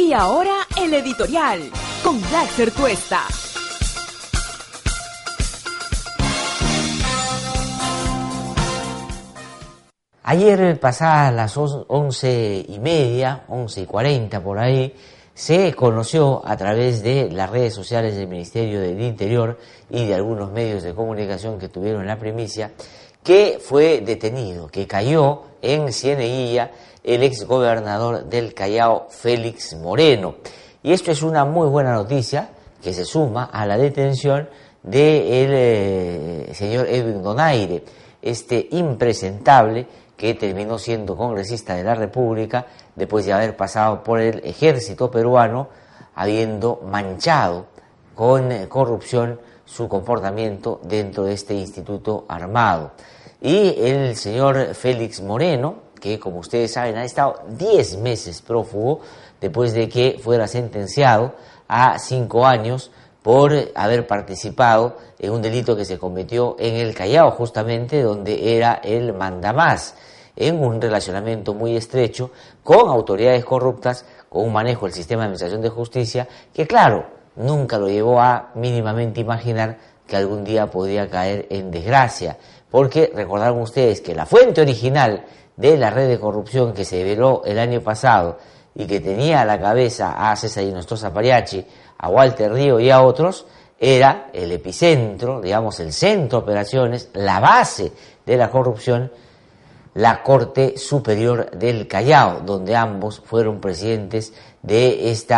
Y 0.00 0.14
ahora 0.14 0.66
el 0.80 0.94
editorial 0.94 1.70
con 2.02 2.18
Daxer 2.32 2.72
Cuesta. 2.72 3.20
Ayer 10.22 10.80
pasadas 10.80 11.34
las 11.34 11.54
once 11.58 12.64
y 12.66 12.78
media, 12.78 13.44
once 13.48 13.82
y 13.82 13.84
cuarenta 13.84 14.42
por 14.42 14.58
ahí, 14.58 14.94
se 15.34 15.74
conoció 15.74 16.40
a 16.46 16.56
través 16.56 17.02
de 17.02 17.30
las 17.30 17.50
redes 17.50 17.74
sociales 17.74 18.16
del 18.16 18.26
Ministerio 18.26 18.80
del 18.80 19.02
Interior 19.02 19.58
y 19.90 20.06
de 20.06 20.14
algunos 20.14 20.50
medios 20.50 20.82
de 20.82 20.94
comunicación 20.94 21.58
que 21.58 21.68
tuvieron 21.68 22.06
la 22.06 22.18
primicia 22.18 22.72
que 23.22 23.58
fue 23.62 24.00
detenido, 24.00 24.68
que 24.68 24.86
cayó 24.86 25.42
en 25.60 25.92
Cieneguilla 25.92 26.70
el 27.04 27.22
ex 27.22 27.44
gobernador 27.44 28.24
del 28.24 28.54
Callao, 28.54 29.06
Félix 29.08 29.74
Moreno. 29.74 30.36
Y 30.82 30.92
esto 30.92 31.10
es 31.10 31.22
una 31.22 31.44
muy 31.44 31.68
buena 31.68 31.92
noticia 31.92 32.50
que 32.82 32.94
se 32.94 33.04
suma 33.04 33.44
a 33.52 33.66
la 33.66 33.76
detención 33.76 34.48
del 34.82 35.50
eh, 35.52 36.50
señor 36.54 36.86
Edwin 36.86 37.22
Donaire, 37.22 37.84
este 38.22 38.68
impresentable 38.72 39.86
que 40.16 40.34
terminó 40.34 40.78
siendo 40.78 41.16
congresista 41.16 41.74
de 41.74 41.84
la 41.84 41.94
República 41.94 42.66
después 42.94 43.24
de 43.24 43.32
haber 43.32 43.56
pasado 43.56 44.02
por 44.02 44.20
el 44.20 44.40
ejército 44.44 45.10
peruano, 45.10 45.68
habiendo 46.14 46.80
manchado 46.84 47.66
con 48.14 48.52
eh, 48.52 48.68
corrupción 48.68 49.40
su 49.64 49.88
comportamiento 49.88 50.80
dentro 50.82 51.24
de 51.24 51.34
este 51.34 51.54
instituto 51.54 52.24
armado. 52.28 52.92
Y 53.40 53.74
el 53.78 54.16
señor 54.16 54.74
Félix 54.74 55.22
Moreno, 55.22 55.76
que 56.00 56.18
como 56.18 56.40
ustedes 56.40 56.72
saben 56.72 56.96
ha 56.96 57.04
estado 57.04 57.42
10 57.48 57.98
meses 57.98 58.42
prófugo 58.42 59.00
después 59.40 59.72
de 59.72 59.88
que 59.88 60.18
fuera 60.22 60.48
sentenciado 60.48 61.34
a 61.68 61.98
5 61.98 62.46
años 62.46 62.90
por 63.22 63.52
haber 63.74 64.06
participado 64.06 64.96
en 65.18 65.32
un 65.32 65.42
delito 65.42 65.76
que 65.76 65.84
se 65.84 65.98
cometió 65.98 66.56
en 66.58 66.76
el 66.76 66.94
Callao, 66.94 67.30
justamente 67.32 68.02
donde 68.02 68.56
era 68.56 68.80
el 68.82 69.12
mandamás 69.12 69.94
en 70.36 70.62
un 70.62 70.80
relacionamiento 70.80 71.52
muy 71.52 71.76
estrecho 71.76 72.30
con 72.64 72.88
autoridades 72.88 73.44
corruptas, 73.44 74.06
con 74.28 74.46
un 74.46 74.52
manejo 74.52 74.86
del 74.86 74.94
sistema 74.94 75.22
de 75.22 75.26
administración 75.26 75.60
de 75.60 75.68
justicia, 75.68 76.28
que 76.54 76.66
claro, 76.66 77.06
nunca 77.36 77.78
lo 77.78 77.88
llevó 77.88 78.20
a 78.20 78.50
mínimamente 78.54 79.20
imaginar 79.20 79.76
que 80.06 80.16
algún 80.16 80.42
día 80.42 80.70
podría 80.70 81.08
caer 81.08 81.46
en 81.50 81.70
desgracia, 81.70 82.38
porque 82.70 83.12
recordaron 83.14 83.60
ustedes 83.60 84.00
que 84.00 84.14
la 84.14 84.26
fuente 84.26 84.60
original 84.60 85.24
de 85.60 85.76
la 85.76 85.90
red 85.90 86.08
de 86.08 86.18
corrupción 86.18 86.72
que 86.72 86.84
se 86.84 86.96
develó 86.96 87.42
el 87.44 87.58
año 87.58 87.80
pasado 87.80 88.38
y 88.74 88.86
que 88.86 89.00
tenía 89.00 89.42
a 89.42 89.44
la 89.44 89.60
cabeza 89.60 90.30
a 90.30 90.34
César 90.36 90.64
Nostroza 90.64 91.12
Pariachi, 91.12 91.64
a 91.98 92.08
Walter 92.08 92.52
Río 92.52 92.80
y 92.80 92.90
a 92.90 93.02
otros, 93.02 93.46
era 93.78 94.28
el 94.32 94.52
epicentro, 94.52 95.40
digamos, 95.40 95.80
el 95.80 95.92
centro 95.92 96.38
de 96.38 96.44
operaciones, 96.44 97.10
la 97.14 97.40
base 97.40 97.92
de 98.24 98.36
la 98.36 98.50
corrupción 98.50 99.10
la 99.94 100.22
Corte 100.22 100.78
Superior 100.78 101.50
del 101.50 101.88
Callao, 101.88 102.40
donde 102.40 102.76
ambos 102.76 103.20
fueron 103.20 103.60
presidentes 103.60 104.32
de 104.62 105.10
este 105.10 105.34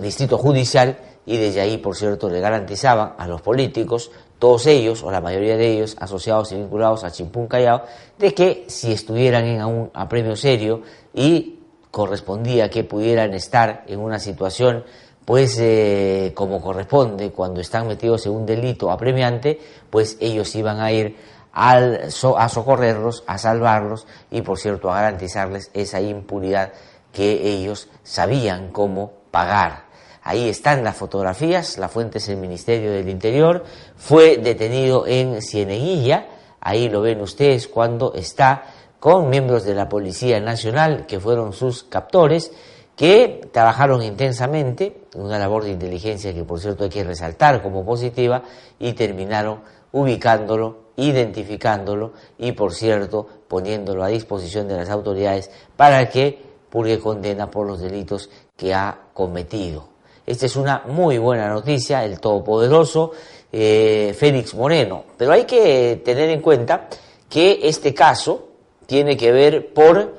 distrito 0.00 0.38
judicial 0.38 0.98
y 1.24 1.36
desde 1.36 1.60
ahí, 1.60 1.78
por 1.78 1.96
cierto, 1.96 2.28
le 2.28 2.40
garantizaban 2.40 3.14
a 3.16 3.28
los 3.28 3.40
políticos, 3.40 4.10
todos 4.42 4.66
ellos, 4.66 5.04
o 5.04 5.10
la 5.12 5.20
mayoría 5.20 5.56
de 5.56 5.70
ellos, 5.70 5.96
asociados 6.00 6.50
y 6.50 6.56
vinculados 6.56 7.04
a 7.04 7.12
Chimpún 7.12 7.46
Callao, 7.46 7.82
de 8.18 8.34
que 8.34 8.64
si 8.66 8.90
estuvieran 8.90 9.44
en 9.44 9.64
un 9.64 9.90
apremio 9.94 10.34
serio 10.34 10.82
y 11.14 11.60
correspondía 11.92 12.68
que 12.68 12.82
pudieran 12.82 13.34
estar 13.34 13.84
en 13.86 14.00
una 14.00 14.18
situación 14.18 14.82
pues 15.24 15.56
eh, 15.60 16.32
como 16.34 16.60
corresponde 16.60 17.30
cuando 17.30 17.60
están 17.60 17.86
metidos 17.86 18.26
en 18.26 18.32
un 18.32 18.44
delito 18.44 18.90
apremiante, 18.90 19.60
pues 19.88 20.16
ellos 20.18 20.52
iban 20.56 20.80
a 20.80 20.90
ir 20.90 21.14
al, 21.52 22.08
a 22.36 22.48
socorrerlos, 22.48 23.22
a 23.28 23.38
salvarlos 23.38 24.08
y, 24.28 24.42
por 24.42 24.58
cierto, 24.58 24.90
a 24.90 25.02
garantizarles 25.02 25.70
esa 25.72 26.00
impunidad 26.00 26.72
que 27.12 27.46
ellos 27.46 27.88
sabían 28.02 28.72
cómo 28.72 29.12
pagar. 29.30 29.91
Ahí 30.22 30.48
están 30.48 30.84
las 30.84 30.96
fotografías, 30.96 31.78
la 31.78 31.88
fuente 31.88 32.18
es 32.18 32.28
el 32.28 32.36
Ministerio 32.36 32.92
del 32.92 33.08
Interior, 33.08 33.64
fue 33.96 34.36
detenido 34.36 35.06
en 35.06 35.42
Cieneguilla, 35.42 36.26
ahí 36.60 36.88
lo 36.88 37.00
ven 37.00 37.20
ustedes 37.20 37.66
cuando 37.66 38.14
está 38.14 38.64
con 39.00 39.28
miembros 39.28 39.64
de 39.64 39.74
la 39.74 39.88
Policía 39.88 40.40
Nacional, 40.40 41.06
que 41.06 41.18
fueron 41.18 41.52
sus 41.52 41.82
captores, 41.82 42.52
que 42.94 43.48
trabajaron 43.52 44.02
intensamente, 44.02 45.02
una 45.16 45.38
labor 45.38 45.64
de 45.64 45.70
inteligencia 45.70 46.32
que 46.32 46.44
por 46.44 46.60
cierto 46.60 46.84
hay 46.84 46.90
que 46.90 47.02
resaltar 47.02 47.62
como 47.62 47.84
positiva, 47.84 48.44
y 48.78 48.92
terminaron 48.92 49.60
ubicándolo 49.90 50.82
identificándolo 50.96 52.12
y, 52.38 52.52
por 52.52 52.72
cierto, 52.74 53.26
poniéndolo 53.48 54.04
a 54.04 54.08
disposición 54.08 54.68
de 54.68 54.76
las 54.76 54.90
autoridades 54.90 55.50
para 55.76 56.08
que 56.08 56.38
purgue 56.70 56.98
condena 56.98 57.50
por 57.50 57.66
los 57.66 57.80
delitos 57.80 58.30
que 58.56 58.74
ha 58.74 58.98
cometido. 59.14 59.91
Esta 60.26 60.46
es 60.46 60.56
una 60.56 60.82
muy 60.86 61.18
buena 61.18 61.48
noticia, 61.48 62.04
el 62.04 62.20
todopoderoso 62.20 63.12
eh, 63.50 64.14
Félix 64.18 64.54
Moreno. 64.54 65.04
Pero 65.16 65.32
hay 65.32 65.44
que 65.44 66.00
tener 66.04 66.30
en 66.30 66.40
cuenta 66.40 66.88
que 67.28 67.60
este 67.62 67.92
caso 67.92 68.48
tiene 68.86 69.16
que 69.16 69.32
ver 69.32 69.72
por 69.72 70.14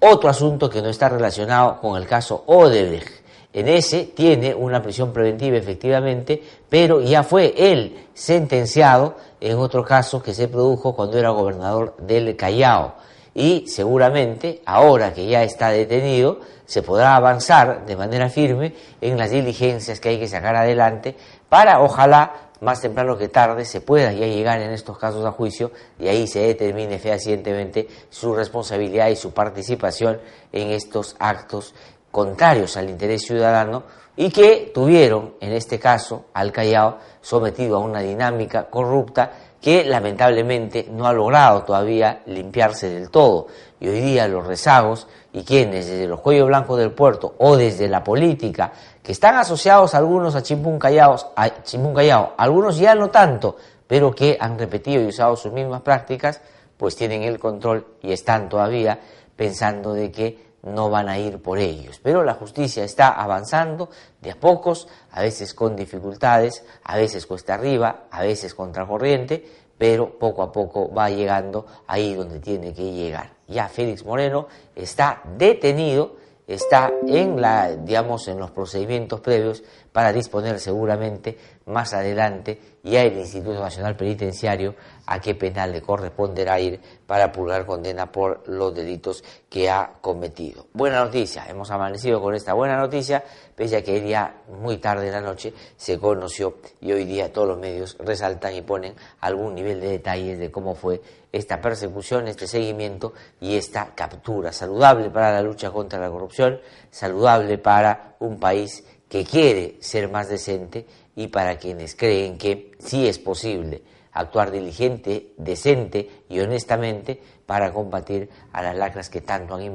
otro 0.00 0.28
asunto 0.28 0.68
que 0.68 0.82
no 0.82 0.88
está 0.88 1.08
relacionado 1.08 1.80
con 1.80 1.96
el 2.00 2.06
caso 2.06 2.44
Odebrecht. 2.46 3.20
En 3.52 3.66
ese 3.66 4.04
tiene 4.14 4.54
una 4.54 4.80
prisión 4.80 5.12
preventiva 5.12 5.56
efectivamente, 5.56 6.40
pero 6.68 7.00
ya 7.00 7.24
fue 7.24 7.52
él 7.56 8.06
sentenciado 8.14 9.16
en 9.40 9.58
otro 9.58 9.84
caso 9.84 10.22
que 10.22 10.34
se 10.34 10.46
produjo 10.46 10.94
cuando 10.94 11.18
era 11.18 11.30
gobernador 11.30 11.96
del 11.98 12.36
Callao. 12.36 12.94
Y 13.34 13.66
seguramente, 13.68 14.60
ahora 14.66 15.12
que 15.12 15.26
ya 15.26 15.42
está 15.42 15.70
detenido, 15.70 16.40
se 16.66 16.82
podrá 16.82 17.16
avanzar 17.16 17.86
de 17.86 17.96
manera 17.96 18.28
firme 18.28 18.74
en 19.00 19.18
las 19.18 19.30
diligencias 19.30 20.00
que 20.00 20.10
hay 20.10 20.18
que 20.18 20.28
sacar 20.28 20.56
adelante 20.56 21.16
para, 21.48 21.80
ojalá, 21.80 22.50
más 22.60 22.80
temprano 22.80 23.16
que 23.16 23.28
tarde, 23.28 23.64
se 23.64 23.80
pueda 23.80 24.12
ya 24.12 24.26
llegar 24.26 24.60
en 24.60 24.70
estos 24.70 24.98
casos 24.98 25.24
a 25.24 25.32
juicio 25.32 25.70
y 25.98 26.08
ahí 26.08 26.26
se 26.26 26.40
determine 26.40 26.98
fehacientemente 26.98 27.88
su 28.10 28.34
responsabilidad 28.34 29.08
y 29.08 29.16
su 29.16 29.32
participación 29.32 30.20
en 30.52 30.70
estos 30.70 31.16
actos 31.18 31.74
contrarios 32.10 32.76
al 32.76 32.90
interés 32.90 33.22
ciudadano 33.22 33.84
y 34.16 34.30
que 34.30 34.70
tuvieron, 34.74 35.34
en 35.40 35.52
este 35.52 35.78
caso, 35.78 36.26
al 36.34 36.52
Callao 36.52 36.98
sometido 37.20 37.76
a 37.76 37.80
una 37.80 38.00
dinámica 38.00 38.66
corrupta 38.68 39.32
que 39.60 39.84
lamentablemente 39.84 40.88
no 40.90 41.06
ha 41.06 41.12
logrado 41.12 41.62
todavía 41.62 42.22
limpiarse 42.26 42.88
del 42.88 43.10
todo. 43.10 43.48
Y 43.78 43.88
hoy 43.88 44.00
día 44.00 44.26
los 44.28 44.46
rezagos 44.46 45.06
y 45.32 45.42
quienes 45.42 45.86
desde 45.86 46.06
los 46.06 46.20
cuellos 46.20 46.48
blancos 46.48 46.78
del 46.78 46.92
puerto 46.92 47.34
o 47.38 47.56
desde 47.56 47.88
la 47.88 48.02
política, 48.02 48.72
que 49.02 49.12
están 49.12 49.36
asociados 49.36 49.94
algunos 49.94 50.34
a 50.34 50.42
Chimpún 50.42 50.78
Callao, 50.78 51.16
a 51.36 51.62
Chimpún 51.62 51.94
Callao, 51.94 52.34
algunos 52.36 52.78
ya 52.78 52.94
no 52.94 53.10
tanto, 53.10 53.56
pero 53.86 54.14
que 54.14 54.36
han 54.40 54.58
repetido 54.58 55.02
y 55.02 55.06
usado 55.06 55.36
sus 55.36 55.52
mismas 55.52 55.82
prácticas, 55.82 56.40
pues 56.76 56.96
tienen 56.96 57.22
el 57.22 57.38
control 57.38 57.86
y 58.02 58.12
están 58.12 58.48
todavía 58.48 58.98
pensando 59.36 59.92
de 59.92 60.10
que 60.10 60.49
no 60.62 60.90
van 60.90 61.08
a 61.08 61.18
ir 61.18 61.40
por 61.40 61.58
ellos. 61.58 62.00
Pero 62.02 62.22
la 62.22 62.34
justicia 62.34 62.84
está 62.84 63.08
avanzando 63.10 63.90
de 64.20 64.30
a 64.30 64.38
pocos, 64.38 64.88
a 65.10 65.22
veces 65.22 65.54
con 65.54 65.76
dificultades, 65.76 66.64
a 66.84 66.96
veces 66.96 67.26
cuesta 67.26 67.54
arriba, 67.54 68.04
a 68.10 68.22
veces 68.22 68.54
contracorriente, 68.54 69.44
pero 69.78 70.18
poco 70.18 70.42
a 70.42 70.52
poco 70.52 70.92
va 70.92 71.08
llegando 71.08 71.64
ahí 71.86 72.14
donde 72.14 72.38
tiene 72.38 72.74
que 72.74 72.92
llegar. 72.92 73.32
Ya 73.48 73.68
Félix 73.68 74.04
Moreno 74.04 74.46
está 74.76 75.22
detenido, 75.38 76.16
está 76.46 76.92
en 77.06 77.40
la, 77.40 77.76
digamos, 77.76 78.28
en 78.28 78.38
los 78.38 78.50
procedimientos 78.50 79.20
previos 79.20 79.62
para 79.92 80.12
disponer 80.12 80.60
seguramente 80.60 81.38
más 81.66 81.94
adelante 81.94 82.60
ya 82.82 83.02
el 83.02 83.18
Instituto 83.18 83.60
Nacional 83.60 83.96
Penitenciario 83.96 84.74
a 85.06 85.20
qué 85.20 85.34
penal 85.34 85.72
le 85.72 85.82
corresponderá 85.82 86.60
ir 86.60 86.80
para 87.06 87.32
purgar 87.32 87.66
condena 87.66 88.10
por 88.10 88.48
los 88.48 88.74
delitos 88.74 89.24
que 89.48 89.68
ha 89.68 89.94
cometido. 90.00 90.66
Buena 90.72 91.04
noticia, 91.04 91.46
hemos 91.48 91.70
amanecido 91.70 92.20
con 92.22 92.34
esta 92.34 92.54
buena 92.54 92.76
noticia, 92.76 93.24
pese 93.54 93.78
a 93.78 93.82
que 93.82 94.00
día 94.00 94.42
muy 94.60 94.78
tarde 94.78 95.08
en 95.08 95.12
la 95.12 95.20
noche 95.20 95.52
se 95.76 95.98
conoció 95.98 96.58
y 96.80 96.92
hoy 96.92 97.04
día 97.04 97.32
todos 97.32 97.48
los 97.48 97.58
medios 97.58 97.96
resaltan 97.98 98.54
y 98.54 98.62
ponen 98.62 98.94
algún 99.20 99.54
nivel 99.54 99.80
de 99.80 99.88
detalles 99.88 100.38
de 100.38 100.50
cómo 100.50 100.74
fue 100.74 101.02
esta 101.32 101.60
persecución, 101.60 102.28
este 102.28 102.46
seguimiento 102.46 103.12
y 103.40 103.56
esta 103.56 103.94
captura. 103.94 104.52
Saludable 104.52 105.10
para 105.10 105.32
la 105.32 105.42
lucha 105.42 105.70
contra 105.70 105.98
la 105.98 106.10
corrupción, 106.10 106.60
saludable 106.90 107.58
para 107.58 108.16
un 108.20 108.38
país 108.38 108.84
que 109.08 109.24
quiere 109.24 109.76
ser 109.80 110.08
más 110.08 110.28
decente 110.28 110.86
y 111.20 111.28
para 111.28 111.58
quienes 111.58 111.94
creen 111.94 112.38
que 112.38 112.72
sí 112.78 113.06
es 113.06 113.18
posible 113.18 113.82
actuar 114.12 114.50
diligente, 114.50 115.34
decente 115.36 116.24
y 116.30 116.40
honestamente 116.40 117.20
para 117.44 117.74
combatir 117.74 118.30
a 118.54 118.62
las 118.62 118.74
lacras 118.74 119.10
que 119.10 119.20
tanto 119.20 119.54
han 119.54 119.60
eh, 119.60 119.68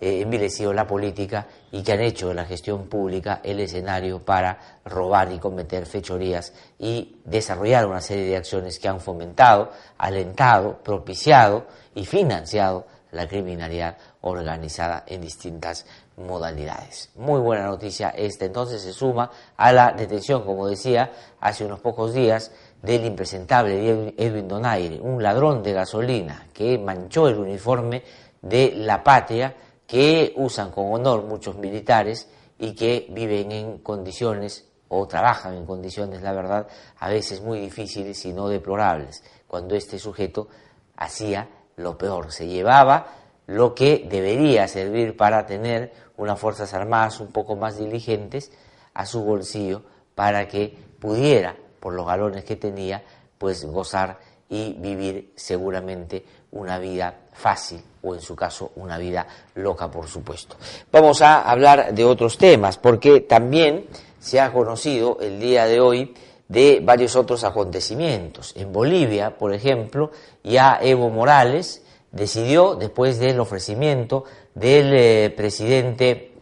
envilecido 0.00 0.72
la 0.72 0.86
política 0.86 1.48
y 1.72 1.82
que 1.82 1.90
han 1.90 2.02
hecho 2.02 2.28
de 2.28 2.34
la 2.34 2.44
gestión 2.44 2.86
pública 2.86 3.40
el 3.42 3.58
escenario 3.58 4.20
para 4.20 4.78
robar 4.84 5.32
y 5.32 5.40
cometer 5.40 5.86
fechorías 5.86 6.52
y 6.78 7.16
desarrollar 7.24 7.88
una 7.88 8.00
serie 8.00 8.26
de 8.26 8.36
acciones 8.36 8.78
que 8.78 8.86
han 8.86 9.00
fomentado, 9.00 9.72
alentado, 9.98 10.78
propiciado 10.84 11.66
y 11.96 12.06
financiado 12.06 12.86
la 13.10 13.26
criminalidad 13.26 13.96
organizada 14.20 15.02
en 15.08 15.20
distintas 15.22 15.84
modalidades. 16.18 17.10
Muy 17.16 17.40
buena 17.40 17.66
noticia 17.66 18.10
esta 18.10 18.44
entonces 18.44 18.82
se 18.82 18.92
suma 18.92 19.30
a 19.56 19.72
la 19.72 19.92
detención, 19.92 20.44
como 20.44 20.66
decía, 20.68 21.12
hace 21.40 21.64
unos 21.64 21.80
pocos 21.80 22.12
días 22.12 22.50
del 22.82 23.04
impresentable 23.04 24.14
Edwin 24.16 24.48
Donaire, 24.48 25.00
un 25.00 25.22
ladrón 25.22 25.62
de 25.62 25.72
gasolina 25.72 26.48
que 26.52 26.78
manchó 26.78 27.28
el 27.28 27.38
uniforme 27.38 28.02
de 28.42 28.72
la 28.74 29.02
patria 29.02 29.54
que 29.86 30.34
usan 30.36 30.70
con 30.70 30.92
honor 30.92 31.24
muchos 31.24 31.56
militares 31.56 32.28
y 32.58 32.74
que 32.74 33.06
viven 33.10 33.52
en 33.52 33.78
condiciones 33.78 34.68
o 34.88 35.06
trabajan 35.06 35.54
en 35.54 35.66
condiciones, 35.66 36.22
la 36.22 36.32
verdad, 36.32 36.66
a 36.98 37.08
veces 37.08 37.40
muy 37.42 37.60
difíciles 37.60 38.24
y 38.24 38.32
no 38.32 38.48
deplorables, 38.48 39.22
cuando 39.46 39.74
este 39.74 39.98
sujeto 39.98 40.48
hacía 40.96 41.48
lo 41.76 41.96
peor, 41.96 42.32
se 42.32 42.46
llevaba 42.46 43.06
lo 43.48 43.74
que 43.74 44.06
debería 44.08 44.68
servir 44.68 45.16
para 45.16 45.46
tener 45.46 45.92
unas 46.18 46.38
Fuerzas 46.38 46.74
Armadas 46.74 47.18
un 47.18 47.28
poco 47.28 47.56
más 47.56 47.78
diligentes 47.78 48.52
a 48.92 49.06
su 49.06 49.22
bolsillo 49.22 49.82
para 50.14 50.46
que 50.46 50.76
pudiera, 51.00 51.56
por 51.80 51.94
los 51.94 52.06
galones 52.06 52.44
que 52.44 52.56
tenía, 52.56 53.02
pues 53.38 53.64
gozar 53.64 54.18
y 54.50 54.74
vivir 54.74 55.32
seguramente 55.34 56.24
una 56.52 56.78
vida 56.78 57.14
fácil 57.32 57.82
o 58.02 58.14
en 58.14 58.20
su 58.20 58.36
caso 58.36 58.72
una 58.76 58.98
vida 58.98 59.26
loca, 59.54 59.90
por 59.90 60.08
supuesto. 60.08 60.56
Vamos 60.92 61.22
a 61.22 61.40
hablar 61.40 61.94
de 61.94 62.04
otros 62.04 62.36
temas 62.36 62.76
porque 62.76 63.22
también 63.22 63.86
se 64.20 64.40
ha 64.40 64.52
conocido 64.52 65.18
el 65.22 65.40
día 65.40 65.64
de 65.64 65.80
hoy 65.80 66.14
de 66.48 66.80
varios 66.82 67.16
otros 67.16 67.44
acontecimientos. 67.44 68.54
En 68.56 68.72
Bolivia, 68.72 69.38
por 69.38 69.54
ejemplo, 69.54 70.10
ya 70.44 70.78
Evo 70.82 71.08
Morales 71.08 71.82
decidió, 72.10 72.74
después 72.74 73.18
del 73.18 73.40
ofrecimiento 73.40 74.24
del 74.54 74.92
eh, 74.94 75.34
presidente 75.36 76.32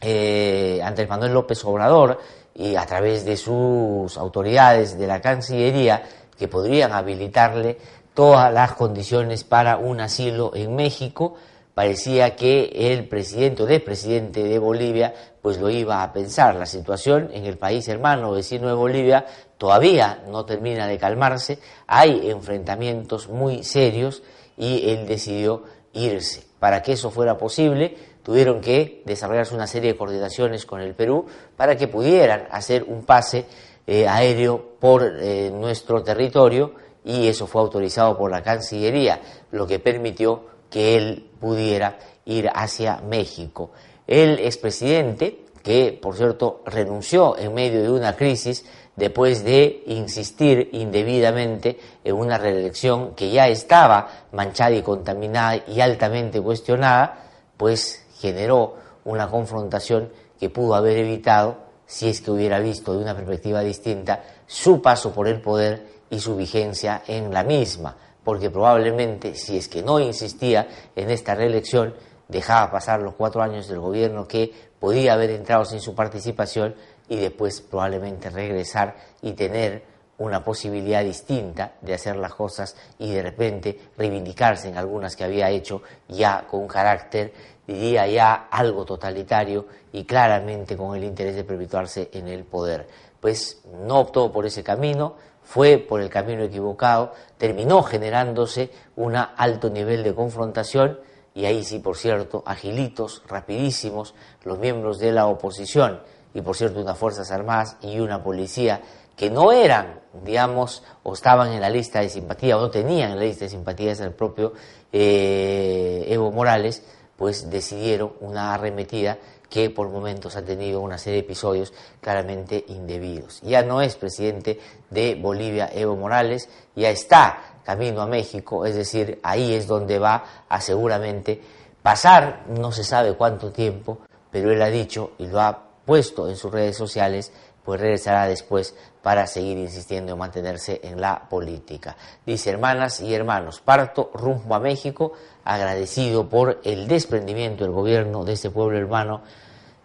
eh, 0.00 0.80
Andrés 0.82 1.08
Manuel 1.08 1.32
López 1.32 1.64
Obrador 1.64 2.18
y 2.54 2.76
a 2.76 2.86
través 2.86 3.24
de 3.24 3.36
sus 3.36 4.16
autoridades 4.16 4.98
de 4.98 5.06
la 5.06 5.20
Cancillería, 5.20 6.02
que 6.38 6.48
podrían 6.48 6.92
habilitarle 6.92 7.78
todas 8.12 8.52
las 8.52 8.74
condiciones 8.74 9.44
para 9.44 9.76
un 9.76 10.00
asilo 10.00 10.52
en 10.54 10.74
México, 10.74 11.34
parecía 11.74 12.36
que 12.36 12.92
el 12.92 13.08
presidente 13.08 13.62
o 13.62 13.84
presidente 13.84 14.44
de 14.44 14.58
Bolivia 14.58 15.12
pues 15.42 15.58
lo 15.58 15.68
iba 15.68 16.02
a 16.02 16.12
pensar. 16.12 16.54
La 16.54 16.66
situación 16.66 17.30
en 17.32 17.44
el 17.44 17.58
país 17.58 17.88
hermano 17.88 18.32
vecino 18.32 18.68
de 18.68 18.74
Bolivia 18.74 19.26
todavía 19.58 20.22
no 20.28 20.44
termina 20.44 20.86
de 20.86 20.98
calmarse, 20.98 21.58
hay 21.86 22.30
enfrentamientos 22.30 23.28
muy 23.28 23.64
serios 23.64 24.22
y 24.56 24.90
él 24.90 25.06
decidió 25.06 25.62
irse. 25.92 26.44
Para 26.58 26.82
que 26.82 26.92
eso 26.92 27.10
fuera 27.10 27.36
posible, 27.36 27.96
tuvieron 28.22 28.60
que 28.60 29.02
desarrollarse 29.04 29.54
una 29.54 29.66
serie 29.66 29.92
de 29.92 29.98
coordinaciones 29.98 30.66
con 30.66 30.80
el 30.80 30.94
Perú 30.94 31.26
para 31.56 31.76
que 31.76 31.88
pudieran 31.88 32.46
hacer 32.50 32.84
un 32.84 33.04
pase 33.04 33.46
eh, 33.86 34.08
aéreo 34.08 34.76
por 34.80 35.02
eh, 35.04 35.50
nuestro 35.52 36.02
territorio 36.02 36.72
y 37.04 37.28
eso 37.28 37.46
fue 37.46 37.60
autorizado 37.60 38.16
por 38.16 38.30
la 38.30 38.42
Cancillería, 38.42 39.20
lo 39.50 39.66
que 39.66 39.78
permitió 39.78 40.44
que 40.70 40.96
él 40.96 41.30
pudiera 41.38 41.98
ir 42.24 42.50
hacia 42.54 42.96
México. 43.02 43.70
El 44.06 44.38
expresidente, 44.38 45.44
que 45.62 45.98
por 46.00 46.16
cierto 46.16 46.62
renunció 46.64 47.36
en 47.38 47.52
medio 47.52 47.82
de 47.82 47.90
una 47.90 48.16
crisis 48.16 48.64
después 48.96 49.44
de 49.44 49.82
insistir 49.86 50.70
indebidamente 50.72 51.78
en 52.04 52.14
una 52.14 52.38
reelección 52.38 53.14
que 53.14 53.30
ya 53.30 53.48
estaba 53.48 54.08
manchada 54.32 54.72
y 54.72 54.82
contaminada 54.82 55.62
y 55.66 55.80
altamente 55.80 56.40
cuestionada, 56.40 57.30
pues 57.56 58.04
generó 58.18 58.76
una 59.04 59.28
confrontación 59.28 60.10
que 60.38 60.50
pudo 60.50 60.74
haber 60.74 60.98
evitado, 60.98 61.58
si 61.86 62.08
es 62.08 62.20
que 62.20 62.30
hubiera 62.30 62.58
visto 62.60 62.92
de 62.92 62.98
una 62.98 63.14
perspectiva 63.14 63.60
distinta, 63.60 64.22
su 64.46 64.80
paso 64.80 65.12
por 65.12 65.28
el 65.28 65.40
poder 65.40 65.86
y 66.10 66.20
su 66.20 66.36
vigencia 66.36 67.02
en 67.06 67.32
la 67.32 67.44
misma, 67.44 67.96
porque 68.22 68.50
probablemente 68.50 69.34
si 69.34 69.56
es 69.56 69.68
que 69.68 69.82
no 69.82 70.00
insistía 70.00 70.68
en 70.96 71.10
esta 71.10 71.34
reelección, 71.34 71.94
dejaba 72.28 72.70
pasar 72.70 73.00
los 73.00 73.14
cuatro 73.14 73.42
años 73.42 73.68
del 73.68 73.80
gobierno 73.80 74.26
que 74.26 74.52
podía 74.80 75.14
haber 75.14 75.30
entrado 75.30 75.64
sin 75.64 75.80
su 75.80 75.94
participación 75.94 76.74
y 77.08 77.16
después 77.16 77.60
probablemente 77.60 78.30
regresar 78.30 78.96
y 79.22 79.32
tener 79.32 79.94
una 80.18 80.44
posibilidad 80.44 81.02
distinta 81.02 81.72
de 81.80 81.94
hacer 81.94 82.16
las 82.16 82.34
cosas 82.34 82.76
y 82.98 83.12
de 83.12 83.22
repente 83.22 83.78
reivindicarse 83.96 84.68
en 84.68 84.78
algunas 84.78 85.16
que 85.16 85.24
había 85.24 85.50
hecho 85.50 85.82
ya 86.08 86.46
con 86.48 86.60
un 86.60 86.68
carácter, 86.68 87.32
diría 87.66 88.06
ya 88.06 88.48
algo 88.50 88.84
totalitario 88.84 89.66
y 89.92 90.04
claramente 90.04 90.76
con 90.76 90.96
el 90.96 91.04
interés 91.04 91.34
de 91.34 91.44
perpetuarse 91.44 92.10
en 92.12 92.28
el 92.28 92.44
poder. 92.44 92.86
Pues 93.20 93.62
no 93.86 94.00
optó 94.00 94.30
por 94.30 94.46
ese 94.46 94.62
camino, 94.62 95.16
fue 95.42 95.78
por 95.78 96.00
el 96.00 96.08
camino 96.08 96.44
equivocado, 96.44 97.12
terminó 97.36 97.82
generándose 97.82 98.70
un 98.96 99.16
alto 99.16 99.68
nivel 99.68 100.04
de 100.04 100.14
confrontación 100.14 101.00
y 101.34 101.46
ahí 101.46 101.64
sí, 101.64 101.80
por 101.80 101.96
cierto, 101.96 102.44
agilitos, 102.46 103.22
rapidísimos, 103.26 104.14
los 104.44 104.58
miembros 104.58 105.00
de 105.00 105.10
la 105.10 105.26
oposición 105.26 106.00
y 106.34 106.42
por 106.42 106.56
cierto 106.56 106.80
unas 106.80 106.98
Fuerzas 106.98 107.30
Armadas 107.30 107.76
y 107.80 108.00
una 108.00 108.22
policía 108.22 108.82
que 109.16 109.30
no 109.30 109.52
eran, 109.52 110.00
digamos, 110.24 110.82
o 111.04 111.14
estaban 111.14 111.52
en 111.52 111.60
la 111.60 111.70
lista 111.70 112.00
de 112.00 112.08
simpatía 112.08 112.56
o 112.56 112.60
no 112.60 112.70
tenían 112.70 113.12
en 113.12 113.18
la 113.18 113.24
lista 113.24 113.44
de 113.44 113.50
simpatías 113.50 114.00
el 114.00 114.12
propio 114.12 114.52
eh, 114.92 116.04
Evo 116.08 116.32
Morales, 116.32 116.82
pues 117.16 117.48
decidieron 117.48 118.12
una 118.20 118.54
arremetida 118.54 119.18
que 119.48 119.70
por 119.70 119.88
momentos 119.88 120.34
ha 120.34 120.44
tenido 120.44 120.80
una 120.80 120.98
serie 120.98 121.20
de 121.20 121.26
episodios 121.26 121.72
claramente 122.00 122.64
indebidos. 122.66 123.40
Ya 123.42 123.62
no 123.62 123.80
es 123.82 123.94
presidente 123.94 124.58
de 124.90 125.14
Bolivia 125.14 125.70
Evo 125.72 125.94
Morales, 125.94 126.48
ya 126.74 126.90
está 126.90 127.60
camino 127.64 128.02
a 128.02 128.06
México, 128.06 128.66
es 128.66 128.74
decir, 128.74 129.20
ahí 129.22 129.54
es 129.54 129.68
donde 129.68 130.00
va 130.00 130.24
a 130.48 130.60
seguramente 130.60 131.40
pasar, 131.82 132.46
no 132.48 132.72
se 132.72 132.82
sabe 132.82 133.14
cuánto 133.14 133.52
tiempo, 133.52 133.98
pero 134.30 134.50
él 134.50 134.60
ha 134.60 134.70
dicho 134.70 135.12
y 135.18 135.28
lo 135.28 135.40
ha 135.40 135.73
puesto 135.84 136.28
en 136.28 136.36
sus 136.36 136.52
redes 136.52 136.76
sociales, 136.76 137.32
pues 137.64 137.80
regresará 137.80 138.26
después 138.26 138.74
para 139.02 139.26
seguir 139.26 139.58
insistiendo 139.58 140.12
en 140.12 140.18
mantenerse 140.18 140.80
en 140.82 141.00
la 141.00 141.28
política. 141.28 141.96
Dice, 142.24 142.50
hermanas 142.50 143.00
y 143.00 143.14
hermanos, 143.14 143.60
parto 143.60 144.10
rumbo 144.14 144.54
a 144.54 144.60
México, 144.60 145.12
agradecido 145.44 146.28
por 146.28 146.60
el 146.64 146.86
desprendimiento 146.86 147.64
del 147.64 147.72
gobierno 147.72 148.24
de 148.24 148.34
este 148.34 148.50
pueblo 148.50 148.78
hermano 148.78 149.22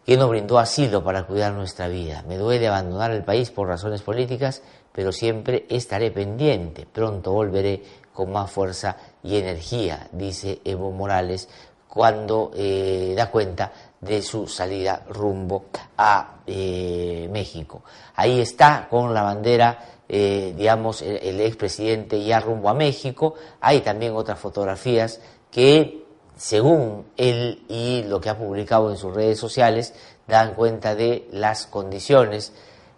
que 0.06 0.18
nos 0.18 0.30
brindó 0.30 0.58
asilo 0.58 1.04
para 1.04 1.28
cuidar 1.28 1.54
nuestra 1.54 1.88
vida. 1.88 2.24
Me 2.28 2.38
duele 2.38 2.68
abandonar 2.68 3.12
el 3.12 3.24
país 3.24 3.52
por 3.52 3.68
razones 3.68 4.02
políticas, 4.02 4.64
pero 4.92 5.12
siempre 5.12 5.66
estaré 5.70 6.12
pendiente. 6.12 6.88
Pronto 6.92 7.32
volveré 7.32 7.84
con 8.14 8.32
más 8.32 8.50
fuerza 8.50 8.98
y 9.24 9.38
energía, 9.38 10.08
dice 10.12 10.62
Evo 10.66 10.92
Morales, 10.92 11.48
cuando 11.88 12.52
eh, 12.56 13.14
da 13.16 13.30
cuenta 13.30 13.72
de 14.02 14.22
su 14.22 14.48
salida 14.48 15.04
rumbo 15.10 15.66
a 15.98 16.40
eh, 16.48 17.28
México. 17.32 17.84
Ahí 18.16 18.40
está 18.40 18.88
con 18.90 19.14
la 19.14 19.24
bandera, 19.24 19.86
eh, 20.08 20.54
digamos, 20.56 21.02
el, 21.02 21.42
expresidente 21.42 22.24
ya 22.24 22.40
rumbo 22.40 22.70
a 22.70 22.74
México. 22.74 23.36
Hay 23.62 23.82
también 23.82 24.16
otras 24.16 24.40
fotografías 24.40 25.20
que, 25.52 26.06
según 26.38 27.08
él 27.18 27.64
y 27.68 28.04
lo 28.04 28.22
que 28.22 28.30
ha 28.30 28.38
publicado 28.38 28.90
en 28.90 28.98
sus 28.98 29.14
redes 29.14 29.38
sociales, 29.40 29.94
dan 30.28 30.54
cuenta 30.54 30.96
de 30.96 31.28
las 31.32 31.66
condiciones 31.68 32.54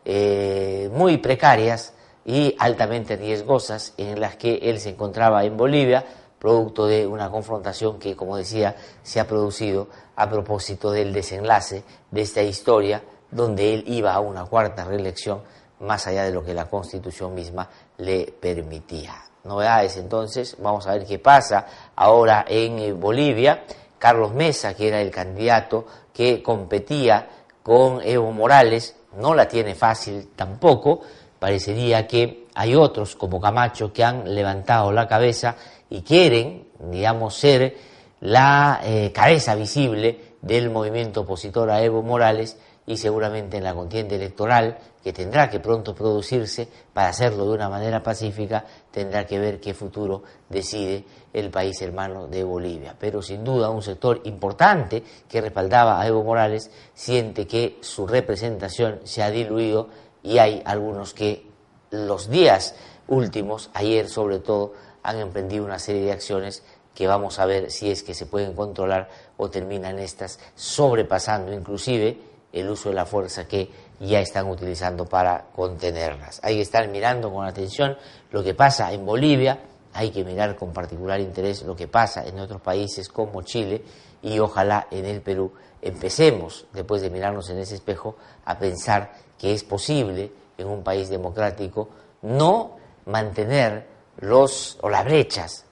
eh, 0.05 0.89
muy 0.93 1.17
precarias 1.17 1.93
y 2.25 2.55
altamente 2.59 3.15
riesgosas 3.15 3.93
en 3.97 4.19
las 4.19 4.35
que 4.35 4.55
él 4.55 4.79
se 4.79 4.89
encontraba 4.89 5.43
en 5.43 5.57
Bolivia, 5.57 6.05
producto 6.41 6.87
de 6.87 7.05
una 7.05 7.29
confrontación 7.29 7.99
que, 7.99 8.15
como 8.15 8.35
decía, 8.35 8.75
se 9.03 9.19
ha 9.19 9.27
producido 9.27 9.87
a 10.15 10.27
propósito 10.27 10.89
del 10.89 11.13
desenlace 11.13 11.83
de 12.09 12.21
esta 12.21 12.41
historia, 12.41 13.03
donde 13.29 13.75
él 13.75 13.83
iba 13.85 14.11
a 14.11 14.19
una 14.19 14.45
cuarta 14.45 14.83
reelección 14.83 15.43
más 15.81 16.07
allá 16.07 16.23
de 16.23 16.31
lo 16.31 16.43
que 16.43 16.55
la 16.55 16.65
Constitución 16.65 17.35
misma 17.35 17.69
le 17.97 18.25
permitía. 18.25 19.13
Novedades 19.43 19.97
entonces, 19.97 20.57
vamos 20.59 20.87
a 20.87 20.93
ver 20.93 21.05
qué 21.05 21.19
pasa 21.19 21.91
ahora 21.95 22.43
en 22.47 22.79
eh, 22.79 22.91
Bolivia. 22.91 23.63
Carlos 23.99 24.33
Mesa, 24.33 24.73
que 24.73 24.87
era 24.87 24.99
el 24.99 25.11
candidato 25.11 25.85
que 26.11 26.41
competía 26.41 27.29
con 27.61 28.01
Evo 28.01 28.31
Morales, 28.31 28.95
no 29.15 29.35
la 29.35 29.47
tiene 29.47 29.75
fácil 29.75 30.29
tampoco. 30.35 31.01
Parecería 31.37 32.07
que 32.07 32.40
hay 32.55 32.75
otros 32.75 33.15
como 33.15 33.39
Camacho 33.39 33.91
que 33.93 34.03
han 34.03 34.33
levantado 34.33 34.91
la 34.91 35.07
cabeza 35.07 35.55
y 35.89 36.01
quieren, 36.01 36.67
digamos, 36.89 37.35
ser 37.35 37.75
la 38.21 38.81
eh, 38.83 39.11
cabeza 39.11 39.55
visible 39.55 40.35
del 40.41 40.69
movimiento 40.69 41.21
opositor 41.21 41.69
a 41.69 41.81
Evo 41.81 42.01
Morales 42.01 42.57
y 42.85 42.97
seguramente 42.97 43.57
en 43.57 43.63
la 43.63 43.73
contienda 43.73 44.15
electoral 44.15 44.77
que 45.03 45.13
tendrá 45.13 45.49
que 45.49 45.59
pronto 45.59 45.95
producirse 45.95 46.67
para 46.93 47.09
hacerlo 47.09 47.45
de 47.45 47.53
una 47.53 47.69
manera 47.69 48.03
pacífica, 48.03 48.65
tendrá 48.91 49.25
que 49.25 49.39
ver 49.39 49.59
qué 49.59 49.73
futuro 49.73 50.23
decide 50.49 51.05
el 51.33 51.49
país 51.49 51.81
hermano 51.81 52.27
de 52.27 52.43
Bolivia. 52.43 52.95
Pero 52.99 53.21
sin 53.21 53.43
duda 53.43 53.69
un 53.69 53.81
sector 53.81 54.21
importante 54.25 55.03
que 55.27 55.41
respaldaba 55.41 55.99
a 55.99 56.07
Evo 56.07 56.23
Morales 56.23 56.69
siente 56.93 57.47
que 57.47 57.77
su 57.81 58.05
representación 58.05 58.99
se 59.03 59.23
ha 59.23 59.31
diluido 59.31 59.89
y 60.23 60.37
hay 60.37 60.61
algunos 60.65 61.13
que 61.13 61.50
los 61.91 62.29
días 62.29 62.75
últimos, 63.07 63.69
ayer 63.73 64.09
sobre 64.09 64.39
todo, 64.39 64.73
han 65.03 65.19
emprendido 65.19 65.65
una 65.65 65.79
serie 65.79 66.03
de 66.03 66.11
acciones 66.11 66.63
que 66.95 67.07
vamos 67.07 67.39
a 67.39 67.45
ver 67.45 67.71
si 67.71 67.91
es 67.91 68.03
que 68.03 68.13
se 68.13 68.25
pueden 68.25 68.53
controlar 68.53 69.09
o 69.37 69.49
terminan 69.49 69.99
estas 69.99 70.39
sobrepasando 70.55 71.53
inclusive 71.53 72.17
el 72.51 72.69
uso 72.69 72.89
de 72.89 72.95
la 72.95 73.05
fuerza 73.05 73.47
que 73.47 73.69
ya 73.99 74.19
están 74.19 74.47
utilizando 74.47 75.05
para 75.05 75.45
contenerlas. 75.55 76.39
Hay 76.43 76.55
que 76.55 76.61
estar 76.61 76.87
mirando 76.89 77.31
con 77.31 77.45
atención 77.45 77.97
lo 78.31 78.43
que 78.43 78.53
pasa 78.53 78.91
en 78.91 79.05
Bolivia, 79.05 79.59
hay 79.93 80.11
que 80.11 80.23
mirar 80.23 80.55
con 80.55 80.73
particular 80.73 81.19
interés 81.19 81.63
lo 81.63 81.75
que 81.75 81.87
pasa 81.87 82.25
en 82.25 82.39
otros 82.39 82.61
países 82.61 83.09
como 83.09 83.41
Chile 83.41 83.83
y 84.21 84.39
ojalá 84.39 84.87
en 84.91 85.05
el 85.05 85.21
Perú 85.21 85.53
empecemos, 85.81 86.65
después 86.73 87.01
de 87.01 87.09
mirarnos 87.09 87.49
en 87.49 87.57
ese 87.57 87.75
espejo, 87.75 88.15
a 88.45 88.59
pensar 88.59 89.13
que 89.37 89.53
es 89.53 89.63
posible 89.63 90.31
en 90.57 90.67
un 90.67 90.83
país 90.83 91.09
democrático 91.09 91.89
no 92.21 92.77
mantener 93.05 93.87
los 94.17 94.77
o 94.81 94.89
las 94.89 95.05
brechas 95.05 95.65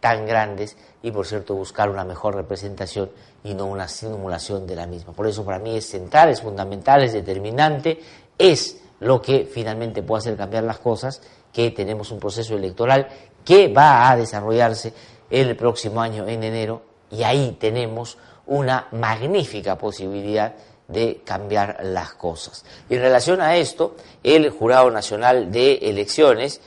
tan 0.00 0.26
grandes 0.26 0.76
y 1.02 1.10
por 1.10 1.26
cierto 1.26 1.54
buscar 1.54 1.90
una 1.90 2.04
mejor 2.04 2.34
representación 2.34 3.10
y 3.44 3.54
no 3.54 3.66
una 3.66 3.88
simulación 3.88 4.66
de 4.66 4.76
la 4.76 4.86
misma. 4.86 5.12
Por 5.12 5.26
eso 5.26 5.44
para 5.44 5.58
mí 5.58 5.76
es 5.76 5.88
central, 5.88 6.30
es 6.30 6.40
fundamental, 6.40 7.02
es 7.02 7.12
determinante, 7.12 8.00
es 8.38 8.80
lo 9.00 9.20
que 9.20 9.48
finalmente 9.50 10.02
puede 10.02 10.20
hacer 10.20 10.36
cambiar 10.36 10.64
las 10.64 10.78
cosas, 10.78 11.22
que 11.52 11.70
tenemos 11.70 12.10
un 12.12 12.20
proceso 12.20 12.54
electoral 12.54 13.08
que 13.44 13.72
va 13.72 14.10
a 14.10 14.16
desarrollarse 14.16 14.92
el 15.30 15.56
próximo 15.56 16.00
año 16.00 16.26
en 16.28 16.44
enero 16.44 16.82
y 17.10 17.22
ahí 17.22 17.56
tenemos 17.58 18.18
una 18.46 18.88
magnífica 18.92 19.76
posibilidad 19.76 20.54
de 20.90 21.22
cambiar 21.24 21.78
las 21.82 22.14
cosas. 22.14 22.64
Y 22.88 22.94
en 22.94 23.02
relación 23.02 23.40
a 23.40 23.56
esto, 23.56 23.96
el 24.22 24.50
Jurado 24.50 24.90
Nacional 24.90 25.50
de 25.50 25.74
Elecciones 25.74 26.60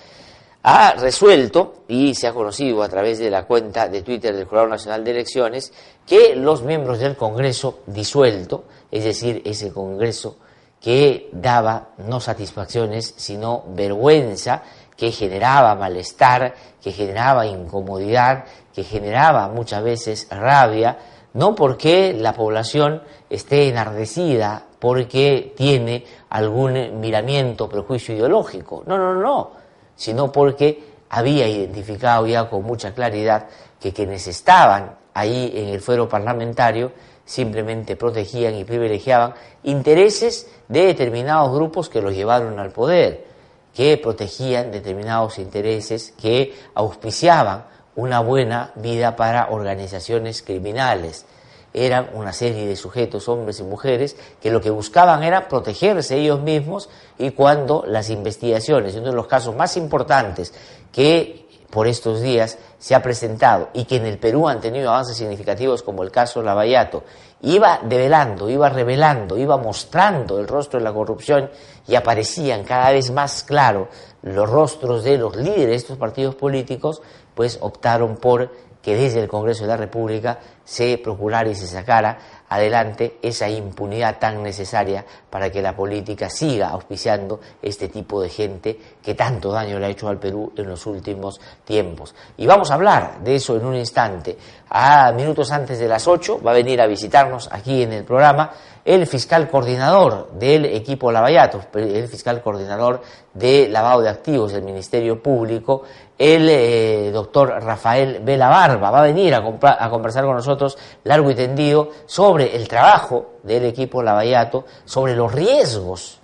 ha 0.63 0.93
resuelto 0.93 1.83
y 1.89 2.15
se 2.15 2.27
ha 2.27 2.33
conocido 2.33 2.83
a 2.83 2.89
través 2.89 3.19
de 3.19 3.29
la 3.29 3.45
cuenta 3.45 3.89
de 3.89 4.01
Twitter 4.01 4.35
del 4.35 4.45
Jurado 4.45 4.67
Nacional 4.67 5.03
de 5.03 5.11
Elecciones 5.11 5.73
que 6.07 6.35
los 6.35 6.63
miembros 6.63 6.99
del 6.99 7.17
Congreso 7.17 7.79
disuelto, 7.85 8.63
es 8.89 9.03
decir, 9.03 9.41
ese 9.45 9.73
Congreso 9.73 10.37
que 10.81 11.29
daba 11.31 11.89
no 11.97 12.19
satisfacciones, 12.19 13.13
sino 13.17 13.63
vergüenza, 13.69 14.63
que 14.97 15.11
generaba 15.11 15.75
malestar, 15.75 16.53
que 16.81 16.91
generaba 16.91 17.45
incomodidad, 17.45 18.45
que 18.73 18.83
generaba 18.83 19.47
muchas 19.47 19.83
veces 19.83 20.27
rabia, 20.29 20.97
no 21.33 21.55
porque 21.55 22.13
la 22.13 22.33
población 22.33 23.01
esté 23.29 23.69
enardecida, 23.69 24.65
porque 24.79 25.53
tiene 25.55 26.05
algún 26.29 26.99
miramiento, 26.99 27.69
prejuicio 27.69 28.15
ideológico, 28.15 28.83
no, 28.85 28.97
no, 28.97 29.13
no, 29.13 29.51
sino 29.95 30.31
porque 30.31 30.83
había 31.09 31.47
identificado 31.47 32.27
ya 32.27 32.49
con 32.49 32.63
mucha 32.63 32.93
claridad 32.93 33.47
que 33.79 33.93
quienes 33.93 34.27
estaban 34.27 34.95
ahí 35.13 35.51
en 35.55 35.69
el 35.69 35.79
fuero 35.79 36.09
parlamentario 36.09 36.91
simplemente 37.25 37.95
protegían 37.95 38.55
y 38.55 38.65
privilegiaban 38.65 39.33
intereses 39.63 40.49
de 40.67 40.87
determinados 40.87 41.53
grupos 41.53 41.89
que 41.89 42.01
los 42.01 42.13
llevaron 42.13 42.59
al 42.59 42.71
poder, 42.71 43.25
que 43.73 43.97
protegían 43.97 44.71
determinados 44.71 45.39
intereses, 45.39 46.13
que 46.19 46.53
auspiciaban 46.73 47.65
una 47.95 48.19
buena 48.19 48.71
vida 48.75 49.15
para 49.15 49.49
organizaciones 49.49 50.41
criminales. 50.41 51.25
Eran 51.73 52.09
una 52.13 52.33
serie 52.33 52.67
de 52.67 52.75
sujetos, 52.75 53.27
hombres 53.27 53.59
y 53.59 53.63
mujeres, 53.63 54.15
que 54.41 54.51
lo 54.51 54.61
que 54.61 54.69
buscaban 54.69 55.23
era 55.23 55.47
protegerse 55.47 56.17
ellos 56.17 56.41
mismos 56.41 56.89
y 57.17 57.31
cuando 57.31 57.83
las 57.87 58.09
investigaciones, 58.09 58.95
uno 58.95 59.09
de 59.09 59.15
los 59.15 59.27
casos 59.27 59.55
más 59.55 59.75
importantes 59.77 60.53
que 60.91 61.43
por 61.73 61.87
estos 61.87 62.21
días 62.21 62.59
se 62.77 62.93
ha 62.93 63.01
presentado 63.01 63.69
y 63.73 63.85
que 63.85 63.95
en 63.95 64.05
el 64.05 64.19
Perú 64.19 64.47
han 64.47 64.61
tenido 64.61 64.91
avances 64.91 65.17
significativos 65.17 65.81
como 65.81 66.03
el 66.03 66.11
caso 66.11 66.43
Lavallato, 66.43 67.03
iba 67.41 67.79
develando, 67.81 68.47
iba 68.47 68.69
revelando, 68.69 69.37
iba 69.39 69.57
mostrando 69.57 70.37
el 70.39 70.47
rostro 70.47 70.77
de 70.77 70.83
la 70.83 70.93
corrupción 70.93 71.49
y 71.87 71.95
aparecían 71.95 72.63
cada 72.63 72.91
vez 72.91 73.09
más 73.09 73.43
claro 73.43 73.87
los 74.21 74.47
rostros 74.47 75.03
de 75.03 75.17
los 75.17 75.35
líderes 75.35 75.67
de 75.67 75.75
estos 75.75 75.97
partidos 75.97 76.35
políticos, 76.35 77.01
pues 77.35 77.57
optaron 77.61 78.17
por 78.17 78.51
que 78.83 78.95
desde 78.97 79.21
el 79.21 79.29
Congreso 79.29 79.63
de 79.63 79.69
la 79.69 79.77
República 79.77 80.39
se 80.65 80.97
procurara 80.97 81.49
y 81.49 81.55
se 81.55 81.67
sacara 81.67 82.43
adelante 82.49 83.17
esa 83.21 83.49
impunidad 83.49 84.19
tan 84.19 84.43
necesaria 84.43 85.05
para 85.29 85.49
que 85.49 85.61
la 85.61 85.73
política 85.73 86.29
siga 86.29 86.69
auspiciando 86.69 87.39
este 87.61 87.87
tipo 87.87 88.21
de 88.21 88.29
gente 88.29 88.77
que 89.01 89.15
tanto 89.15 89.51
daño 89.53 89.79
le 89.79 89.85
ha 89.85 89.89
hecho 89.89 90.09
al 90.09 90.19
Perú 90.19 90.51
en 90.57 90.67
los 90.67 90.85
últimos 90.85 91.39
tiempos. 91.63 92.13
Y 92.35 92.45
vamos 92.45 92.69
a 92.71 92.73
hablar 92.73 93.19
de 93.23 93.35
eso 93.35 93.55
en 93.55 93.65
un 93.65 93.75
instante. 93.75 94.37
A 94.69 95.13
minutos 95.13 95.51
antes 95.51 95.79
de 95.79 95.87
las 95.87 96.05
8 96.05 96.41
va 96.45 96.51
a 96.51 96.55
venir 96.55 96.81
a 96.81 96.87
visitarnos 96.87 97.47
aquí 97.51 97.83
en 97.83 97.93
el 97.93 98.03
programa 98.03 98.51
el 98.85 99.07
fiscal 99.07 99.49
coordinador 99.49 100.31
del 100.33 100.65
equipo 100.65 101.11
Lavallato, 101.11 101.61
el 101.75 102.07
fiscal 102.07 102.41
coordinador 102.41 103.01
de 103.33 103.69
lavado 103.69 104.01
de 104.01 104.09
activos 104.09 104.51
del 104.51 104.63
Ministerio 104.63 105.21
Público, 105.21 105.83
el 106.17 106.49
eh, 106.49 107.11
doctor 107.11 107.49
Rafael 107.63 108.19
Vela 108.23 108.49
Barba. 108.49 108.91
Va 108.91 108.99
a 108.99 109.03
venir 109.03 109.33
a, 109.33 109.37
a 109.39 109.89
conversar 109.89 110.25
con 110.25 110.35
nosotros 110.35 110.77
largo 111.05 111.31
y 111.31 111.35
tendido 111.35 111.89
sobre 112.05 112.55
el 112.55 112.67
trabajo 112.67 113.35
del 113.43 113.65
equipo 113.65 114.03
Lavallato, 114.03 114.65
sobre 114.83 115.15
los 115.15 115.31
riesgos 115.31 116.19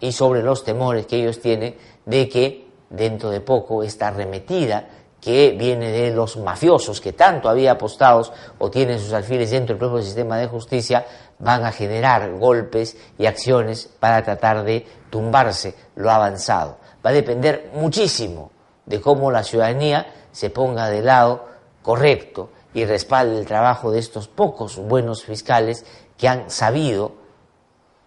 y 0.00 0.12
sobre 0.12 0.42
los 0.42 0.64
temores 0.64 1.06
que 1.06 1.16
ellos 1.20 1.40
tienen 1.40 1.76
de 2.06 2.28
que 2.28 2.68
dentro 2.88 3.28
de 3.28 3.40
poco 3.40 3.82
esta 3.82 4.08
arremetida 4.08 4.88
que 5.20 5.50
viene 5.58 5.90
de 5.90 6.12
los 6.12 6.36
mafiosos 6.36 7.00
que 7.00 7.12
tanto 7.12 7.48
había 7.48 7.72
apostados 7.72 8.32
o 8.58 8.70
tienen 8.70 9.00
sus 9.00 9.12
alfiles 9.12 9.50
dentro 9.50 9.74
del 9.74 9.78
propio 9.78 10.02
sistema 10.02 10.38
de 10.38 10.46
justicia, 10.46 11.04
van 11.38 11.64
a 11.64 11.72
generar 11.72 12.32
golpes 12.32 12.96
y 13.18 13.26
acciones 13.26 13.88
para 14.00 14.22
tratar 14.22 14.64
de 14.64 14.86
tumbarse 15.10 15.74
lo 15.96 16.10
avanzado. 16.10 16.78
Va 17.04 17.10
a 17.10 17.14
depender 17.14 17.70
muchísimo 17.74 18.50
de 18.86 19.00
cómo 19.00 19.30
la 19.30 19.44
ciudadanía 19.44 20.06
se 20.32 20.50
ponga 20.50 20.88
de 20.88 21.02
lado 21.02 21.46
correcto 21.82 22.50
y 22.74 22.84
respalde 22.84 23.38
el 23.38 23.46
trabajo 23.46 23.90
de 23.90 23.98
estos 23.98 24.28
pocos 24.28 24.76
buenos 24.76 25.24
fiscales 25.24 25.84
que 26.16 26.28
han 26.28 26.50
sabido 26.50 27.12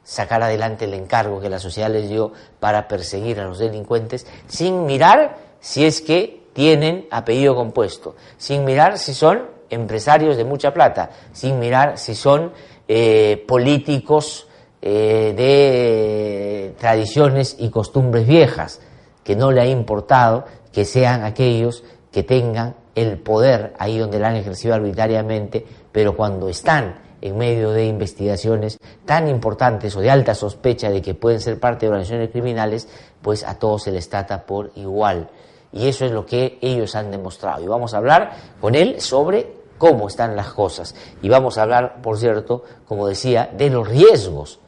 sacar 0.04 0.42
adelante 0.44 0.86
el 0.86 0.94
encargo 0.94 1.40
que 1.40 1.50
la 1.50 1.60
sociedad 1.60 1.90
les 1.90 2.10
dio 2.10 2.34
para 2.60 2.88
perseguir 2.88 3.40
a 3.40 3.46
los 3.46 3.60
delincuentes 3.60 4.26
sin 4.48 4.86
mirar 4.86 5.38
si 5.60 5.86
es 5.86 6.02
que 6.02 6.42
tienen 6.54 7.08
apellido 7.12 7.56
compuesto, 7.56 8.16
sin 8.38 8.66
mirar 8.66 8.98
si 8.98 9.14
son 9.14 9.48
empresarios 9.70 10.36
de 10.36 10.44
mucha 10.44 10.74
plata, 10.74 11.12
sin 11.32 11.60
mirar 11.60 11.98
si 11.98 12.14
son 12.14 12.52
eh, 12.94 13.46
políticos 13.48 14.50
eh, 14.82 15.34
de 15.38 16.76
tradiciones 16.78 17.56
y 17.58 17.70
costumbres 17.70 18.28
viejas, 18.28 18.82
que 19.24 19.34
no 19.34 19.50
le 19.50 19.62
ha 19.62 19.66
importado 19.66 20.44
que 20.74 20.84
sean 20.84 21.24
aquellos 21.24 21.86
que 22.12 22.24
tengan 22.24 22.76
el 22.94 23.18
poder 23.18 23.76
ahí 23.80 23.98
donde 23.98 24.20
la 24.20 24.28
han 24.28 24.36
ejercido 24.36 24.74
arbitrariamente, 24.74 25.66
pero 25.94 26.18
cuando 26.18 26.50
están 26.50 27.00
en 27.22 27.38
medio 27.38 27.72
de 27.72 27.86
investigaciones 27.86 28.78
tan 29.06 29.30
importantes 29.30 29.96
o 29.96 30.02
de 30.02 30.12
alta 30.12 30.36
sospecha 30.36 30.90
de 30.90 31.02
que 31.02 31.14
pueden 31.14 31.40
ser 31.40 31.62
parte 31.62 31.86
de 31.86 31.92
organizaciones 31.92 32.30
criminales, 32.32 32.90
pues 33.22 33.46
a 33.48 33.58
todos 33.58 33.84
se 33.84 33.94
les 33.94 34.10
trata 34.10 34.46
por 34.46 34.70
igual. 34.76 35.30
Y 35.72 35.88
eso 35.88 36.04
es 36.04 36.12
lo 36.12 36.26
que 36.26 36.60
ellos 36.60 36.94
han 36.96 37.10
demostrado. 37.10 37.64
Y 37.64 37.68
vamos 37.68 37.94
a 37.94 38.00
hablar 38.00 38.32
con 38.60 38.76
él 38.76 39.00
sobre 39.00 39.61
cómo 39.82 40.10
están 40.10 40.36
las 40.36 40.54
cosas. 40.54 40.94
Y 41.24 41.30
vamos 41.30 41.58
a 41.58 41.64
hablar, 41.64 42.04
por 42.04 42.20
cierto, 42.20 42.64
como 42.88 43.08
decía, 43.08 43.50
de 43.52 43.72
los 43.72 43.88
riesgos 43.88 44.60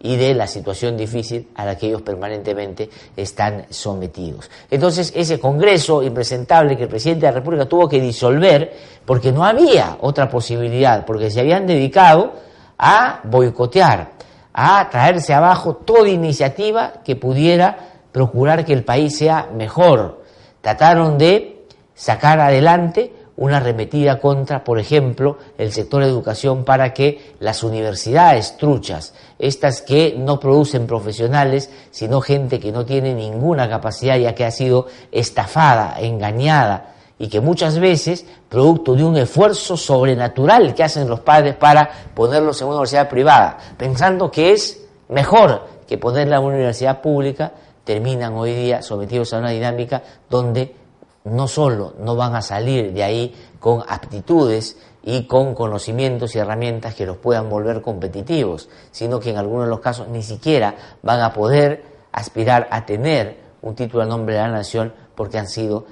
y 0.00 0.16
de 0.16 0.34
la 0.34 0.48
situación 0.48 0.96
difícil 0.96 1.50
a 1.54 1.64
la 1.64 1.78
que 1.78 1.86
ellos 1.86 2.02
permanentemente 2.02 2.90
están 3.16 3.66
sometidos. 3.70 4.50
Entonces, 4.68 5.12
ese 5.14 5.38
Congreso 5.38 6.02
impresentable 6.02 6.76
que 6.76 6.82
el 6.82 6.88
presidente 6.88 7.26
de 7.26 7.32
la 7.32 7.38
República 7.38 7.66
tuvo 7.66 7.88
que 7.88 8.00
disolver 8.00 8.72
porque 9.04 9.30
no 9.30 9.44
había 9.44 9.98
otra 10.00 10.28
posibilidad, 10.28 11.06
porque 11.06 11.30
se 11.30 11.38
habían 11.38 11.64
dedicado 11.64 12.32
a 12.76 13.20
boicotear, 13.22 14.14
a 14.52 14.90
traerse 14.90 15.32
abajo 15.32 15.76
toda 15.76 16.08
iniciativa 16.08 16.94
que 17.04 17.14
pudiera 17.14 18.00
procurar 18.10 18.64
que 18.64 18.72
el 18.72 18.82
país 18.82 19.16
sea 19.16 19.48
mejor. 19.54 20.24
Trataron 20.60 21.18
de 21.18 21.66
sacar 21.94 22.40
adelante 22.40 23.12
una 23.36 23.58
arremetida 23.58 24.18
contra, 24.18 24.64
por 24.64 24.78
ejemplo, 24.78 25.38
el 25.58 25.72
sector 25.72 26.02
de 26.02 26.08
educación 26.08 26.64
para 26.64 26.94
que 26.94 27.34
las 27.38 27.62
universidades 27.62 28.56
truchas, 28.56 29.14
estas 29.38 29.82
que 29.82 30.14
no 30.18 30.40
producen 30.40 30.86
profesionales, 30.86 31.70
sino 31.90 32.20
gente 32.20 32.58
que 32.58 32.72
no 32.72 32.84
tiene 32.84 33.14
ninguna 33.14 33.68
capacidad 33.68 34.16
ya 34.16 34.34
que 34.34 34.44
ha 34.44 34.50
sido 34.50 34.86
estafada, 35.12 35.96
engañada, 36.00 36.94
y 37.18 37.28
que 37.28 37.40
muchas 37.40 37.78
veces, 37.78 38.26
producto 38.48 38.94
de 38.94 39.04
un 39.04 39.16
esfuerzo 39.16 39.76
sobrenatural 39.76 40.74
que 40.74 40.84
hacen 40.84 41.08
los 41.08 41.20
padres 41.20 41.54
para 41.54 41.88
ponerlos 42.14 42.60
en 42.60 42.68
una 42.68 42.76
universidad 42.76 43.08
privada, 43.08 43.56
pensando 43.76 44.30
que 44.30 44.52
es 44.52 44.86
mejor 45.08 45.66
que 45.86 45.98
ponerla 45.98 46.36
en 46.36 46.42
una 46.42 46.54
universidad 46.56 47.00
pública, 47.00 47.52
terminan 47.84 48.34
hoy 48.34 48.52
día 48.52 48.82
sometidos 48.82 49.32
a 49.32 49.38
una 49.38 49.50
dinámica 49.50 50.02
donde 50.28 50.74
no 51.26 51.48
solo 51.48 51.94
no 51.98 52.14
van 52.14 52.34
a 52.34 52.42
salir 52.42 52.92
de 52.92 53.02
ahí 53.02 53.34
con 53.58 53.82
aptitudes 53.88 54.78
y 55.02 55.24
con 55.26 55.54
conocimientos 55.54 56.34
y 56.34 56.38
herramientas 56.38 56.94
que 56.94 57.06
los 57.06 57.16
puedan 57.16 57.48
volver 57.48 57.82
competitivos, 57.82 58.68
sino 58.90 59.20
que 59.20 59.30
en 59.30 59.36
algunos 59.36 59.64
de 59.64 59.70
los 59.70 59.80
casos 59.80 60.08
ni 60.08 60.22
siquiera 60.22 60.74
van 61.02 61.20
a 61.20 61.32
poder 61.32 61.84
aspirar 62.12 62.68
a 62.70 62.86
tener 62.86 63.38
un 63.62 63.74
título 63.74 64.04
a 64.04 64.06
nombre 64.06 64.34
de 64.34 64.40
la 64.40 64.48
nación 64.48 64.92
porque 65.14 65.38
han 65.38 65.48
sido 65.48 65.86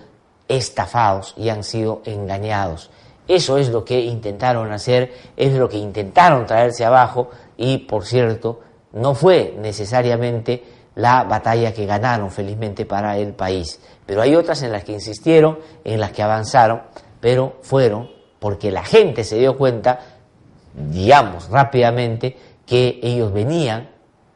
estafados 0.46 1.34
y 1.36 1.48
han 1.48 1.64
sido 1.64 2.02
engañados. 2.04 2.90
Eso 3.26 3.58
es 3.58 3.70
lo 3.70 3.84
que 3.84 4.00
intentaron 4.00 4.70
hacer, 4.70 5.12
es 5.36 5.52
lo 5.54 5.68
que 5.68 5.78
intentaron 5.78 6.46
traerse 6.46 6.84
abajo 6.84 7.30
y, 7.56 7.78
por 7.78 8.04
cierto, 8.04 8.60
no 8.92 9.14
fue 9.14 9.54
necesariamente 9.58 10.62
la 10.94 11.24
batalla 11.24 11.72
que 11.72 11.86
ganaron 11.86 12.30
felizmente 12.30 12.86
para 12.86 13.16
el 13.18 13.32
país. 13.32 13.80
Pero 14.06 14.22
hay 14.22 14.34
otras 14.36 14.62
en 14.62 14.72
las 14.72 14.84
que 14.84 14.92
insistieron, 14.92 15.58
en 15.84 16.00
las 16.00 16.12
que 16.12 16.22
avanzaron, 16.22 16.82
pero 17.20 17.56
fueron 17.62 18.10
porque 18.38 18.70
la 18.70 18.84
gente 18.84 19.24
se 19.24 19.38
dio 19.38 19.56
cuenta, 19.56 20.00
digamos, 20.74 21.48
rápidamente, 21.48 22.36
que 22.66 23.00
ellos 23.02 23.32
venían 23.32 23.88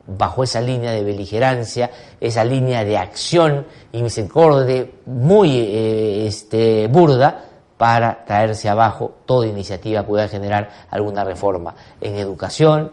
bajo 0.06 0.42
esa 0.42 0.62
línea 0.62 0.92
de 0.92 1.04
beligerancia, 1.04 1.90
esa 2.18 2.44
línea 2.44 2.84
de 2.84 2.96
acción 2.96 3.66
y 3.92 4.02
misericordia 4.02 4.87
muy 5.04 5.58
eh, 5.58 6.26
este, 6.26 6.87
burda 6.87 7.44
para 7.76 8.25
traerse 8.25 8.68
abajo 8.68 9.12
toda 9.26 9.46
iniciativa 9.46 10.00
que 10.00 10.08
pueda 10.08 10.28
generar 10.28 10.70
alguna 10.90 11.25
reforma 11.25 11.75
en 12.00 12.16
educación, 12.16 12.90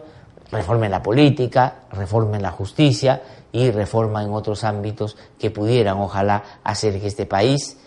reforma 0.51 0.85
en 0.85 0.91
la 0.91 1.01
política, 1.01 1.75
reforma 1.91 2.35
en 2.35 2.43
la 2.43 2.51
justicia 2.51 3.21
y 3.55 3.71
reforma 3.71 4.21
en 4.21 4.33
otros 4.33 4.65
ámbitos 4.65 5.15
que 5.39 5.49
pudieran, 5.49 5.97
ojalá, 5.97 6.43
hacer 6.65 6.99
que 6.99 7.07
este 7.07 7.25
país 7.25 7.77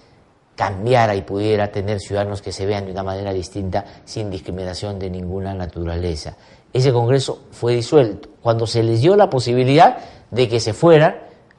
cambiara 0.57 1.15
y 1.15 1.21
pudiera 1.21 1.71
tener 1.71 2.01
ciudadanos 2.01 2.41
que 2.41 2.53
se 2.53 2.65
vean 2.65 2.87
de 2.87 2.93
una 2.93 3.03
manera 3.03 3.35
distinta 3.35 3.85
sin 4.07 4.31
discriminación 4.31 4.99
de 4.99 5.11
ninguna 5.11 5.53
naturaleza. 5.53 6.37
Ese 6.73 6.91
Congreso 6.91 7.43
fue 7.51 7.75
disuelto 7.75 8.31
cuando 8.41 8.67
se 8.67 8.83
les 8.83 9.03
dio 9.03 9.15
la 9.15 9.29
posibilidad 9.29 9.99
de 10.31 10.49
que 10.49 10.59
se 10.59 10.73
fueran 10.73 11.17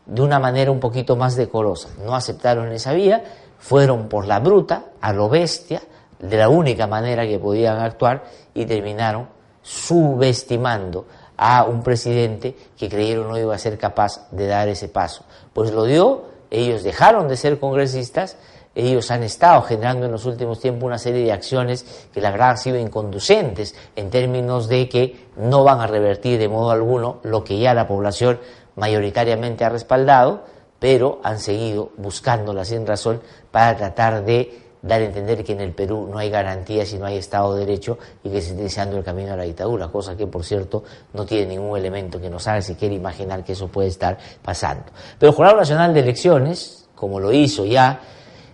de 0.07 0.23
una 0.23 0.39
manera 0.39 0.71
un 0.71 0.79
poquito 0.79 1.15
más 1.15 1.35
decorosa. 1.35 1.89
No 2.03 2.15
aceptaron 2.15 2.71
esa 2.71 2.93
vía, 2.93 3.23
fueron 3.59 4.09
por 4.09 4.25
la 4.25 4.39
bruta, 4.39 4.85
a 5.01 5.13
lo 5.13 5.29
bestia, 5.29 5.83
de 6.17 6.35
la 6.35 6.49
única 6.49 6.87
manera 6.87 7.27
que 7.27 7.37
podían 7.37 7.77
actuar 7.77 8.23
y 8.55 8.65
terminaron 8.65 9.27
subestimando 9.61 11.05
a 11.41 11.63
un 11.63 11.83
presidente 11.83 12.53
que 12.77 12.89
creyeron 12.89 13.29
no 13.29 13.37
iba 13.37 13.55
a 13.55 13.57
ser 13.57 13.77
capaz 13.77 14.29
de 14.31 14.45
dar 14.45 14.67
ese 14.67 14.89
paso. 14.89 15.23
Pues 15.53 15.71
lo 15.71 15.85
dio, 15.85 16.25
ellos 16.51 16.83
dejaron 16.83 17.29
de 17.29 17.37
ser 17.37 17.61
congresistas, 17.61 18.35
ellos 18.75 19.09
han 19.09 19.23
estado 19.23 19.61
generando 19.61 20.05
en 20.05 20.11
los 20.11 20.25
últimos 20.25 20.59
tiempos 20.59 20.83
una 20.85 20.97
serie 20.97 21.23
de 21.23 21.31
acciones 21.31 22.09
que 22.13 22.19
la 22.19 22.31
verdad 22.31 22.51
han 22.51 22.57
sido 22.57 22.77
inconducentes 22.77 23.73
en 23.95 24.09
términos 24.09 24.67
de 24.67 24.89
que 24.89 25.27
no 25.37 25.63
van 25.63 25.79
a 25.79 25.87
revertir 25.87 26.39
de 26.39 26.49
modo 26.49 26.71
alguno 26.71 27.21
lo 27.23 27.45
que 27.45 27.57
ya 27.57 27.73
la 27.73 27.87
población 27.87 28.41
mayoritariamente 28.75 29.63
ha 29.63 29.69
respaldado, 29.69 30.43
pero 30.77 31.21
han 31.23 31.39
seguido 31.39 31.91
buscándola 31.95 32.65
sin 32.65 32.85
razón 32.85 33.21
para 33.49 33.77
tratar 33.77 34.25
de 34.25 34.68
dar 34.81 35.01
a 35.01 35.05
entender 35.05 35.43
que 35.43 35.53
en 35.53 35.61
el 35.61 35.73
Perú 35.73 36.07
no 36.09 36.17
hay 36.17 36.29
garantías 36.29 36.91
y 36.93 36.97
no 36.97 37.05
hay 37.05 37.17
Estado 37.17 37.53
de 37.55 37.65
Derecho 37.65 37.97
y 38.23 38.29
que 38.29 38.41
se 38.41 38.49
está 38.49 38.61
iniciando 38.61 38.97
el 38.97 39.03
camino 39.03 39.33
a 39.33 39.35
la 39.35 39.43
dictadura, 39.43 39.89
cosa 39.89 40.15
que, 40.15 40.27
por 40.27 40.43
cierto, 40.43 40.83
no 41.13 41.25
tiene 41.25 41.47
ningún 41.47 41.77
elemento 41.77 42.19
que 42.19 42.29
nos 42.29 42.47
haga 42.47 42.61
siquiera 42.61 42.93
imaginar 42.95 43.43
que 43.43 43.53
eso 43.53 43.67
puede 43.67 43.89
estar 43.89 44.17
pasando. 44.41 44.85
Pero 45.17 45.31
el 45.31 45.35
Jurado 45.35 45.57
Nacional 45.57 45.93
de 45.93 45.99
Elecciones, 45.99 46.87
como 46.95 47.19
lo 47.19 47.31
hizo 47.31 47.65
ya 47.65 47.99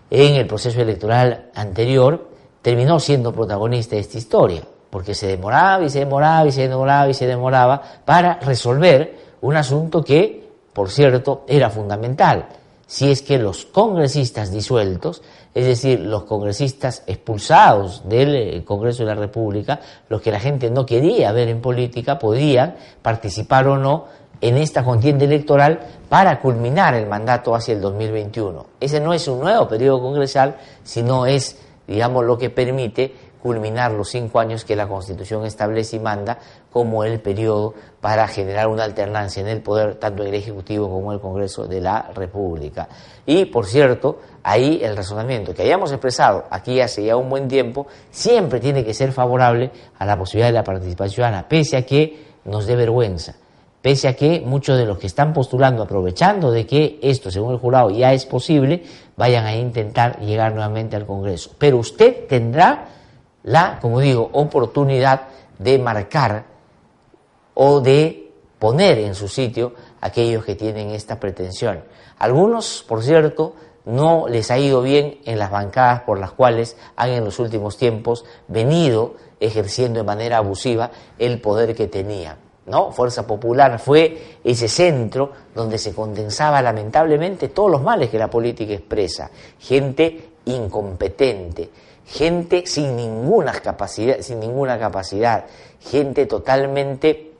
en 0.09 0.35
el 0.35 0.47
proceso 0.47 0.81
electoral 0.81 1.51
anterior, 1.53 2.29
terminó 2.61 2.99
siendo 2.99 3.31
protagonista 3.31 3.95
de 3.95 4.01
esta 4.01 4.17
historia, 4.17 4.63
porque 4.89 5.13
se 5.13 5.27
demoraba 5.27 5.83
y 5.83 5.89
se 5.89 5.99
demoraba 5.99 6.47
y 6.47 6.51
se 6.51 6.67
demoraba 6.67 7.09
y 7.09 7.13
se 7.13 7.27
demoraba 7.27 7.81
para 8.03 8.39
resolver 8.39 9.15
un 9.41 9.55
asunto 9.55 10.03
que, 10.03 10.49
por 10.73 10.89
cierto, 10.89 11.43
era 11.47 11.69
fundamental. 11.69 12.47
Si 12.87 13.11
es 13.11 13.21
que 13.21 13.37
los 13.37 13.65
congresistas 13.65 14.51
disueltos 14.51 15.21
es 15.55 15.65
decir, 15.65 16.01
los 16.01 16.25
congresistas 16.25 17.03
expulsados 17.07 18.07
del 18.07 18.35
eh, 18.35 18.63
Congreso 18.65 19.03
de 19.03 19.15
la 19.15 19.15
República, 19.15 19.79
los 20.09 20.21
que 20.21 20.29
la 20.29 20.39
gente 20.41 20.69
no 20.69 20.85
quería 20.85 21.31
ver 21.31 21.47
en 21.47 21.61
política, 21.61 22.19
podían 22.19 22.75
participar 23.01 23.65
o 23.69 23.77
no 23.77 24.05
en 24.41 24.57
esta 24.57 24.83
contienda 24.83 25.23
electoral 25.23 25.79
para 26.09 26.41
culminar 26.41 26.93
el 26.93 27.07
mandato 27.07 27.55
hacia 27.55 27.73
el 27.73 27.79
2021. 27.79 28.65
Ese 28.81 28.99
no 28.99 29.13
es 29.13 29.29
un 29.29 29.39
nuevo 29.39 29.65
periodo 29.65 30.01
congresal, 30.01 30.57
sino 30.83 31.25
es, 31.25 31.57
digamos, 31.87 32.25
lo 32.25 32.37
que 32.37 32.49
permite 32.49 33.15
culminar 33.45 33.91
los 33.91 34.09
cinco 34.09 34.39
años 34.39 34.65
que 34.65 34.75
la 34.75 34.87
Constitución 34.87 35.45
establece 35.45 35.97
y 35.97 35.99
manda 35.99 36.39
como 36.71 37.03
el 37.03 37.19
periodo 37.19 37.75
para 38.01 38.27
generar 38.27 38.67
una 38.67 38.85
alternancia 38.85 39.39
en 39.39 39.47
el 39.47 39.61
poder, 39.61 39.97
tanto 39.97 40.23
el 40.23 40.33
Ejecutivo 40.33 40.89
como 40.89 41.13
el 41.13 41.19
Congreso 41.19 41.67
de 41.67 41.79
la 41.79 42.09
República. 42.15 42.89
Y, 43.23 43.45
por 43.45 43.67
cierto, 43.67 44.17
ahí 44.41 44.79
el 44.81 44.97
razonamiento 44.97 45.53
que 45.53 45.61
hayamos 45.61 45.91
expresado 45.91 46.45
aquí 46.49 46.81
hace 46.81 47.05
ya 47.05 47.17
un 47.17 47.29
buen 47.29 47.47
tiempo, 47.47 47.85
siempre 48.09 48.59
tiene 48.59 48.83
que 48.83 48.95
ser 48.95 49.11
favorable 49.11 49.69
a 49.99 50.07
la 50.07 50.17
posibilidad 50.17 50.47
de 50.47 50.53
la 50.53 50.63
participación 50.63 51.13
ciudadana, 51.13 51.47
pese 51.47 51.77
a 51.77 51.85
que 51.85 52.25
nos 52.45 52.65
dé 52.65 52.75
vergüenza, 52.75 53.35
pese 53.79 54.07
a 54.07 54.15
que 54.15 54.41
muchos 54.43 54.75
de 54.75 54.85
los 54.85 54.97
que 54.97 55.05
están 55.05 55.33
postulando, 55.33 55.83
aprovechando 55.83 56.49
de 56.49 56.65
que 56.65 56.97
esto, 57.03 57.29
según 57.29 57.53
el 57.53 57.59
jurado, 57.59 57.91
ya 57.91 58.11
es 58.11 58.25
posible, 58.25 58.81
vayan 59.15 59.45
a 59.45 59.55
intentar 59.55 60.19
llegar 60.19 60.55
nuevamente 60.55 60.95
al 60.95 61.05
Congreso. 61.05 61.51
Pero 61.59 61.77
usted 61.77 62.25
tendrá 62.27 62.95
la, 63.45 63.79
como 63.79 63.99
digo, 63.99 64.29
oportunidad 64.33 65.27
de 65.57 65.79
marcar 65.79 66.45
o 67.53 67.79
de 67.79 68.31
poner 68.59 68.99
en 68.99 69.15
su 69.15 69.27
sitio 69.27 69.73
aquellos 70.01 70.43
que 70.43 70.55
tienen 70.55 70.89
esta 70.89 71.19
pretensión. 71.19 71.83
Algunos, 72.17 72.83
por 72.87 73.03
cierto, 73.03 73.53
no 73.85 74.27
les 74.27 74.49
ha 74.49 74.57
ido 74.57 74.81
bien 74.81 75.19
en 75.25 75.37
las 75.37 75.51
bancadas 75.51 76.01
por 76.01 76.19
las 76.19 76.31
cuales 76.31 76.75
han 76.95 77.11
en 77.11 77.23
los 77.23 77.37
últimos 77.39 77.77
tiempos 77.77 78.25
venido 78.47 79.13
ejerciendo 79.39 79.99
de 79.99 80.05
manera 80.05 80.37
abusiva 80.37 80.89
el 81.19 81.39
poder 81.39 81.75
que 81.75 81.87
tenía. 81.87 82.37
¿no? 82.65 82.91
Fuerza 82.91 83.27
Popular 83.27 83.77
fue 83.77 84.39
ese 84.43 84.67
centro 84.67 85.31
donde 85.53 85.77
se 85.77 85.93
condensaba 85.93 86.63
lamentablemente 86.63 87.49
todos 87.49 87.69
los 87.69 87.83
males 87.83 88.09
que 88.09 88.17
la 88.17 88.29
política 88.29 88.73
expresa. 88.73 89.29
Gente 89.59 90.31
incompetente, 90.45 91.69
gente 92.05 92.65
sin 92.67 92.95
ninguna 92.95 93.53
capacidad, 93.53 94.19
sin 94.21 94.39
ninguna 94.39 94.77
capacidad, 94.77 95.45
gente 95.79 96.25
totalmente 96.25 97.33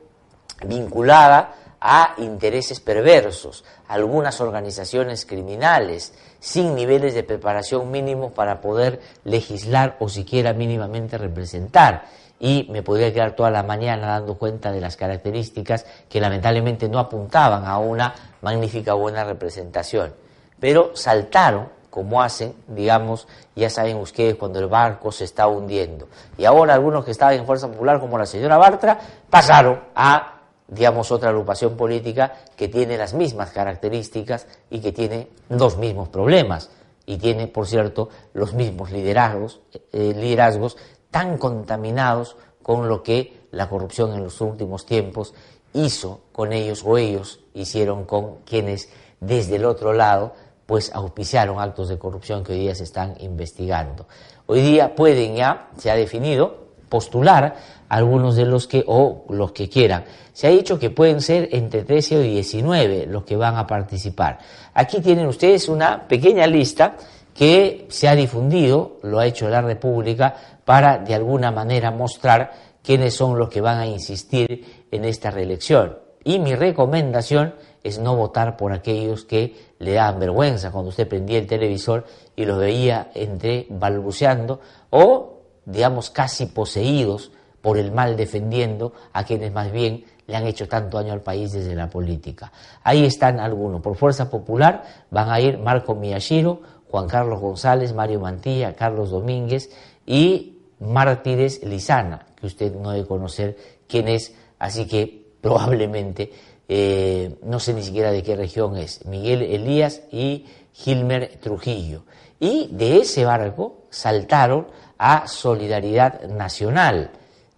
vinculada 0.64 1.54
a 1.80 2.14
intereses 2.18 2.80
perversos, 2.80 3.64
algunas 3.88 4.40
organizaciones 4.40 5.24
criminales, 5.26 6.14
sin 6.40 6.74
niveles 6.74 7.14
de 7.14 7.22
preparación 7.22 7.90
mínimos 7.90 8.32
para 8.32 8.60
poder 8.60 9.00
legislar 9.24 9.96
o 10.00 10.08
siquiera 10.08 10.52
mínimamente 10.52 11.18
representar. 11.18 12.04
Y 12.38 12.66
me 12.70 12.82
podría 12.82 13.12
quedar 13.12 13.34
toda 13.34 13.50
la 13.50 13.62
mañana 13.62 14.08
dando 14.08 14.36
cuenta 14.36 14.70
de 14.70 14.80
las 14.80 14.96
características 14.96 15.86
que 16.08 16.20
lamentablemente 16.20 16.88
no 16.88 16.98
apuntaban 16.98 17.64
a 17.64 17.78
una 17.78 18.14
magnífica 18.42 18.92
buena 18.92 19.24
representación. 19.24 20.14
Pero 20.60 20.94
saltaron 20.94 21.68
como 21.96 22.20
hacen, 22.20 22.54
digamos, 22.68 23.26
ya 23.54 23.70
saben 23.70 23.96
ustedes 23.96 24.34
cuando 24.34 24.58
el 24.58 24.66
barco 24.66 25.10
se 25.10 25.24
está 25.24 25.46
hundiendo. 25.46 26.08
Y 26.36 26.44
ahora 26.44 26.74
algunos 26.74 27.06
que 27.06 27.10
estaban 27.10 27.36
en 27.36 27.46
Fuerza 27.46 27.68
Popular, 27.68 28.00
como 28.00 28.18
la 28.18 28.26
señora 28.26 28.58
Bartra, 28.58 29.00
pasaron 29.30 29.80
a, 29.94 30.42
digamos, 30.68 31.10
otra 31.10 31.30
agrupación 31.30 31.74
política 31.74 32.34
que 32.54 32.68
tiene 32.68 32.98
las 32.98 33.14
mismas 33.14 33.50
características 33.50 34.46
y 34.68 34.80
que 34.80 34.92
tiene 34.92 35.28
los 35.48 35.78
mismos 35.78 36.10
problemas. 36.10 36.68
Y 37.06 37.16
tiene, 37.16 37.46
por 37.46 37.66
cierto, 37.66 38.10
los 38.34 38.52
mismos 38.52 38.90
liderazgos, 38.90 39.62
eh, 39.72 40.12
liderazgos 40.14 40.76
tan 41.10 41.38
contaminados 41.38 42.36
con 42.62 42.90
lo 42.90 43.02
que 43.02 43.48
la 43.52 43.70
corrupción 43.70 44.12
en 44.12 44.22
los 44.22 44.42
últimos 44.42 44.84
tiempos 44.84 45.32
hizo 45.72 46.20
con 46.32 46.52
ellos 46.52 46.82
o 46.84 46.98
ellos 46.98 47.40
hicieron 47.54 48.04
con 48.04 48.40
quienes 48.44 48.90
desde 49.18 49.56
el 49.56 49.64
otro 49.64 49.94
lado 49.94 50.34
pues 50.66 50.92
auspiciaron 50.92 51.60
actos 51.60 51.88
de 51.88 51.98
corrupción 51.98 52.42
que 52.42 52.52
hoy 52.52 52.58
día 52.60 52.74
se 52.74 52.84
están 52.84 53.14
investigando. 53.20 54.06
Hoy 54.46 54.60
día 54.60 54.94
pueden 54.94 55.36
ya, 55.36 55.68
se 55.76 55.90
ha 55.90 55.96
definido, 55.96 56.66
postular 56.88 57.56
algunos 57.88 58.36
de 58.36 58.44
los 58.44 58.66
que, 58.66 58.84
o 58.86 59.24
los 59.30 59.52
que 59.52 59.68
quieran. 59.68 60.04
Se 60.32 60.46
ha 60.46 60.50
dicho 60.50 60.78
que 60.78 60.90
pueden 60.90 61.20
ser 61.20 61.48
entre 61.52 61.84
13 61.84 62.16
o 62.18 62.20
19 62.20 63.06
los 63.06 63.24
que 63.24 63.36
van 63.36 63.56
a 63.56 63.66
participar. 63.66 64.38
Aquí 64.74 65.00
tienen 65.00 65.26
ustedes 65.26 65.68
una 65.68 66.06
pequeña 66.06 66.46
lista 66.46 66.96
que 67.34 67.86
se 67.88 68.08
ha 68.08 68.14
difundido, 68.14 68.98
lo 69.02 69.18
ha 69.18 69.26
hecho 69.26 69.48
la 69.48 69.62
República, 69.62 70.34
para 70.64 70.98
de 70.98 71.14
alguna 71.14 71.50
manera 71.50 71.90
mostrar 71.90 72.52
quiénes 72.82 73.14
son 73.14 73.38
los 73.38 73.48
que 73.48 73.60
van 73.60 73.78
a 73.78 73.86
insistir 73.86 74.86
en 74.90 75.04
esta 75.04 75.30
reelección. 75.30 75.98
Y 76.24 76.38
mi 76.38 76.54
recomendación 76.54 77.54
es 77.84 77.98
no 77.98 78.16
votar 78.16 78.56
por 78.56 78.72
aquellos 78.72 79.24
que 79.24 79.54
le 79.78 79.92
dan 79.92 80.18
vergüenza 80.18 80.70
cuando 80.70 80.90
usted 80.90 81.08
prendía 81.08 81.38
el 81.38 81.46
televisor 81.46 82.04
y 82.34 82.44
los 82.44 82.58
veía 82.58 83.10
entre 83.14 83.66
balbuceando 83.68 84.60
o, 84.90 85.40
digamos, 85.64 86.10
casi 86.10 86.46
poseídos 86.46 87.32
por 87.60 87.78
el 87.78 87.92
mal 87.92 88.16
defendiendo 88.16 88.92
a 89.12 89.24
quienes 89.24 89.52
más 89.52 89.72
bien 89.72 90.04
le 90.26 90.36
han 90.36 90.46
hecho 90.46 90.68
tanto 90.68 90.98
daño 90.98 91.12
al 91.12 91.22
país 91.22 91.52
desde 91.52 91.74
la 91.74 91.88
política. 91.88 92.52
Ahí 92.82 93.04
están 93.04 93.40
algunos. 93.40 93.80
Por 93.80 93.96
Fuerza 93.96 94.30
Popular 94.30 94.82
van 95.10 95.30
a 95.30 95.40
ir 95.40 95.58
Marco 95.58 95.94
Miyashiro, 95.94 96.60
Juan 96.90 97.08
Carlos 97.08 97.40
González, 97.40 97.92
Mario 97.92 98.20
Mantilla, 98.20 98.74
Carlos 98.74 99.10
Domínguez 99.10 99.70
y 100.06 100.58
Mártires 100.80 101.62
Lizana, 101.64 102.26
que 102.36 102.46
usted 102.46 102.74
no 102.74 102.90
debe 102.90 103.06
conocer 103.06 103.56
quién 103.88 104.08
es, 104.08 104.34
así 104.58 104.86
que 104.86 105.26
probablemente 105.40 106.32
eh, 106.68 107.36
no 107.42 107.60
sé 107.60 107.74
ni 107.74 107.82
siquiera 107.82 108.10
de 108.10 108.22
qué 108.22 108.36
región 108.36 108.76
es, 108.76 109.04
Miguel 109.06 109.42
Elías 109.42 110.02
y 110.10 110.46
Gilmer 110.72 111.38
Trujillo. 111.40 112.02
Y 112.38 112.68
de 112.72 112.98
ese 112.98 113.24
barco 113.24 113.86
saltaron 113.90 114.66
a 114.98 115.26
Solidaridad 115.26 116.22
Nacional. 116.24 117.10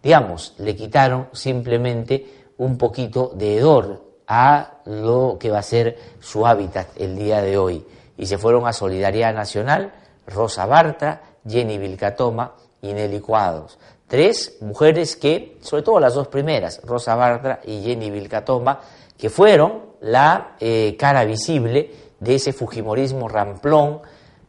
Digamos, 0.03 0.55
le 0.59 0.77
quitaron 0.77 1.29
simplemente 1.33 2.53
un 2.59 2.77
poquito 2.79 3.33
de 3.35 3.57
hedor 3.57 4.05
a 4.27 4.81
lo 4.85 5.37
que 5.41 5.51
va 5.51 5.59
a 5.59 5.63
ser 5.63 5.99
su 6.21 6.47
hábitat 6.47 6.89
el 6.97 7.17
día 7.17 7.41
de 7.41 7.57
hoy. 7.57 7.85
Y 8.17 8.27
se 8.27 8.39
fueron 8.39 8.67
a 8.67 8.73
Solidaridad 8.73 9.35
Nacional, 9.35 9.93
Rosa 10.27 10.67
Barta, 10.67 11.23
Jenny 11.47 11.79
Vilcatoma 11.79 12.55
y 12.83 12.93
Nelly 12.93 13.21
Cuadros. 13.21 13.79
Tres 14.09 14.57
mujeres 14.63 15.17
que, 15.17 15.59
sobre 15.61 15.83
todo 15.83 16.01
las 16.01 16.15
dos 16.15 16.29
primeras, 16.29 16.81
Rosa 16.83 17.15
Bartra 17.15 17.61
y 17.67 17.83
Jenny 17.83 18.11
Vilcatoma, 18.11 18.81
que 19.19 19.29
fueron 19.29 19.83
la 20.01 20.57
eh, 20.59 20.97
cara 20.99 21.25
visible 21.25 21.91
de 22.19 22.35
ese 22.35 22.55
fujimorismo 22.55 23.29
ramplón, 23.29 24.01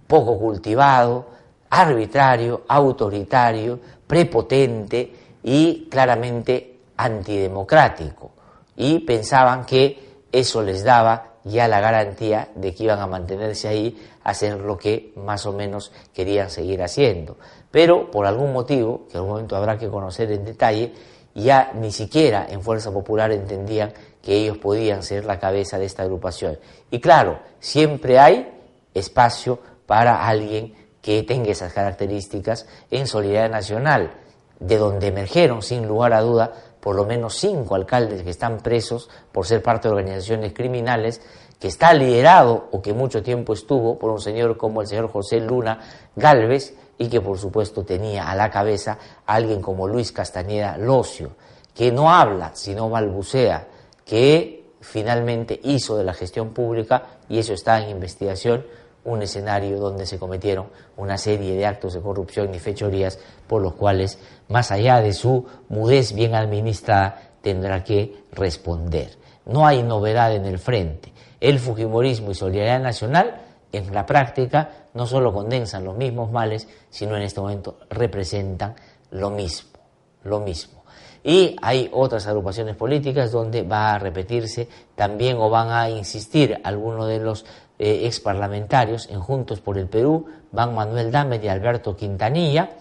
poco 0.08 0.40
cultivado, 0.40 1.26
arbitrario, 1.70 2.64
autoritario, 2.68 3.80
prepotente 4.08 5.14
y 5.44 5.88
claramente 5.90 6.80
antidemocrático. 6.96 8.32
Y 8.78 9.00
pensaban 9.00 9.66
que 9.66 10.24
eso 10.32 10.62
les 10.62 10.84
daba 10.84 11.34
ya 11.44 11.68
la 11.68 11.80
garantía 11.80 12.50
de 12.56 12.74
que 12.74 12.86
iban 12.86 13.00
a 13.00 13.08
mantenerse 13.08 13.68
ahí, 13.68 13.98
hacer 14.24 14.60
lo 14.60 14.78
que 14.78 15.14
más 15.16 15.46
o 15.46 15.54
menos 15.54 15.92
querían 16.14 16.50
seguir 16.50 16.82
haciendo. 16.82 17.38
Pero 17.72 18.10
por 18.10 18.26
algún 18.26 18.52
motivo, 18.52 19.08
que 19.10 19.18
algún 19.18 19.32
momento 19.32 19.56
habrá 19.56 19.78
que 19.78 19.90
conocer 19.90 20.32
en 20.32 20.46
detalle, 20.46 20.94
ya 21.36 21.72
ni 21.76 21.92
siquiera 21.92 22.48
en 22.50 22.62
Fuerza 22.62 22.92
Popular 22.92 23.32
entendían 23.32 23.94
que 24.22 24.36
ellos 24.36 24.58
podían 24.58 25.04
ser 25.04 25.26
la 25.26 25.40
cabeza 25.40 25.78
de 25.78 25.86
esta 25.86 26.04
agrupación. 26.04 26.58
Y 26.92 27.00
claro, 27.00 27.40
siempre 27.60 28.20
hay 28.20 28.52
espacio 28.94 29.60
para 29.86 30.28
alguien 30.28 30.74
que 31.02 31.24
tenga 31.24 31.52
esas 31.52 31.74
características 31.74 32.68
en 32.92 33.08
Solidaridad 33.08 33.50
Nacional, 33.50 34.12
de 34.60 34.78
donde 34.78 35.08
emergieron, 35.08 35.62
sin 35.62 35.88
lugar 35.88 36.14
a 36.14 36.22
duda, 36.22 36.54
por 36.80 36.96
lo 36.96 37.06
menos 37.06 37.36
cinco 37.36 37.76
alcaldes 37.76 38.24
que 38.24 38.30
están 38.30 38.58
presos 38.58 39.10
por 39.32 39.46
ser 39.46 39.62
parte 39.62 39.88
de 39.88 39.94
organizaciones 39.94 40.54
criminales, 40.54 41.22
que 41.60 41.68
está 41.68 41.94
liderado 41.94 42.68
o 42.72 42.82
que 42.82 42.94
mucho 42.94 43.22
tiempo 43.22 43.54
estuvo 43.54 44.00
por 44.00 44.12
un 44.12 44.20
señor 44.20 44.58
como 44.58 44.82
el 44.82 44.88
señor 44.88 45.10
José 45.10 45.40
Luna 45.40 45.80
Galvez 46.16 46.74
y 47.00 47.08
que 47.08 47.22
por 47.22 47.40
supuesto 47.40 47.84
tenía 47.84 48.30
a 48.30 48.36
la 48.36 48.52
cabeza 48.52 49.00
a 49.26 49.34
alguien 49.34 49.62
como 49.62 49.88
Luis 49.88 50.12
Castañeda 50.12 50.78
Locio, 50.78 51.32
que 51.74 51.92
no 51.92 52.12
habla, 52.12 52.52
sino 52.54 52.90
balbucea, 52.90 53.68
que 54.06 54.74
finalmente 54.82 55.60
hizo 55.64 55.98
de 55.98 56.04
la 56.04 56.14
gestión 56.14 56.50
pública, 56.50 57.04
y 57.30 57.40
eso 57.40 57.54
está 57.54 57.82
en 57.82 57.90
investigación, 57.90 58.66
un 59.06 59.22
escenario 59.22 59.80
donde 59.80 60.06
se 60.06 60.20
cometieron 60.20 60.68
una 60.98 61.18
serie 61.18 61.56
de 61.56 61.66
actos 61.66 61.94
de 61.94 62.02
corrupción 62.02 62.54
y 62.54 62.60
fechorías 62.60 63.18
por 63.48 63.62
los 63.62 63.74
cuales, 63.76 64.20
más 64.50 64.72
allá 64.72 65.00
de 65.00 65.14
su 65.14 65.46
mudez 65.70 66.14
bien 66.14 66.36
administrada, 66.36 67.30
tendrá 67.42 67.84
que 67.84 68.24
responder. 68.34 69.18
No 69.46 69.66
hay 69.66 69.84
novedad 69.84 70.36
en 70.36 70.46
el 70.46 70.60
frente. 70.60 71.14
El 71.40 71.60
Fujimorismo 71.60 72.32
y 72.32 72.36
Solidaridad 72.36 72.82
Nacional, 72.82 73.42
en 73.72 73.94
la 73.94 74.06
práctica, 74.06 74.70
no 75.00 75.08
solo 75.08 75.32
condensan 75.32 75.86
los 75.86 75.96
mismos 75.96 76.30
males, 76.30 76.68
sino 76.90 77.16
en 77.16 77.22
este 77.24 77.40
momento 77.40 77.78
representan 77.90 78.76
lo 79.12 79.30
mismo, 79.30 79.80
lo 80.26 80.42
mismo. 80.42 80.84
Y 81.24 81.56
hay 81.62 81.90
otras 81.94 82.28
agrupaciones 82.28 82.76
políticas 82.76 83.32
donde 83.32 83.64
va 83.64 83.94
a 83.94 84.00
repetirse 84.00 84.68
también 84.96 85.38
o 85.38 85.50
van 85.50 85.70
a 85.70 85.90
insistir 85.90 86.60
algunos 86.66 87.08
de 87.08 87.20
los 87.20 87.46
eh, 87.80 88.02
ex 88.08 88.20
parlamentarios 88.20 89.08
en 89.10 89.22
Juntos 89.22 89.62
por 89.62 89.78
el 89.78 89.88
Perú, 89.88 90.26
van 90.52 90.76
Manuel 90.76 91.12
Dame 91.12 91.40
y 91.42 91.48
Alberto 91.48 91.96
Quintanilla, 91.96 92.72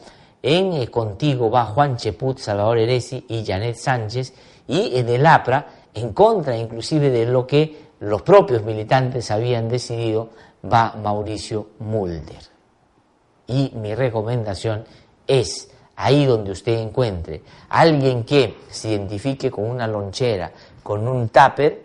en 0.42 0.72
eh, 0.72 0.88
Contigo 0.88 1.52
va 1.52 1.66
Juan 1.66 1.96
Cheput, 1.96 2.38
Salvador 2.38 2.78
Eresi 2.78 3.24
y 3.28 3.44
Janet 3.44 3.76
Sánchez, 3.76 4.34
y 4.66 4.98
en 4.98 5.08
el 5.08 5.24
APRA, 5.24 5.66
en 5.94 6.12
contra 6.12 6.56
inclusive 6.56 7.10
de 7.10 7.26
lo 7.26 7.46
que 7.46 7.88
los 8.00 8.22
propios 8.22 8.64
militantes 8.64 9.30
habían 9.30 9.68
decidido, 9.68 10.30
va 10.64 10.94
Mauricio 11.02 11.68
Mulder. 11.80 12.42
Y 13.46 13.72
mi 13.76 13.94
recomendación 13.94 14.84
es 15.26 15.70
ahí 15.96 16.26
donde 16.26 16.52
usted 16.52 16.78
encuentre 16.78 17.42
alguien 17.70 18.24
que 18.24 18.58
se 18.70 18.90
identifique 18.90 19.50
con 19.50 19.64
una 19.64 19.86
lonchera, 19.86 20.52
con 20.82 21.08
un 21.08 21.28
tupper, 21.28 21.82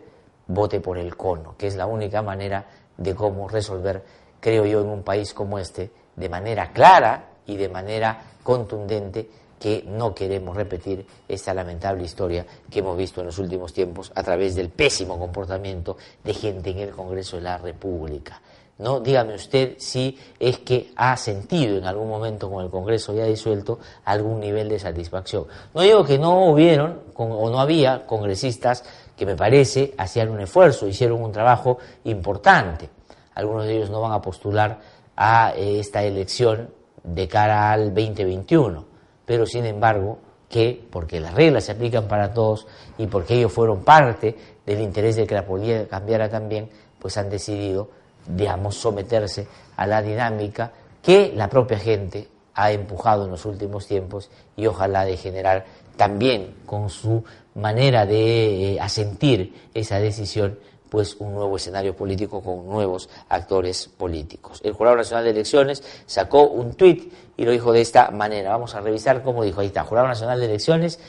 vote 0.48 0.80
por 0.80 0.98
el 0.98 1.16
cono, 1.16 1.56
que 1.58 1.68
es 1.68 1.76
la 1.76 1.86
única 1.86 2.22
manera 2.22 2.66
de 2.98 3.16
cómo 3.16 3.48
resolver, 3.48 4.04
creo 4.40 4.66
yo, 4.66 4.82
en 4.82 4.88
un 4.88 5.04
país 5.04 5.34
como 5.34 5.58
este, 5.58 5.92
de 6.16 6.30
manera 6.30 6.72
clara 6.72 7.30
y 7.46 7.56
de 7.56 7.70
manera 7.70 8.22
contundente, 8.44 9.30
que 9.60 9.86
no 9.88 10.14
queremos 10.14 10.58
repetir 10.58 11.08
esta 11.26 11.54
lamentable 11.54 12.04
historia 12.04 12.46
que 12.70 12.80
hemos 12.80 12.98
visto 12.98 13.22
en 13.22 13.28
los 13.28 13.40
últimos 13.40 13.72
tiempos 13.72 14.12
a 14.14 14.22
través 14.22 14.56
del 14.56 14.68
pésimo 14.68 15.18
comportamiento 15.18 15.96
de 16.22 16.34
gente 16.34 16.72
en 16.72 16.80
el 16.80 16.92
Congreso 16.92 17.38
de 17.38 17.44
la 17.44 17.58
República. 17.58 18.42
¿No? 18.84 19.00
Dígame 19.00 19.34
usted 19.34 19.76
si 19.78 20.17
es 20.38 20.60
que 20.60 20.91
ha 20.96 21.15
sentido 21.17 21.78
en 21.78 21.86
algún 21.86 22.10
momento 22.10 22.52
con 22.52 22.63
el 22.63 22.69
Congreso 22.69 23.13
ya 23.13 23.26
disuelto 23.26 23.80
algún 24.06 24.41
nivel 24.41 24.69
de 24.69 24.78
satisfacción. 24.78 25.46
No 25.74 25.82
digo 25.82 26.04
que 26.04 26.19
no 26.19 26.48
hubieron 26.48 27.00
o 27.15 27.50
no 27.50 27.60
había 27.60 28.06
congresistas 28.06 28.84
que 29.15 29.26
me 29.26 29.36
parece 29.36 29.93
hacían 29.98 30.30
un 30.30 30.41
esfuerzo, 30.41 30.88
hicieron 30.88 31.24
un 31.24 31.32
trabajo 31.32 31.78
importante. 32.04 32.89
Algunos 33.36 33.65
de 33.65 33.78
ellos 33.78 33.89
no 33.89 34.02
van 34.02 34.12
a 34.12 34.22
postular 34.22 34.80
a 35.15 35.54
eh, 35.56 35.80
esta 35.80 36.04
elección 36.04 36.69
de 37.04 37.28
cara 37.28 37.72
al 37.72 37.93
2021, 37.93 38.86
pero 39.26 39.46
sin 39.46 39.65
embargo 39.65 40.19
que, 40.50 40.86
porque 40.91 41.19
las 41.19 41.34
reglas 41.34 41.63
se 41.63 41.72
aplican 41.72 42.08
para 42.08 42.34
todos 42.34 42.67
y 42.98 43.08
porque 43.08 43.36
ellos 43.36 43.52
fueron 43.52 43.84
parte 43.84 44.36
del 44.65 44.82
interés 44.82 45.15
de 45.15 45.26
que 45.26 45.36
la 45.36 45.46
política 45.46 45.88
cambiara 45.88 46.30
también, 46.30 46.69
pues 47.00 47.17
han 47.17 47.30
decidido 47.30 48.03
digamos, 48.28 48.76
someterse 48.76 49.48
a 49.76 49.88
la 49.88 50.02
dinámica 50.02 50.72
que 51.02 51.34
la 51.36 51.50
propia 51.50 51.80
gente 51.80 52.28
ha 52.56 52.72
empujado 52.72 53.26
en 53.26 53.32
los 53.32 53.46
últimos 53.46 53.88
tiempos 53.88 54.30
y 54.56 54.68
ojalá 54.68 55.06
de 55.06 55.18
generar 55.18 55.66
también 55.98 56.56
con 56.66 56.90
su 56.90 57.24
manera 57.56 58.06
de 58.06 58.74
eh, 58.74 58.80
asentir 58.80 59.70
esa 59.74 60.00
decisión 60.00 60.58
pues 60.90 61.16
un 61.18 61.34
nuevo 61.34 61.56
escenario 61.56 61.96
político 61.96 62.44
con 62.44 62.68
nuevos 62.68 63.10
actores 63.30 63.88
políticos. 63.88 64.62
El 64.64 64.74
Jurado 64.74 64.98
Nacional 64.98 65.24
de 65.24 65.32
Elecciones 65.32 65.84
sacó 66.06 66.44
un 66.44 66.76
tuit 66.76 67.12
y 67.36 67.46
lo 67.46 67.52
dijo 67.52 67.74
de 67.74 67.82
esta 67.82 68.12
manera. 68.12 68.52
Vamos 68.52 68.76
a 68.76 68.82
revisar 68.82 69.24
cómo 69.24 69.44
dijo. 69.44 69.62
Ahí 69.62 69.68
está, 69.68 69.84
Jurado 69.84 70.08
Nacional 70.08 70.40
de 70.40 70.46
Elecciones 70.46 71.00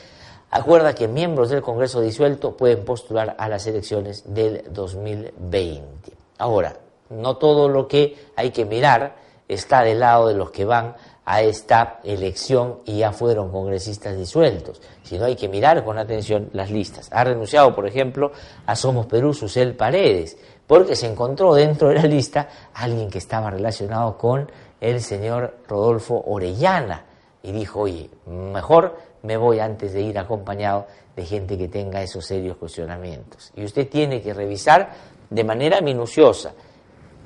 acuerda 0.49 0.95
que 0.95 1.07
miembros 1.07 1.49
del 1.49 1.61
Congreso 1.61 2.01
disuelto 2.01 2.55
pueden 2.55 2.85
postular 2.85 3.35
a 3.37 3.49
las 3.49 3.67
elecciones 3.67 4.23
del 4.33 4.63
2020. 4.71 6.13
Ahora, 6.37 6.77
no 7.09 7.37
todo 7.37 7.69
lo 7.69 7.87
que 7.87 8.15
hay 8.35 8.51
que 8.51 8.65
mirar 8.65 9.15
está 9.47 9.81
del 9.83 9.99
lado 9.99 10.27
de 10.27 10.35
los 10.35 10.51
que 10.51 10.65
van 10.65 10.95
a 11.25 11.41
esta 11.41 11.99
elección 12.03 12.79
y 12.85 12.99
ya 12.99 13.11
fueron 13.11 13.51
congresistas 13.51 14.15
disueltos, 14.15 14.81
sino 15.03 15.25
hay 15.25 15.35
que 15.35 15.49
mirar 15.49 15.83
con 15.83 15.97
atención 15.97 16.49
las 16.53 16.69
listas. 16.69 17.09
Ha 17.11 17.23
renunciado, 17.23 17.73
por 17.75 17.87
ejemplo, 17.87 18.31
a 18.65 18.75
Somos 18.75 19.07
Perú 19.07 19.33
Susel 19.33 19.75
Paredes, 19.75 20.37
porque 20.67 20.95
se 20.95 21.07
encontró 21.07 21.53
dentro 21.55 21.89
de 21.89 21.95
la 21.95 22.03
lista 22.03 22.47
alguien 22.73 23.09
que 23.09 23.17
estaba 23.17 23.49
relacionado 23.49 24.17
con 24.17 24.51
el 24.79 25.01
señor 25.01 25.57
Rodolfo 25.67 26.23
Orellana 26.27 27.05
y 27.41 27.51
dijo, 27.51 27.81
oye, 27.81 28.09
mejor 28.27 28.97
me 29.23 29.37
voy 29.37 29.59
antes 29.59 29.93
de 29.93 30.01
ir 30.01 30.19
acompañado 30.19 30.85
de 31.15 31.25
gente 31.25 31.57
que 31.57 31.67
tenga 31.67 32.03
esos 32.03 32.25
serios 32.25 32.57
cuestionamientos. 32.57 33.51
Y 33.55 33.63
usted 33.63 33.89
tiene 33.89 34.21
que 34.21 34.33
revisar 34.33 34.91
de 35.29 35.43
manera 35.43 35.81
minuciosa, 35.81 36.53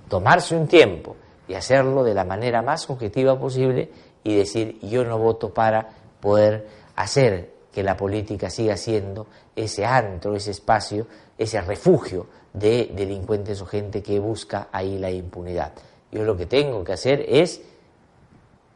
tomarse 0.09 0.55
un 0.55 0.67
tiempo, 0.67 1.15
y 1.49 1.55
hacerlo 1.55 2.03
de 2.03 2.13
la 2.13 2.23
manera 2.23 2.61
más 2.61 2.89
objetiva 2.89 3.37
posible 3.37 3.89
y 4.23 4.35
decir 4.35 4.79
yo 4.81 5.03
no 5.03 5.17
voto 5.17 5.51
para 5.51 5.89
poder 6.21 6.67
hacer 6.95 7.53
que 7.73 7.81
la 7.81 7.97
política 7.97 8.51
siga 8.51 8.77
siendo 8.77 9.25
ese 9.55 9.83
antro, 9.83 10.35
ese 10.35 10.51
espacio, 10.51 11.07
ese 11.37 11.59
refugio 11.61 12.27
de 12.53 12.91
delincuentes 12.93 13.61
o 13.61 13.65
gente 13.65 14.03
que 14.03 14.19
busca 14.19 14.67
ahí 14.71 14.99
la 14.99 15.09
impunidad. 15.09 15.73
Yo 16.11 16.23
lo 16.23 16.37
que 16.37 16.45
tengo 16.45 16.83
que 16.83 16.93
hacer 16.93 17.25
es 17.27 17.61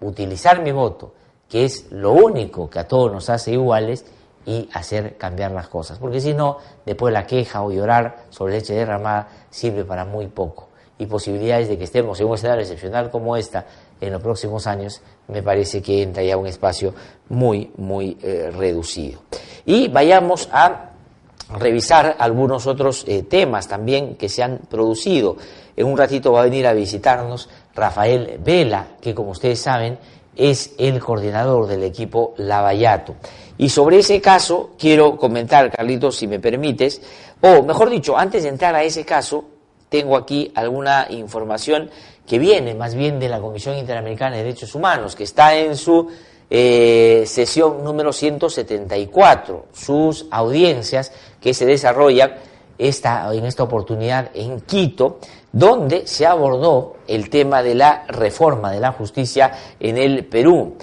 utilizar 0.01 0.63
mi 0.63 0.71
voto, 0.71 1.13
que 1.47 1.65
es 1.65 1.91
lo 1.91 2.11
único 2.11 2.69
que 2.69 2.79
a 2.79 2.87
todos 2.87 3.11
nos 3.11 3.29
hace 3.29 3.51
iguales, 3.51 4.05
y 4.45 4.67
hacer 4.73 5.15
cambiar 5.15 5.51
las 5.51 5.69
cosas. 5.69 5.99
Porque 5.99 6.19
si 6.19 6.33
no, 6.33 6.57
después 6.85 7.13
la 7.13 7.25
queja 7.25 7.61
o 7.63 7.71
llorar 7.71 8.25
sobre 8.29 8.55
leche 8.55 8.73
derramada 8.73 9.29
sirve 9.49 9.85
para 9.85 10.03
muy 10.03 10.27
poco 10.27 10.67
y 10.97 11.05
posibilidades 11.05 11.67
de 11.67 11.77
que 11.77 11.85
estemos 11.85 12.19
en 12.19 12.27
un 12.27 12.35
escenario 12.35 12.61
excepcional 12.61 13.09
como 13.09 13.35
esta 13.35 13.65
en 13.99 14.11
los 14.11 14.21
próximos 14.21 14.67
años, 14.67 15.01
me 15.27 15.41
parece 15.41 15.81
que 15.81 16.03
entra 16.03 16.23
ya 16.23 16.37
un 16.37 16.47
espacio 16.47 16.93
muy, 17.29 17.71
muy 17.77 18.17
eh, 18.21 18.51
reducido. 18.55 19.21
Y 19.65 19.87
vayamos 19.87 20.49
a 20.51 20.91
revisar 21.57 22.15
algunos 22.19 22.67
otros 22.67 23.05
eh, 23.07 23.23
temas 23.23 23.67
también 23.67 24.15
que 24.15 24.29
se 24.29 24.43
han 24.43 24.59
producido. 24.69 25.37
En 25.75 25.87
un 25.87 25.97
ratito 25.97 26.31
va 26.31 26.41
a 26.41 26.45
venir 26.45 26.67
a 26.67 26.73
visitarnos 26.73 27.49
Rafael 27.75 28.39
Vela, 28.43 28.87
que 29.01 29.15
como 29.15 29.31
ustedes 29.31 29.59
saben 29.59 29.97
es 30.35 30.73
el 30.77 30.99
coordinador 30.99 31.67
del 31.67 31.83
equipo 31.83 32.33
Lavallato. 32.37 33.15
Y 33.57 33.69
sobre 33.69 33.99
ese 33.99 34.19
caso 34.19 34.71
quiero 34.77 35.15
comentar, 35.15 35.71
Carlitos, 35.71 36.15
si 36.17 36.27
me 36.27 36.39
permites, 36.39 37.01
o 37.41 37.61
mejor 37.63 37.89
dicho, 37.89 38.17
antes 38.17 38.43
de 38.43 38.49
entrar 38.49 38.73
a 38.73 38.83
ese 38.83 39.05
caso, 39.05 39.45
tengo 39.93 40.17
aquí 40.17 40.51
alguna 40.55 41.05
información 41.11 41.91
que 42.25 42.39
viene 42.39 42.73
más 42.73 42.95
bien 42.95 43.19
de 43.19 43.29
la 43.29 43.39
Comisión 43.39 43.77
Interamericana 43.77 44.35
de 44.35 44.43
Derechos 44.43 44.73
Humanos, 44.73 45.15
que 45.15 45.23
está 45.23 45.55
en 45.55 45.77
su 45.77 46.09
eh, 46.49 47.25
sesión 47.27 47.83
número 47.83 48.11
174, 48.11 49.67
sus 49.71 50.25
audiencias 50.31 51.11
que 51.39 51.53
se 51.53 51.67
desarrollan 51.67 52.33
esta, 52.79 53.31
en 53.35 53.45
esta 53.45 53.61
oportunidad 53.61 54.31
en 54.33 54.61
Quito, 54.61 55.19
donde 55.51 56.07
se 56.07 56.25
abordó 56.25 56.95
el 57.07 57.29
tema 57.29 57.61
de 57.61 57.75
la 57.75 58.05
reforma 58.07 58.71
de 58.71 58.79
la 58.79 58.93
justicia 58.93 59.51
en 59.79 59.99
el 59.99 60.25
Perú. 60.25 60.75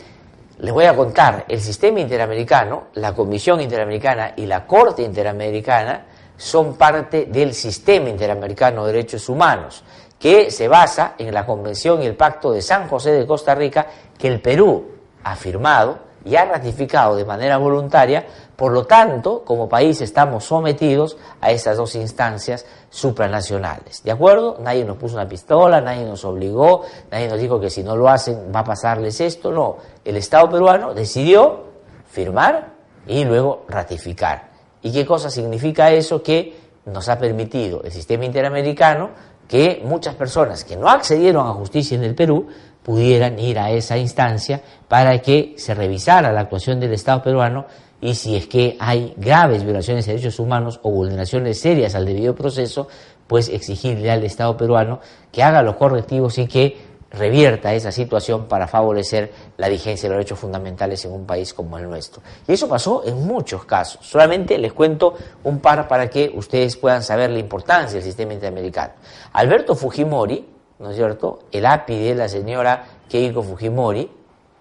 Les 0.60 0.72
voy 0.72 0.84
a 0.84 0.94
contar, 0.94 1.46
el 1.48 1.60
sistema 1.60 1.98
interamericano, 1.98 2.84
la 2.94 3.12
Comisión 3.12 3.60
Interamericana 3.60 4.34
y 4.36 4.46
la 4.46 4.68
Corte 4.68 5.02
Interamericana 5.02 6.06
son 6.40 6.74
parte 6.74 7.26
del 7.26 7.52
sistema 7.52 8.08
interamericano 8.08 8.86
de 8.86 8.92
derechos 8.94 9.28
humanos, 9.28 9.84
que 10.18 10.50
se 10.50 10.68
basa 10.68 11.14
en 11.18 11.34
la 11.34 11.44
Convención 11.44 12.02
y 12.02 12.06
el 12.06 12.16
Pacto 12.16 12.50
de 12.50 12.62
San 12.62 12.88
José 12.88 13.12
de 13.12 13.26
Costa 13.26 13.54
Rica, 13.54 13.86
que 14.16 14.26
el 14.26 14.40
Perú 14.40 14.86
ha 15.22 15.36
firmado 15.36 15.98
y 16.24 16.36
ha 16.36 16.46
ratificado 16.46 17.14
de 17.14 17.26
manera 17.26 17.58
voluntaria, 17.58 18.24
por 18.56 18.72
lo 18.72 18.86
tanto, 18.86 19.44
como 19.44 19.68
país 19.68 20.00
estamos 20.00 20.44
sometidos 20.44 21.18
a 21.42 21.50
estas 21.50 21.76
dos 21.76 21.94
instancias 21.94 22.64
supranacionales. 22.88 24.02
¿De 24.02 24.10
acuerdo? 24.10 24.56
Nadie 24.60 24.86
nos 24.86 24.96
puso 24.96 25.16
una 25.16 25.28
pistola, 25.28 25.82
nadie 25.82 26.06
nos 26.06 26.24
obligó, 26.24 26.86
nadie 27.10 27.28
nos 27.28 27.38
dijo 27.38 27.60
que 27.60 27.68
si 27.68 27.82
no 27.82 27.96
lo 27.96 28.08
hacen 28.08 28.50
va 28.54 28.60
a 28.60 28.64
pasarles 28.64 29.20
esto, 29.20 29.52
no. 29.52 29.76
El 30.06 30.16
Estado 30.16 30.48
peruano 30.48 30.94
decidió 30.94 31.64
firmar 32.10 32.70
y 33.06 33.24
luego 33.24 33.64
ratificar. 33.68 34.49
¿Y 34.82 34.92
qué 34.92 35.04
cosa 35.04 35.30
significa 35.30 35.90
eso? 35.90 36.22
Que 36.22 36.54
nos 36.86 37.08
ha 37.08 37.18
permitido 37.18 37.82
el 37.82 37.92
sistema 37.92 38.24
interamericano 38.24 39.10
que 39.46 39.82
muchas 39.84 40.14
personas 40.14 40.64
que 40.64 40.76
no 40.76 40.88
accedieron 40.88 41.46
a 41.46 41.52
justicia 41.52 41.96
en 41.96 42.04
el 42.04 42.14
Perú 42.14 42.46
pudieran 42.82 43.38
ir 43.38 43.58
a 43.58 43.70
esa 43.70 43.98
instancia 43.98 44.62
para 44.88 45.18
que 45.20 45.54
se 45.56 45.74
revisara 45.74 46.32
la 46.32 46.40
actuación 46.42 46.80
del 46.80 46.92
Estado 46.92 47.22
peruano 47.22 47.66
y 48.00 48.14
si 48.14 48.36
es 48.36 48.46
que 48.46 48.76
hay 48.78 49.12
graves 49.16 49.64
violaciones 49.64 50.06
de 50.06 50.12
derechos 50.12 50.38
humanos 50.38 50.80
o 50.82 50.90
vulneraciones 50.90 51.60
serias 51.60 51.94
al 51.94 52.06
debido 52.06 52.34
proceso, 52.34 52.88
pues 53.26 53.48
exigirle 53.48 54.10
al 54.10 54.24
Estado 54.24 54.56
peruano 54.56 55.00
que 55.30 55.42
haga 55.42 55.62
los 55.62 55.76
correctivos 55.76 56.38
y 56.38 56.46
que 56.46 56.89
revierta 57.10 57.74
esa 57.74 57.90
situación 57.90 58.46
para 58.46 58.68
favorecer 58.68 59.32
la 59.56 59.68
vigencia 59.68 60.08
de 60.08 60.14
los 60.14 60.18
derechos 60.18 60.38
fundamentales 60.38 61.04
en 61.04 61.12
un 61.12 61.26
país 61.26 61.52
como 61.52 61.76
el 61.76 61.88
nuestro. 61.88 62.22
Y 62.46 62.52
eso 62.52 62.68
pasó 62.68 63.02
en 63.04 63.26
muchos 63.26 63.64
casos. 63.64 64.06
Solamente 64.06 64.58
les 64.58 64.72
cuento 64.72 65.14
un 65.44 65.58
par 65.58 65.88
para 65.88 66.08
que 66.08 66.30
ustedes 66.34 66.76
puedan 66.76 67.02
saber 67.02 67.30
la 67.30 67.38
importancia 67.38 67.94
del 67.94 68.04
sistema 68.04 68.32
interamericano. 68.32 68.92
Alberto 69.32 69.74
Fujimori, 69.74 70.46
¿no 70.78 70.90
es 70.90 70.96
cierto? 70.96 71.40
El 71.50 71.66
API 71.66 71.98
de 71.98 72.14
la 72.14 72.28
señora 72.28 72.84
Keiko 73.08 73.42
Fujimori 73.42 74.08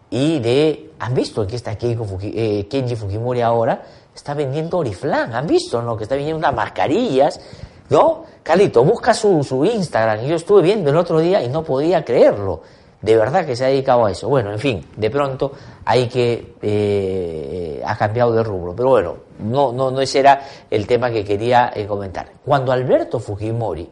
y 0.10 0.40
de... 0.40 0.92
¿Han 1.00 1.14
visto 1.14 1.46
que 1.48 1.56
está 1.56 1.78
Keiko 1.78 2.06
eh, 2.22 2.68
Kenji 2.68 2.96
Fujimori 2.96 3.42
ahora? 3.42 3.84
Está 4.14 4.34
vendiendo 4.34 4.80
Oriflán, 4.80 5.34
¿han 5.34 5.48
visto? 5.48 5.82
no? 5.82 5.96
Que 5.96 6.04
está 6.04 6.16
vendiendo 6.16 6.40
unas 6.40 6.54
mascarillas 6.54 7.40
¿No? 7.90 8.24
Carlito, 8.44 8.84
busca 8.84 9.14
su, 9.14 9.44
su 9.44 9.66
Instagram. 9.66 10.26
Yo 10.26 10.36
estuve 10.36 10.62
viendo 10.62 10.90
el 10.90 10.98
otro 10.98 11.20
día 11.20 11.42
y 11.44 11.50
no 11.50 11.64
podía 11.64 12.04
creerlo. 12.06 12.62
De 13.02 13.16
verdad 13.16 13.46
que 13.46 13.56
se 13.56 13.66
ha 13.66 13.68
dedicado 13.70 14.06
a 14.06 14.12
eso. 14.12 14.28
Bueno, 14.28 14.52
en 14.52 14.60
fin, 14.60 14.86
de 14.96 15.10
pronto 15.10 15.54
hay 15.86 16.08
que 16.08 16.56
eh, 16.62 17.82
ha 17.86 17.98
cambiado 17.98 18.34
de 18.34 18.44
rubro. 18.44 18.76
Pero 18.76 18.90
bueno, 18.90 19.16
no, 19.40 19.72
no, 19.72 19.90
no 19.90 20.02
ese 20.02 20.20
era 20.20 20.42
el 20.70 20.86
tema 20.86 21.10
que 21.10 21.24
quería 21.24 21.72
eh, 21.74 21.88
comentar. 21.88 22.32
Cuando 22.44 22.72
Alberto 22.72 23.20
Fujimori 23.20 23.90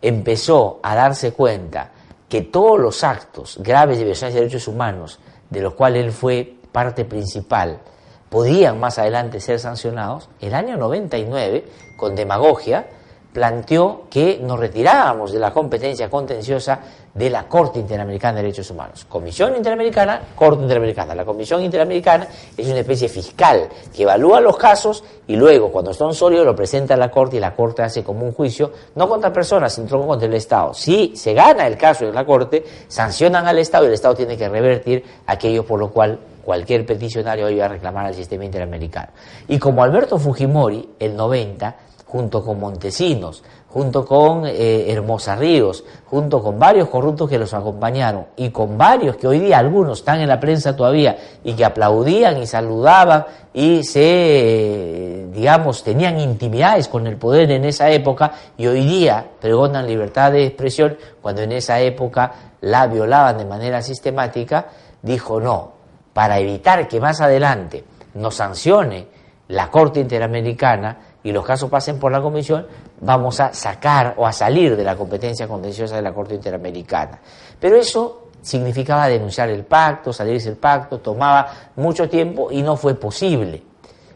empezó 0.00 0.78
a 0.82 0.94
darse 0.94 1.32
cuenta 1.32 1.90
que 2.28 2.42
todos 2.42 2.78
los 2.78 3.02
actos 3.02 3.58
graves 3.60 3.98
de 3.98 4.04
violaciones 4.04 4.34
de 4.34 4.40
derechos 4.40 4.68
humanos, 4.68 5.18
de 5.50 5.60
los 5.60 5.74
cuales 5.74 6.04
él 6.04 6.12
fue 6.12 6.54
parte 6.70 7.04
principal, 7.04 7.80
podían 8.28 8.78
más 8.78 8.98
adelante 9.00 9.40
ser 9.40 9.58
sancionados, 9.58 10.28
el 10.40 10.54
año 10.54 10.76
99, 10.76 11.64
con 11.96 12.14
demagogia, 12.14 12.86
planteó 13.32 14.02
que 14.10 14.40
nos 14.42 14.58
retirábamos 14.58 15.32
de 15.32 15.38
la 15.38 15.52
competencia 15.52 16.10
contenciosa 16.10 16.80
de 17.14 17.28
la 17.28 17.48
Corte 17.48 17.78
Interamericana 17.78 18.36
de 18.36 18.42
Derechos 18.42 18.70
Humanos. 18.70 19.04
Comisión 19.08 19.56
Interamericana, 19.56 20.20
Corte 20.34 20.62
Interamericana. 20.62 21.14
La 21.14 21.24
Comisión 21.24 21.62
Interamericana 21.62 22.26
es 22.56 22.66
una 22.66 22.80
especie 22.80 23.08
fiscal 23.08 23.68
que 23.94 24.02
evalúa 24.02 24.40
los 24.40 24.56
casos 24.56 25.02
y 25.26 25.36
luego, 25.36 25.70
cuando 25.70 25.92
son 25.92 26.14
sólidos, 26.14 26.46
lo 26.46 26.54
presenta 26.54 26.94
a 26.94 26.96
la 26.96 27.10
Corte 27.10 27.36
y 27.36 27.40
la 27.40 27.54
Corte 27.54 27.82
hace 27.82 28.02
como 28.04 28.24
un 28.24 28.32
juicio, 28.32 28.72
no 28.94 29.08
contra 29.08 29.32
personas, 29.32 29.72
sino 29.72 30.06
contra 30.06 30.28
el 30.28 30.34
Estado. 30.34 30.74
Si 30.74 31.16
se 31.16 31.34
gana 31.34 31.66
el 31.66 31.76
caso 31.76 32.06
en 32.06 32.14
la 32.14 32.24
Corte, 32.24 32.64
sancionan 32.88 33.46
al 33.46 33.58
Estado 33.58 33.84
y 33.84 33.88
el 33.88 33.94
Estado 33.94 34.14
tiene 34.14 34.36
que 34.36 34.48
revertir 34.48 35.04
aquello 35.26 35.64
por 35.64 35.80
lo 35.80 35.90
cual 35.90 36.18
cualquier 36.44 36.86
peticionario 36.86 37.48
iba 37.50 37.66
a 37.66 37.68
reclamar 37.68 38.06
al 38.06 38.14
sistema 38.14 38.44
interamericano. 38.44 39.08
Y 39.48 39.58
como 39.58 39.82
Alberto 39.82 40.18
Fujimori, 40.18 40.90
el 40.98 41.14
90, 41.14 41.76
junto 42.10 42.44
con 42.44 42.58
Montesinos, 42.58 43.44
junto 43.68 44.04
con 44.04 44.44
eh, 44.44 44.90
Hermosa 44.90 45.36
Ríos, 45.36 45.84
junto 46.06 46.42
con 46.42 46.58
varios 46.58 46.88
corruptos 46.88 47.30
que 47.30 47.38
los 47.38 47.54
acompañaron 47.54 48.26
y 48.36 48.50
con 48.50 48.76
varios 48.76 49.16
que 49.16 49.28
hoy 49.28 49.38
día 49.38 49.58
algunos 49.58 50.00
están 50.00 50.20
en 50.20 50.28
la 50.28 50.40
prensa 50.40 50.74
todavía 50.74 51.16
y 51.44 51.52
que 51.52 51.64
aplaudían 51.64 52.42
y 52.42 52.46
saludaban 52.48 53.26
y 53.54 53.84
se, 53.84 55.28
digamos, 55.32 55.84
tenían 55.84 56.18
intimidades 56.18 56.88
con 56.88 57.06
el 57.06 57.16
poder 57.16 57.52
en 57.52 57.64
esa 57.64 57.88
época 57.90 58.32
y 58.58 58.66
hoy 58.66 58.84
día 58.84 59.24
pregonan 59.40 59.86
libertad 59.86 60.32
de 60.32 60.46
expresión 60.46 60.96
cuando 61.22 61.42
en 61.42 61.52
esa 61.52 61.78
época 61.80 62.32
la 62.62 62.88
violaban 62.88 63.38
de 63.38 63.44
manera 63.44 63.82
sistemática, 63.82 64.66
dijo 65.00 65.40
no, 65.40 65.74
para 66.12 66.40
evitar 66.40 66.88
que 66.88 67.00
más 67.00 67.20
adelante 67.20 67.84
nos 68.14 68.34
sancione 68.34 69.06
la 69.50 69.68
Corte 69.68 70.00
Interamericana, 70.00 70.96
y 71.22 71.32
los 71.32 71.44
casos 71.44 71.68
pasen 71.70 71.98
por 71.98 72.12
la 72.12 72.20
Comisión, 72.20 72.66
vamos 73.00 73.40
a 73.40 73.52
sacar 73.52 74.14
o 74.16 74.26
a 74.26 74.32
salir 74.32 74.76
de 74.76 74.84
la 74.84 74.96
competencia 74.96 75.46
contenciosa 75.46 75.96
de 75.96 76.02
la 76.02 76.12
Corte 76.12 76.34
Interamericana. 76.34 77.20
Pero 77.58 77.76
eso 77.76 78.28
significaba 78.40 79.08
denunciar 79.08 79.50
el 79.50 79.64
pacto, 79.64 80.12
salirse 80.12 80.48
del 80.48 80.58
pacto, 80.58 80.98
tomaba 80.98 81.46
mucho 81.76 82.08
tiempo 82.08 82.50
y 82.50 82.62
no 82.62 82.76
fue 82.76 82.94
posible. 82.94 83.62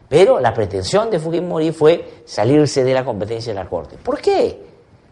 Pero 0.07 0.39
la 0.39 0.53
pretensión 0.53 1.09
de 1.09 1.19
Fujimori 1.19 1.71
fue 1.71 2.23
salirse 2.25 2.83
de 2.83 2.93
la 2.93 3.03
competencia 3.03 3.53
de 3.53 3.59
la 3.59 3.69
Corte. 3.69 3.97
¿Por 3.97 4.19
qué? 4.19 4.63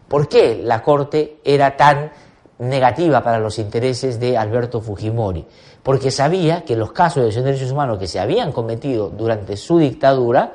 ¿Por 0.08 0.27
qué 0.27 0.62
la 0.63 0.82
Corte 0.82 1.39
era 1.43 1.75
tan 1.75 2.12
negativa 2.60 3.23
para 3.23 3.39
los 3.39 3.60
intereses 3.60 4.19
de 4.19 4.38
Alberto 4.38 4.79
Fujimori, 4.82 5.45
porque 5.82 6.12
sabía 6.12 6.63
que 6.63 6.75
los 6.75 6.91
casos 6.91 7.15
de 7.15 7.21
violación 7.21 7.45
de 7.45 7.51
derechos 7.51 7.71
humanos 7.71 7.97
que 7.97 8.08
se 8.08 8.19
habían 8.19 8.51
cometido 8.51 9.10
durante 9.10 9.58
su 9.58 9.79
dictadura 9.79 10.53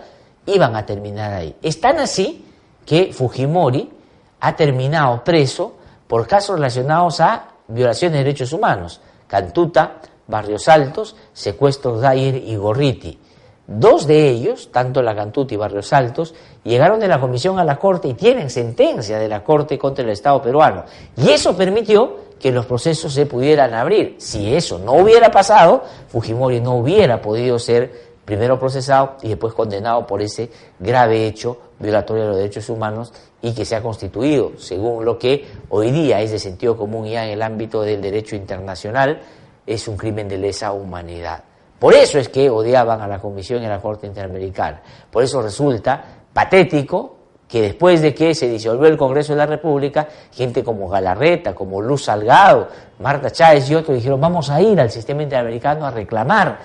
iban 0.48 0.76
a 0.76 0.84
terminar 0.84 1.32
ahí. 1.32 1.54
Es 1.62 1.80
tan 1.80 1.98
así 1.98 2.44
que 2.84 3.12
Fujimori 3.12 3.90
ha 4.40 4.56
terminado 4.56 5.22
preso 5.24 5.74
por 6.06 6.26
casos 6.26 6.56
relacionados 6.56 7.20
a 7.20 7.48
violaciones 7.68 8.18
de 8.18 8.24
derechos 8.24 8.52
humanos, 8.52 9.00
Cantuta, 9.26 10.00
Barrios 10.26 10.68
Altos, 10.68 11.16
secuestros 11.32 12.00
Dyer 12.00 12.36
y 12.36 12.56
Gorriti. 12.56 13.18
Dos 13.66 14.06
de 14.06 14.30
ellos, 14.30 14.70
tanto 14.72 15.02
la 15.02 15.14
Cantuta 15.14 15.52
y 15.52 15.58
Barrios 15.58 15.92
Altos, 15.92 16.34
llegaron 16.64 16.98
de 16.98 17.08
la 17.08 17.20
comisión 17.20 17.58
a 17.58 17.64
la 17.64 17.78
Corte 17.78 18.08
y 18.08 18.14
tienen 18.14 18.48
sentencia 18.48 19.18
de 19.18 19.28
la 19.28 19.44
Corte 19.44 19.78
contra 19.78 20.02
el 20.02 20.10
Estado 20.10 20.40
peruano. 20.40 20.84
Y 21.18 21.28
eso 21.28 21.54
permitió 21.54 22.28
que 22.40 22.50
los 22.50 22.64
procesos 22.64 23.12
se 23.12 23.26
pudieran 23.26 23.74
abrir. 23.74 24.16
Si 24.18 24.54
eso 24.54 24.78
no 24.78 24.94
hubiera 24.94 25.30
pasado, 25.30 25.84
Fujimori 26.08 26.60
no 26.60 26.76
hubiera 26.76 27.20
podido 27.20 27.58
ser 27.58 28.07
primero 28.28 28.58
procesado 28.58 29.16
y 29.22 29.30
después 29.30 29.54
condenado 29.54 30.06
por 30.06 30.20
ese 30.20 30.50
grave 30.78 31.26
hecho 31.26 31.56
violatorio 31.78 32.24
de 32.24 32.28
los 32.28 32.36
derechos 32.36 32.68
humanos 32.68 33.10
y 33.40 33.54
que 33.54 33.64
se 33.64 33.74
ha 33.74 33.80
constituido, 33.80 34.52
según 34.58 35.06
lo 35.06 35.18
que 35.18 35.46
hoy 35.70 35.90
día 35.90 36.20
es 36.20 36.32
de 36.32 36.38
sentido 36.38 36.76
común 36.76 37.06
ya 37.06 37.24
en 37.24 37.30
el 37.30 37.40
ámbito 37.40 37.80
del 37.80 38.02
derecho 38.02 38.36
internacional, 38.36 39.22
es 39.66 39.88
un 39.88 39.96
crimen 39.96 40.28
de 40.28 40.36
lesa 40.36 40.72
humanidad. 40.72 41.42
Por 41.78 41.94
eso 41.94 42.18
es 42.18 42.28
que 42.28 42.50
odiaban 42.50 43.00
a 43.00 43.08
la 43.08 43.18
Comisión 43.18 43.62
y 43.62 43.64
a 43.64 43.70
la 43.70 43.80
Corte 43.80 44.06
Interamericana. 44.06 44.82
Por 45.10 45.22
eso 45.22 45.40
resulta 45.40 46.04
patético 46.30 47.16
que 47.48 47.62
después 47.62 48.02
de 48.02 48.14
que 48.14 48.34
se 48.34 48.46
disolvió 48.46 48.88
el 48.88 48.98
Congreso 48.98 49.32
de 49.32 49.38
la 49.38 49.46
República, 49.46 50.06
gente 50.32 50.62
como 50.62 50.86
Galarreta, 50.86 51.54
como 51.54 51.80
Luz 51.80 52.04
Salgado, 52.04 52.68
Marta 52.98 53.30
Chávez 53.30 53.70
y 53.70 53.74
otros 53.74 53.96
dijeron 53.96 54.20
vamos 54.20 54.50
a 54.50 54.60
ir 54.60 54.78
al 54.78 54.90
sistema 54.90 55.22
interamericano 55.22 55.86
a 55.86 55.90
reclamar 55.90 56.58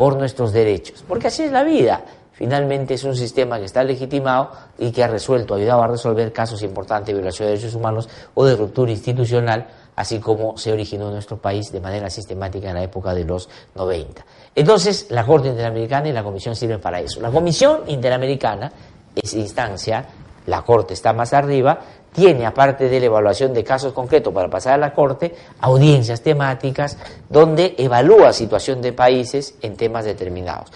por 0.00 0.16
nuestros 0.16 0.54
derechos. 0.54 1.04
Porque 1.06 1.26
así 1.26 1.42
es 1.42 1.52
la 1.52 1.62
vida. 1.62 2.02
Finalmente 2.32 2.94
es 2.94 3.04
un 3.04 3.14
sistema 3.14 3.58
que 3.58 3.66
está 3.66 3.84
legitimado 3.84 4.50
y 4.78 4.92
que 4.92 5.04
ha 5.04 5.08
resuelto, 5.08 5.56
ayudado 5.56 5.82
a 5.82 5.88
resolver 5.88 6.32
casos 6.32 6.62
importantes 6.62 7.08
de 7.08 7.20
violación 7.20 7.48
de 7.48 7.50
derechos 7.50 7.74
humanos 7.74 8.08
o 8.32 8.46
de 8.46 8.56
ruptura 8.56 8.90
institucional 8.90 9.66
así 9.96 10.18
como 10.18 10.56
se 10.56 10.72
originó 10.72 11.08
en 11.08 11.12
nuestro 11.12 11.36
país 11.36 11.70
de 11.70 11.80
manera 11.80 12.08
sistemática 12.08 12.70
en 12.70 12.76
la 12.76 12.82
época 12.82 13.12
de 13.12 13.24
los 13.24 13.50
90. 13.74 14.24
Entonces, 14.54 15.08
la 15.10 15.26
Corte 15.26 15.48
Interamericana 15.48 16.08
y 16.08 16.12
la 16.12 16.22
Comisión 16.22 16.56
sirven 16.56 16.80
para 16.80 16.98
eso. 17.00 17.20
La 17.20 17.30
Comisión 17.30 17.82
Interamericana 17.88 18.72
es 19.14 19.34
instancia, 19.34 20.06
la 20.46 20.62
Corte 20.62 20.94
está 20.94 21.12
más 21.12 21.34
arriba, 21.34 21.78
tiene, 22.12 22.46
aparte 22.46 22.88
de 22.88 23.00
la 23.00 23.06
evaluación 23.06 23.52
de 23.52 23.64
casos 23.64 23.92
concretos 23.92 24.32
para 24.32 24.48
pasar 24.48 24.74
a 24.74 24.78
la 24.78 24.92
Corte, 24.92 25.34
audiencias 25.60 26.22
temáticas 26.22 26.98
donde 27.28 27.74
evalúa 27.78 28.32
situación 28.32 28.82
de 28.82 28.92
países 28.92 29.54
en 29.62 29.76
temas 29.76 30.04
determinados. 30.04 30.70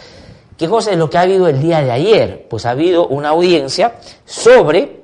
¿Qué 0.56 0.68
cosa 0.68 0.92
es 0.92 0.98
lo 0.98 1.10
que 1.10 1.18
ha 1.18 1.22
habido 1.22 1.48
el 1.48 1.60
día 1.60 1.80
de 1.80 1.90
ayer? 1.90 2.46
Pues 2.48 2.64
ha 2.64 2.70
habido 2.70 3.08
una 3.08 3.30
audiencia 3.30 3.94
sobre 4.24 5.02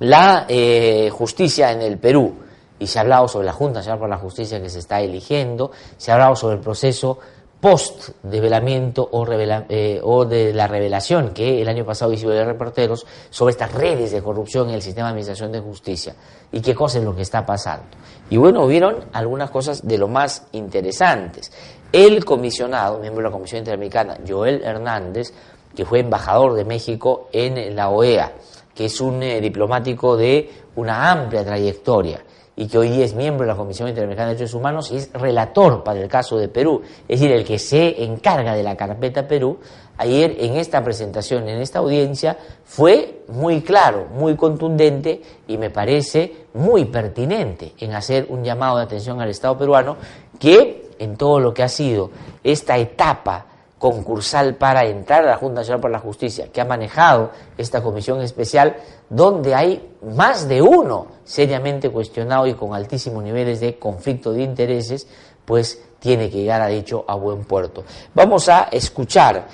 la 0.00 0.44
eh, 0.48 1.08
justicia 1.10 1.72
en 1.72 1.80
el 1.80 1.98
Perú 1.98 2.34
y 2.78 2.86
se 2.86 2.98
ha 2.98 3.02
hablado 3.02 3.26
sobre 3.26 3.46
la 3.46 3.52
Junta 3.52 3.78
Nacional 3.78 3.98
por 3.98 4.08
la 4.10 4.18
Justicia 4.18 4.60
que 4.60 4.68
se 4.68 4.80
está 4.80 5.00
eligiendo, 5.00 5.70
se 5.96 6.10
ha 6.10 6.14
hablado 6.14 6.36
sobre 6.36 6.56
el 6.56 6.60
proceso 6.60 7.18
post 7.66 8.10
develamiento 8.22 9.08
o, 9.10 9.26
eh, 9.28 10.00
o 10.00 10.24
de 10.24 10.54
la 10.54 10.68
revelación 10.68 11.30
que 11.30 11.60
el 11.60 11.68
año 11.68 11.84
pasado 11.84 12.12
hizo 12.12 12.30
de 12.30 12.44
reporteros 12.44 13.04
sobre 13.28 13.50
estas 13.50 13.72
redes 13.72 14.12
de 14.12 14.22
corrupción 14.22 14.68
en 14.68 14.76
el 14.76 14.82
sistema 14.82 15.08
de 15.08 15.14
administración 15.14 15.50
de 15.50 15.58
justicia 15.58 16.14
y 16.52 16.60
qué 16.60 16.76
cosa 16.76 16.98
es 16.98 17.04
lo 17.04 17.16
que 17.16 17.22
está 17.22 17.44
pasando. 17.44 17.86
Y 18.30 18.36
bueno, 18.36 18.68
vieron 18.68 19.06
algunas 19.12 19.50
cosas 19.50 19.84
de 19.84 19.98
lo 19.98 20.06
más 20.06 20.46
interesantes. 20.52 21.50
El 21.90 22.24
comisionado, 22.24 23.00
miembro 23.00 23.24
de 23.24 23.30
la 23.30 23.32
Comisión 23.32 23.58
Interamericana, 23.58 24.18
Joel 24.24 24.62
Hernández, 24.62 25.34
que 25.74 25.84
fue 25.84 25.98
embajador 25.98 26.54
de 26.54 26.64
México 26.64 27.28
en 27.32 27.74
la 27.74 27.88
OEA, 27.88 28.30
que 28.76 28.84
es 28.84 29.00
un 29.00 29.22
eh, 29.22 29.40
diplomático 29.40 30.16
de 30.16 30.50
una 30.76 31.10
amplia 31.10 31.44
trayectoria, 31.44 32.22
y 32.58 32.68
que 32.68 32.78
hoy 32.78 32.88
día 32.88 33.04
es 33.04 33.14
miembro 33.14 33.44
de 33.44 33.52
la 33.52 33.56
Comisión 33.56 33.88
Interamericana 33.88 34.28
de 34.28 34.34
Derechos 34.34 34.54
Humanos 34.54 34.90
y 34.90 34.96
es 34.96 35.12
relator 35.12 35.84
para 35.84 36.00
el 36.00 36.08
caso 36.08 36.38
de 36.38 36.48
Perú, 36.48 36.80
es 37.06 37.20
decir, 37.20 37.34
el 37.34 37.44
que 37.44 37.58
se 37.58 38.02
encarga 38.02 38.54
de 38.54 38.62
la 38.62 38.76
carpeta 38.76 39.28
Perú, 39.28 39.58
ayer 39.98 40.36
en 40.38 40.56
esta 40.56 40.82
presentación, 40.82 41.48
en 41.48 41.60
esta 41.60 41.80
audiencia, 41.80 42.38
fue 42.64 43.24
muy 43.28 43.60
claro, 43.60 44.06
muy 44.14 44.36
contundente 44.36 45.20
y 45.46 45.58
me 45.58 45.68
parece 45.68 46.46
muy 46.54 46.86
pertinente 46.86 47.74
en 47.78 47.94
hacer 47.94 48.26
un 48.30 48.42
llamado 48.42 48.78
de 48.78 48.84
atención 48.84 49.20
al 49.20 49.28
Estado 49.28 49.58
peruano 49.58 49.96
que 50.38 50.92
en 50.98 51.16
todo 51.16 51.40
lo 51.40 51.52
que 51.52 51.62
ha 51.62 51.68
sido 51.68 52.10
esta 52.42 52.78
etapa 52.78 53.46
concursal 53.78 54.54
para 54.54 54.86
entrar 54.86 55.24
a 55.24 55.30
la 55.30 55.36
Junta 55.36 55.60
Nacional 55.60 55.80
por 55.80 55.90
la 55.90 55.98
Justicia, 55.98 56.48
que 56.50 56.60
ha 56.60 56.64
manejado 56.64 57.30
esta 57.58 57.82
comisión 57.82 58.22
especial, 58.22 58.76
donde 59.10 59.54
hay 59.54 59.96
más 60.16 60.48
de 60.48 60.62
uno 60.62 61.08
seriamente 61.24 61.90
cuestionado 61.90 62.46
y 62.46 62.54
con 62.54 62.74
altísimos 62.74 63.22
niveles 63.22 63.60
de 63.60 63.78
conflicto 63.78 64.32
de 64.32 64.42
intereses, 64.42 65.06
pues 65.44 65.82
tiene 65.98 66.30
que 66.30 66.38
llegar, 66.38 66.62
a 66.62 66.68
dicho, 66.68 67.04
a 67.06 67.14
buen 67.16 67.44
puerto. 67.44 67.84
Vamos 68.14 68.48
a 68.48 68.68
escuchar 68.72 69.46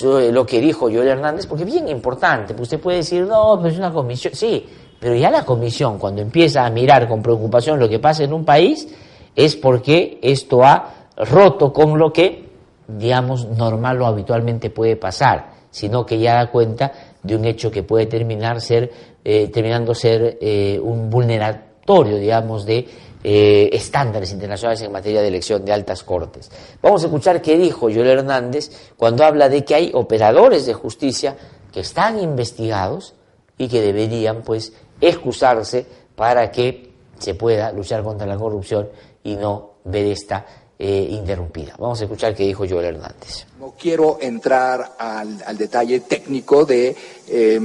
lo 0.00 0.46
que 0.46 0.60
dijo 0.60 0.82
Joel 0.82 1.08
Hernández, 1.08 1.46
porque 1.46 1.64
es 1.64 1.72
bien 1.72 1.88
importante, 1.88 2.54
usted 2.60 2.78
puede 2.78 2.98
decir, 2.98 3.26
no, 3.26 3.56
pero 3.56 3.72
es 3.72 3.78
una 3.78 3.92
comisión, 3.92 4.34
sí, 4.34 4.68
pero 5.00 5.14
ya 5.16 5.30
la 5.30 5.44
comisión, 5.44 5.98
cuando 5.98 6.22
empieza 6.22 6.64
a 6.64 6.70
mirar 6.70 7.08
con 7.08 7.22
preocupación 7.22 7.80
lo 7.80 7.88
que 7.88 7.98
pasa 7.98 8.24
en 8.24 8.32
un 8.32 8.44
país, 8.44 8.88
es 9.34 9.56
porque 9.56 10.18
esto 10.22 10.62
ha 10.62 11.08
roto 11.16 11.72
con 11.72 11.98
lo 11.98 12.12
que 12.12 12.53
digamos, 12.86 13.46
normal 13.46 14.00
o 14.02 14.06
habitualmente 14.06 14.70
puede 14.70 14.96
pasar, 14.96 15.52
sino 15.70 16.04
que 16.04 16.18
ya 16.18 16.34
da 16.34 16.50
cuenta 16.50 16.92
de 17.22 17.36
un 17.36 17.44
hecho 17.44 17.70
que 17.70 17.82
puede 17.82 18.06
terminar 18.06 18.60
ser, 18.60 18.90
eh, 19.24 19.48
terminando 19.48 19.94
ser 19.94 20.38
eh, 20.40 20.78
un 20.82 21.10
vulneratorio, 21.10 22.16
digamos, 22.16 22.64
de 22.66 22.86
eh, 23.26 23.70
estándares 23.72 24.32
internacionales 24.32 24.82
en 24.82 24.92
materia 24.92 25.22
de 25.22 25.28
elección 25.28 25.64
de 25.64 25.72
altas 25.72 26.04
cortes. 26.04 26.50
Vamos 26.82 27.02
a 27.02 27.06
escuchar 27.06 27.40
qué 27.40 27.56
dijo 27.56 27.86
Joel 27.86 28.18
Hernández 28.18 28.92
cuando 28.96 29.24
habla 29.24 29.48
de 29.48 29.64
que 29.64 29.74
hay 29.74 29.90
operadores 29.94 30.66
de 30.66 30.74
justicia 30.74 31.36
que 31.72 31.80
están 31.80 32.20
investigados 32.20 33.14
y 33.56 33.68
que 33.68 33.80
deberían, 33.80 34.42
pues, 34.42 34.74
excusarse 35.00 35.86
para 36.14 36.50
que 36.50 36.92
se 37.18 37.34
pueda 37.34 37.72
luchar 37.72 38.02
contra 38.02 38.26
la 38.26 38.36
corrupción 38.36 38.90
y 39.22 39.36
no 39.36 39.70
ver 39.84 40.06
esta 40.06 40.44
eh, 40.78 41.08
interrumpida. 41.10 41.74
Vamos 41.78 42.00
a 42.00 42.04
escuchar 42.04 42.34
qué 42.34 42.44
dijo 42.44 42.66
Joel 42.68 42.96
Hernández. 42.96 43.46
No 43.60 43.74
quiero 43.78 44.18
entrar 44.20 44.96
al, 44.98 45.56
detalle 45.56 46.00
técnico 46.00 46.64
de 46.64 46.96
eh, 47.28 47.60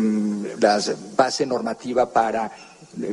la 0.60 0.80
base 1.16 1.46
normativa 1.46 2.12
para, 2.12 2.52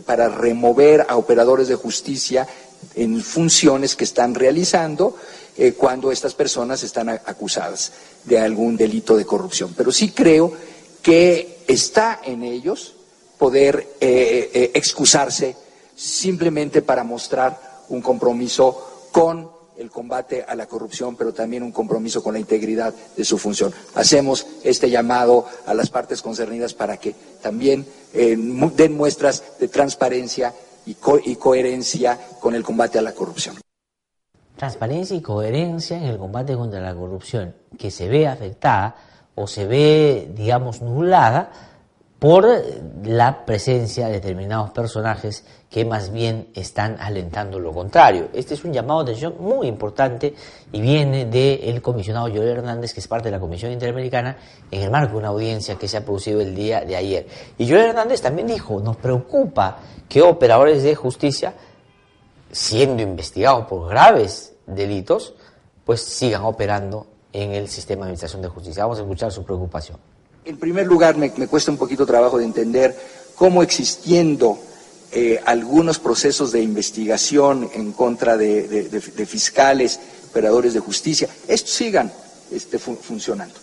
para 0.05 0.29
remover 0.29 1.07
a 1.09 1.17
operadores 1.17 1.69
de 1.69 1.77
justicia 1.77 2.47
en 2.95 3.23
funciones 3.23 3.97
que 3.97 4.05
están 4.05 4.35
realizando 4.35 5.17
eh, 5.57 5.73
cuando 5.73 6.13
estas 6.13 6.35
personas 6.35 6.83
están 6.83 7.09
acusadas 7.09 7.93
de 8.25 8.39
algún 8.39 8.77
delito 8.77 9.17
de 9.17 9.25
corrupción. 9.25 9.73
Pero 9.75 9.91
sí 9.93 10.11
creo 10.11 10.53
que 11.03 11.65
está 11.67 12.21
en 12.23 12.43
ellos 12.43 12.95
poder 13.39 13.95
eh, 14.01 14.73
excusarse 14.75 15.57
simplemente 15.95 16.83
para 16.83 17.03
mostrar 17.03 17.85
un 17.89 18.03
compromiso 18.03 19.09
con 19.11 19.56
el 19.79 19.91
combate 19.91 20.45
a 20.47 20.55
la 20.55 20.67
corrupción, 20.67 21.17
pero 21.17 21.33
también 21.33 21.63
un 21.63 21.73
compromiso 21.73 22.23
con 22.23 22.35
la 22.35 22.41
integridad 22.41 22.95
de 23.17 23.25
su 23.25 23.39
función. 23.39 23.73
Hacemos 23.95 24.47
este 24.65 24.91
llamado 24.91 25.47
a 25.67 25.75
las 25.75 25.91
partes 25.91 26.23
concernidas 26.23 26.75
para 26.75 26.97
que 26.97 27.15
también 27.43 27.87
eh, 28.13 28.37
den 28.77 28.97
muestras 28.97 29.59
de 29.59 29.69
transparencia 29.69 30.53
y, 30.87 30.95
coherencia 30.95 32.19
con 32.41 32.55
el 32.55 32.63
combate 32.63 32.99
a 32.99 33.03
la 33.03 33.13
corrupción. 33.13 33.57
Transparencia 34.57 35.17
y 35.17 35.21
coherencia 35.21 35.99
en 35.99 36.05
el 36.05 36.17
combate 36.17 36.55
contra 36.55 36.81
la 36.81 36.95
corrupción, 36.95 37.55
que 37.79 37.91
se 37.91 38.09
ve 38.09 38.27
afectada 38.27 38.97
o 39.35 39.47
se 39.47 39.67
ve, 39.67 40.33
digamos, 40.35 40.81
nublada 40.81 41.76
por 42.19 42.47
la 43.05 43.45
presencia 43.45 44.07
de 44.07 44.15
determinados 44.15 44.71
personajes 44.71 45.45
que 45.69 45.85
más 45.85 46.11
bien 46.11 46.49
están 46.55 46.97
alentando 46.99 47.59
lo 47.59 47.73
contrario. 47.73 48.29
Este 48.33 48.55
es 48.55 48.65
un 48.65 48.73
llamado 48.73 49.05
de 49.05 49.11
atención 49.11 49.35
muy 49.39 49.67
importante 49.67 50.35
y 50.73 50.81
viene 50.81 51.27
del 51.27 51.83
comisionado 51.83 52.29
Joel 52.29 52.49
Hernández, 52.49 52.95
que 52.95 53.01
es 53.01 53.09
parte 53.09 53.29
de 53.29 53.33
la 53.33 53.41
Comisión 53.41 53.71
Interamericana, 53.71 54.39
en 54.71 54.83
el 54.83 54.91
marco 54.91 55.13
de 55.13 55.19
una 55.19 55.29
audiencia 55.29 55.77
que 55.77 55.89
se 55.89 55.99
ha 55.99 56.05
producido 56.05 56.41
el 56.41 56.55
día 56.55 56.81
de 56.81 56.97
ayer. 56.97 57.27
Y 57.59 57.69
Joel 57.69 57.91
Hernández 57.91 58.23
también 58.23 58.49
dijo, 58.49 58.81
nos 58.81 58.97
preocupa 58.97 59.79
que 60.09 60.23
operadores 60.23 60.83
de 60.83 60.95
justicia, 60.95 61.53
siendo 62.51 63.03
investigados 63.03 63.67
por 63.67 63.91
graves 63.91 64.55
delitos, 64.67 65.35
pues 65.85 66.01
sigan 66.01 66.45
operando 66.45 67.07
en 67.33 67.53
el 67.53 67.69
sistema 67.69 68.01
de 68.01 68.05
administración 68.07 68.41
de 68.41 68.49
justicia. 68.49 68.85
Vamos 68.85 68.99
a 68.99 69.03
escuchar 69.03 69.31
su 69.31 69.45
preocupación. 69.45 70.16
En 70.47 70.59
primer 70.59 70.87
lugar, 70.87 71.17
me, 71.17 71.33
cuesta 71.33 71.73
un 71.73 71.77
poquito 71.77 72.07
trabajo 72.07 72.39
de 72.39 72.45
entender 72.45 72.97
cómo 73.35 73.65
existiendo 73.65 74.61
eh, 75.11 75.41
algunos 75.45 75.99
procesos 75.99 76.53
de 76.53 76.63
investigación 76.63 77.69
en 77.75 77.91
contra 77.91 78.37
de, 78.37 79.27
fiscales, 79.27 79.99
operadores 80.31 80.73
de 80.73 80.79
justicia, 80.79 81.29
estos 81.49 81.73
sigan 81.73 82.13
este, 82.53 82.79
funcionando. 82.79 83.57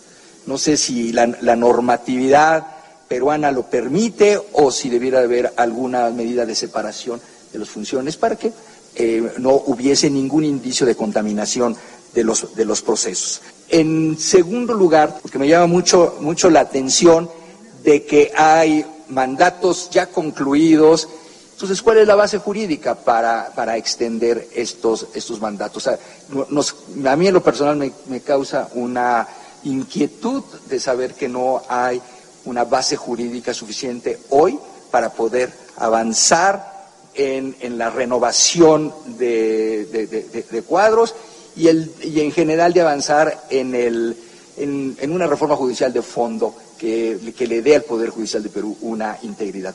No 0.44 0.58
sé 0.58 0.76
si 0.76 1.10
la, 1.10 1.26
normatividad 1.26 2.66
peruana 3.08 3.50
lo 3.50 3.62
permite 3.62 4.38
o 4.52 4.70
si 4.70 4.90
debiera 4.90 5.20
haber 5.20 5.54
alguna 5.56 6.10
medida 6.10 6.44
de 6.44 6.54
separación 6.54 7.18
de 7.50 7.60
las 7.60 7.68
funciones 7.70 8.18
para 8.18 8.36
que 8.36 8.52
eh, 8.96 9.32
no 9.38 9.54
hubiese 9.54 10.10
ningún 10.10 10.44
indicio 10.44 10.84
de 10.84 10.96
contaminación 10.96 11.74
de 12.12 12.24
los, 12.24 12.54
de 12.54 12.66
los 12.66 12.82
procesos. 12.82 13.40
En 13.68 14.18
segundo 14.18 14.74
lugar, 14.74 15.18
porque 15.20 15.38
me 15.38 15.48
llama 15.48 15.66
mucho, 15.66 16.16
mucho 16.20 16.50
la 16.50 16.60
atención 16.60 17.30
de 17.82 18.04
que 18.04 18.32
hay 18.36 18.84
mandatos 19.08 19.90
ya 19.90 20.06
concluidos. 20.06 21.08
Entonces, 21.52 21.82
¿cuál 21.82 21.98
es 21.98 22.06
la 22.06 22.14
base 22.14 22.38
jurídica 22.38 22.94
para, 22.94 23.52
para 23.54 23.76
extender 23.76 24.48
estos, 24.54 25.06
estos 25.14 25.40
mandatos? 25.40 25.88
a 25.88 27.16
mí 27.16 27.26
en 27.26 27.34
lo 27.34 27.42
personal 27.42 27.76
me, 27.76 27.92
me, 28.06 28.20
causa 28.20 28.68
una 28.74 29.26
inquietud 29.64 30.42
de 30.68 30.80
saber 30.80 31.14
que 31.14 31.28
no 31.28 31.62
hay 31.68 32.00
una 32.44 32.64
base 32.64 32.96
jurídica 32.96 33.54
suficiente 33.54 34.18
hoy 34.30 34.58
para 34.90 35.10
poder 35.10 35.52
avanzar 35.76 36.74
en, 37.14 37.56
en 37.60 37.78
la 37.78 37.90
renovación 37.90 38.92
de, 39.18 39.86
de, 40.50 40.62
cuadros 40.62 41.14
y, 41.56 41.68
el, 41.68 41.90
y 42.02 42.20
en 42.20 42.32
general 42.32 42.72
de 42.72 42.80
avanzar 42.80 43.44
en, 43.50 43.74
el, 43.74 44.16
en, 44.56 44.96
en 45.00 45.12
una 45.12 45.26
reforma 45.26 45.56
judicial 45.56 45.92
de 45.92 46.02
fondo 46.02 46.54
que, 46.78 47.46
le 47.46 47.62
dé 47.62 47.76
al 47.76 47.82
Poder 47.82 48.10
Judicial 48.10 48.42
de 48.42 48.50
Perú 48.50 48.76
una 48.82 49.18
integridad. 49.22 49.74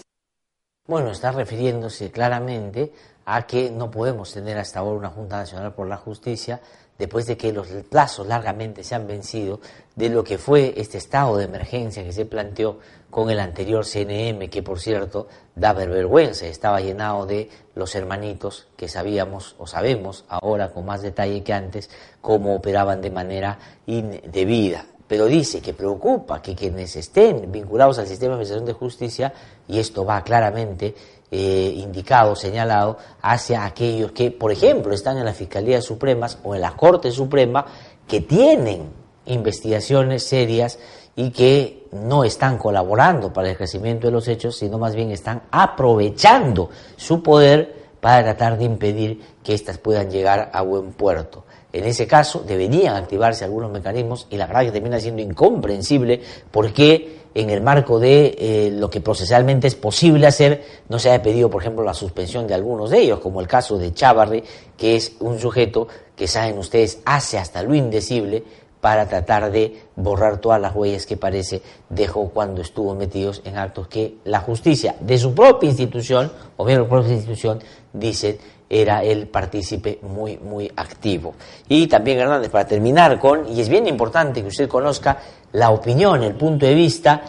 Bueno, 0.88 1.12
está 1.12 1.32
refiriéndose 1.32 2.12
claramente 2.12 2.92
a 3.26 3.46
que 3.46 3.70
no 3.70 3.92
podemos 3.92 4.34
tener 4.34 4.58
hasta 4.58 4.80
ahora 4.80 4.98
una 4.98 5.10
Junta 5.10 5.38
Nacional 5.38 5.74
por 5.74 5.88
la 5.88 5.98
Justicia 5.98 6.62
después 7.00 7.26
de 7.26 7.38
que 7.38 7.54
los 7.54 7.68
plazos 7.90 8.28
largamente 8.28 8.84
se 8.84 8.94
han 8.94 9.08
vencido 9.08 9.62
de 9.96 10.10
lo 10.10 10.24
que 10.24 10.38
fue 10.38 10.74
este 10.78 10.98
estado 10.98 11.38
de 11.38 11.46
emergencia 11.46 12.04
que 12.04 12.12
se 12.12 12.26
planteó 12.26 12.78
con 13.10 13.30
el 13.30 13.40
anterior 13.40 13.86
CNM, 13.86 14.50
que 14.50 14.62
por 14.62 14.80
cierto 14.80 15.28
da 15.56 15.74
vergüenza, 15.74 16.46
estaba 16.46 16.82
llenado 16.82 17.26
de 17.26 17.50
los 17.74 17.96
hermanitos 17.96 18.68
que 18.78 18.88
sabíamos 18.88 19.56
o 19.58 19.66
sabemos 19.66 20.26
ahora 20.28 20.72
con 20.72 20.86
más 20.86 21.02
detalle 21.02 21.42
que 21.42 21.54
antes 21.54 21.90
cómo 22.22 22.54
operaban 22.54 23.02
de 23.02 23.10
manera 23.10 23.58
indebida. 23.88 24.86
Pero 25.08 25.26
dice 25.26 25.60
que 25.60 25.74
preocupa 25.74 26.40
que 26.40 26.54
quienes 26.54 26.96
estén 26.96 27.52
vinculados 27.52 27.98
al 27.98 28.06
sistema 28.06 28.38
de 28.38 28.62
de 28.62 28.74
justicia, 28.74 29.34
y 29.68 29.80
esto 29.80 30.06
va 30.06 30.24
claramente 30.24 30.94
eh, 31.32 31.74
indicado, 31.76 32.36
señalado, 32.36 32.98
hacia 33.22 33.66
aquellos 33.66 34.12
que, 34.12 34.32
por 34.32 34.52
ejemplo, 34.52 34.94
están 34.94 35.18
en 35.18 35.26
las 35.26 35.38
Fiscalías 35.38 35.86
Supremas 35.86 36.40
o 36.44 36.56
en 36.56 36.62
la 36.62 36.76
Corte 36.76 37.12
Suprema, 37.12 37.66
que 38.08 38.22
tienen 38.22 38.90
investigaciones 39.26 40.24
serias 40.24 40.80
y 41.16 41.32
que 41.32 41.88
no 41.92 42.24
están 42.24 42.58
colaborando 42.58 43.32
para 43.34 43.50
el 43.50 43.58
crecimiento 43.58 44.08
de 44.08 44.14
los 44.14 44.28
hechos, 44.28 44.58
sino 44.58 44.78
más 44.78 44.96
bien 44.96 45.12
están 45.12 45.44
aprovechando 45.52 46.70
su 46.96 47.22
poder 47.22 47.76
para 48.00 48.24
tratar 48.24 48.58
de 48.58 48.66
impedir 48.66 49.22
que 49.44 49.54
éstas 49.54 49.78
puedan 49.78 50.10
llegar 50.10 50.50
a 50.54 50.62
buen 50.62 50.94
puerto. 50.94 51.44
En 51.72 51.86
ese 51.86 52.08
caso 52.08 52.44
deberían 52.48 52.96
activarse 52.96 53.46
algunos 53.46 53.70
mecanismos 53.70 54.28
y 54.30 54.38
la 54.38 54.48
verdad 54.48 54.64
que 54.64 54.72
termina 54.72 55.00
siendo 55.00 55.22
incomprensible 55.22 56.22
por 56.50 56.74
qué 56.74 57.19
en 57.40 57.50
el 57.50 57.62
marco 57.62 58.00
de 58.00 58.36
eh, 58.38 58.72
lo 58.72 58.90
que 58.90 59.00
procesalmente 59.00 59.68
es 59.68 59.76
posible 59.76 60.28
hacer 60.28 60.64
no 60.90 61.00
se 61.00 61.10
haya 61.10 61.24
pedido, 61.24 61.50
por 61.50 61.62
ejemplo, 61.62 61.84
la 61.84 61.94
suspensión 61.94 62.48
de 62.48 62.54
algunos 62.54 62.90
de 62.90 63.00
ellos, 63.00 63.20
como 63.20 63.40
el 63.40 63.48
caso 63.48 63.78
de 63.78 63.94
Chávarri, 63.94 64.44
que 64.76 64.96
es 64.98 65.14
un 65.22 65.40
sujeto 65.40 65.88
que 66.16 66.28
saben 66.28 66.58
ustedes 66.58 67.00
hace 67.06 67.38
hasta 67.38 67.64
lo 67.64 67.74
indecible 67.74 68.44
para 68.82 69.08
tratar 69.08 69.52
de 69.52 69.84
borrar 69.96 70.40
todas 70.40 70.60
las 70.60 70.76
huellas 70.76 71.06
que 71.06 71.18
parece 71.18 71.62
dejó 71.90 72.30
cuando 72.30 72.62
estuvo 72.62 72.94
metidos 72.96 73.42
en 73.46 73.58
actos 73.58 73.88
que 73.88 74.16
la 74.26 74.40
justicia 74.40 74.96
de 75.00 75.18
su 75.18 75.34
propia 75.34 75.70
institución, 75.70 76.32
o 76.58 76.66
bien 76.66 76.82
la 76.82 76.90
propia 76.90 77.14
institución, 77.14 77.60
dice 77.94 78.38
era 78.70 79.04
el 79.04 79.28
partícipe 79.28 80.00
muy, 80.04 80.38
muy 80.38 80.72
activo. 80.76 81.34
Y 81.68 81.88
también, 81.88 82.20
Hernández, 82.20 82.52
para 82.52 82.68
terminar 82.68 83.20
con, 83.20 83.48
y 83.52 83.60
es 83.60 83.68
bien 83.68 83.88
importante 83.88 84.42
que 84.42 84.48
usted 84.48 84.70
conozca 84.70 85.18
la 85.54 85.72
opinión, 85.72 86.22
el 86.24 86.36
punto 86.36 86.66
de 86.66 86.76
vista, 86.76 87.22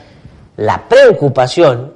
la 0.59 0.87
preocupación 0.87 1.95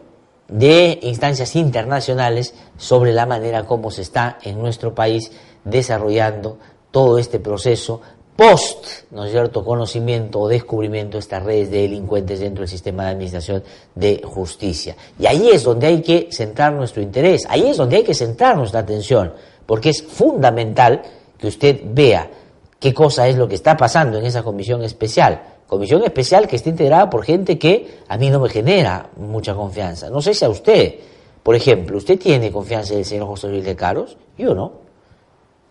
de 0.49 0.99
instancias 1.03 1.57
internacionales 1.57 2.55
sobre 2.79 3.13
la 3.13 3.27
manera 3.27 3.65
como 3.65 3.91
se 3.91 4.03
está 4.03 4.39
en 4.43 4.59
nuestro 4.61 4.95
país 4.95 5.31
desarrollando 5.65 6.59
todo 6.91 7.19
este 7.19 7.41
proceso 7.41 8.01
post, 8.37 9.11
¿no 9.11 9.24
es 9.24 9.30
cierto?, 9.30 9.64
conocimiento 9.64 10.41
o 10.41 10.49
descubrimiento 10.49 11.16
de 11.16 11.20
estas 11.20 11.43
redes 11.43 11.70
de 11.70 11.82
delincuentes 11.82 12.41
dentro 12.41 12.62
del 12.62 12.68
sistema 12.68 13.05
de 13.05 13.11
administración 13.11 13.62
de 13.95 14.22
justicia. 14.24 14.97
Y 15.18 15.26
ahí 15.26 15.49
es 15.51 15.62
donde 15.62 15.87
hay 15.87 16.03
que 16.03 16.28
centrar 16.30 16.72
nuestro 16.72 17.03
interés, 17.03 17.47
ahí 17.49 17.68
es 17.68 17.76
donde 17.76 17.97
hay 17.97 18.03
que 18.03 18.14
centrar 18.14 18.57
nuestra 18.57 18.80
atención, 18.80 19.32
porque 19.66 19.91
es 19.91 20.03
fundamental 20.03 21.03
que 21.39 21.47
usted 21.47 21.80
vea 21.85 22.28
qué 22.78 22.93
cosa 22.93 23.28
es 23.28 23.37
lo 23.37 23.49
que 23.49 23.55
está 23.55 23.76
pasando 23.76 24.18
en 24.18 24.26
esa 24.26 24.43
comisión 24.43 24.82
especial. 24.82 25.43
Comisión 25.66 26.05
especial 26.05 26.47
que 26.47 26.57
está 26.57 26.68
integrada 26.68 27.09
por 27.09 27.24
gente 27.24 27.59
que 27.59 28.01
a 28.09 28.18
mí 28.18 28.28
no 28.30 28.41
me 28.41 28.49
genera 28.49 29.09
mucha 29.16 29.55
confianza. 29.55 30.11
No 30.11 30.20
sé 30.20 30.35
si 30.35 30.45
a 30.45 30.51
usted, 30.51 30.97
por 31.43 31.55
ejemplo, 31.55 31.97
¿usted 31.97 32.18
tiene 32.18 32.53
confianza 32.53 32.93
en 32.93 33.01
el 33.01 33.05
señor 33.05 33.26
José 33.28 33.49
Luis 33.49 33.64
de 33.64 33.74
Caros? 33.74 34.16
Yo 34.37 34.55
no. 34.55 34.72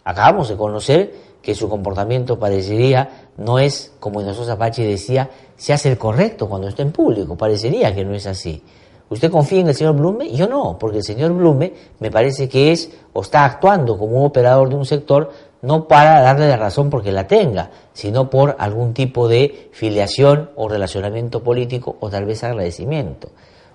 Acabamos 0.03 0.49
de 0.49 0.57
conocer 0.57 1.13
que 1.43 1.53
su 1.53 1.69
comportamiento 1.69 2.39
parecería 2.39 3.27
no 3.37 3.59
es, 3.59 3.91
como 3.99 4.21
nosotros 4.21 4.49
Apache 4.49 4.87
decía, 4.87 5.29
se 5.57 5.73
hace 5.73 5.91
el 5.91 5.97
correcto 5.97 6.47
cuando 6.47 6.69
está 6.69 6.81
en 6.81 6.91
público, 6.91 7.35
parecería 7.35 7.93
que 7.93 8.05
no 8.05 8.15
es 8.15 8.25
así. 8.25 8.63
¿Usted 9.09 9.29
confía 9.29 9.59
en 9.59 9.67
el 9.67 9.75
señor 9.75 9.95
Blume? 9.95 10.31
Yo 10.31 10.47
no, 10.47 10.79
porque 10.79 10.97
el 10.99 11.03
señor 11.03 11.33
Blume 11.33 11.73
me 11.99 12.09
parece 12.09 12.47
que 12.47 12.71
es 12.71 12.89
o 13.11 13.21
está 13.21 13.43
actuando 13.45 13.97
como 13.97 14.21
un 14.21 14.25
operador 14.25 14.69
de 14.69 14.75
un 14.75 14.85
sector 14.85 15.29
no 15.61 15.87
para 15.87 16.21
darle 16.21 16.47
la 16.47 16.57
razón 16.57 16.89
porque 16.89 17.11
la 17.11 17.27
tenga, 17.27 17.71
sino 17.93 18.29
por 18.29 18.55
algún 18.59 18.93
tipo 18.93 19.27
de 19.27 19.69
filiación 19.71 20.49
o 20.55 20.67
relacionamiento 20.67 21.43
político 21.43 21.97
o 21.99 22.09
tal 22.09 22.25
vez 22.25 22.43
agradecimiento. 22.43 23.29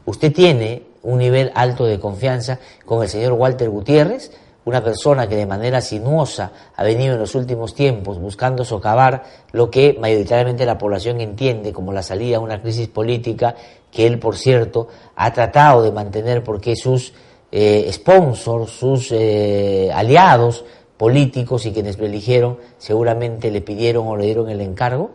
Usted 0.06 0.32
tiene 0.32 0.82
un 1.02 1.18
nivel 1.18 1.52
alto 1.54 1.84
de 1.84 2.00
confianza 2.00 2.58
con 2.84 3.02
el 3.02 3.08
señor 3.08 3.34
Walter 3.34 3.68
Gutiérrez, 3.70 4.32
una 4.68 4.84
persona 4.84 5.26
que 5.26 5.34
de 5.34 5.46
manera 5.46 5.80
sinuosa 5.80 6.52
ha 6.76 6.84
venido 6.84 7.14
en 7.14 7.20
los 7.20 7.34
últimos 7.34 7.74
tiempos 7.74 8.18
buscando 8.18 8.66
socavar 8.66 9.24
lo 9.52 9.70
que 9.70 9.96
mayoritariamente 9.98 10.66
la 10.66 10.76
población 10.76 11.22
entiende 11.22 11.72
como 11.72 11.90
la 11.90 12.02
salida 12.02 12.36
a 12.36 12.40
una 12.40 12.60
crisis 12.60 12.86
política 12.88 13.54
que 13.90 14.06
él, 14.06 14.18
por 14.18 14.36
cierto, 14.36 14.88
ha 15.16 15.32
tratado 15.32 15.82
de 15.82 15.90
mantener 15.90 16.44
porque 16.44 16.76
sus 16.76 17.14
eh, 17.50 17.88
sponsors, 17.90 18.70
sus 18.70 19.10
eh, 19.10 19.90
aliados 19.90 20.66
políticos 20.98 21.64
y 21.64 21.72
quienes 21.72 21.98
lo 21.98 22.04
eligieron 22.04 22.58
seguramente 22.76 23.50
le 23.50 23.62
pidieron 23.62 24.06
o 24.06 24.16
le 24.16 24.26
dieron 24.26 24.50
el 24.50 24.60
encargo. 24.60 25.12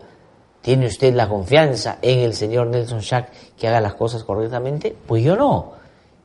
¿Tiene 0.61 0.87
usted 0.87 1.13
la 1.13 1.29
confianza 1.29 1.99
en 2.01 2.19
el 2.19 2.33
señor 2.33 2.67
Nelson 2.67 3.01
Schack 3.01 3.29
que 3.55 3.67
haga 3.67 3.81
las 3.81 3.93
cosas 3.93 4.23
correctamente? 4.23 4.95
Pues 5.05 5.23
yo 5.23 5.35
no. 5.35 5.82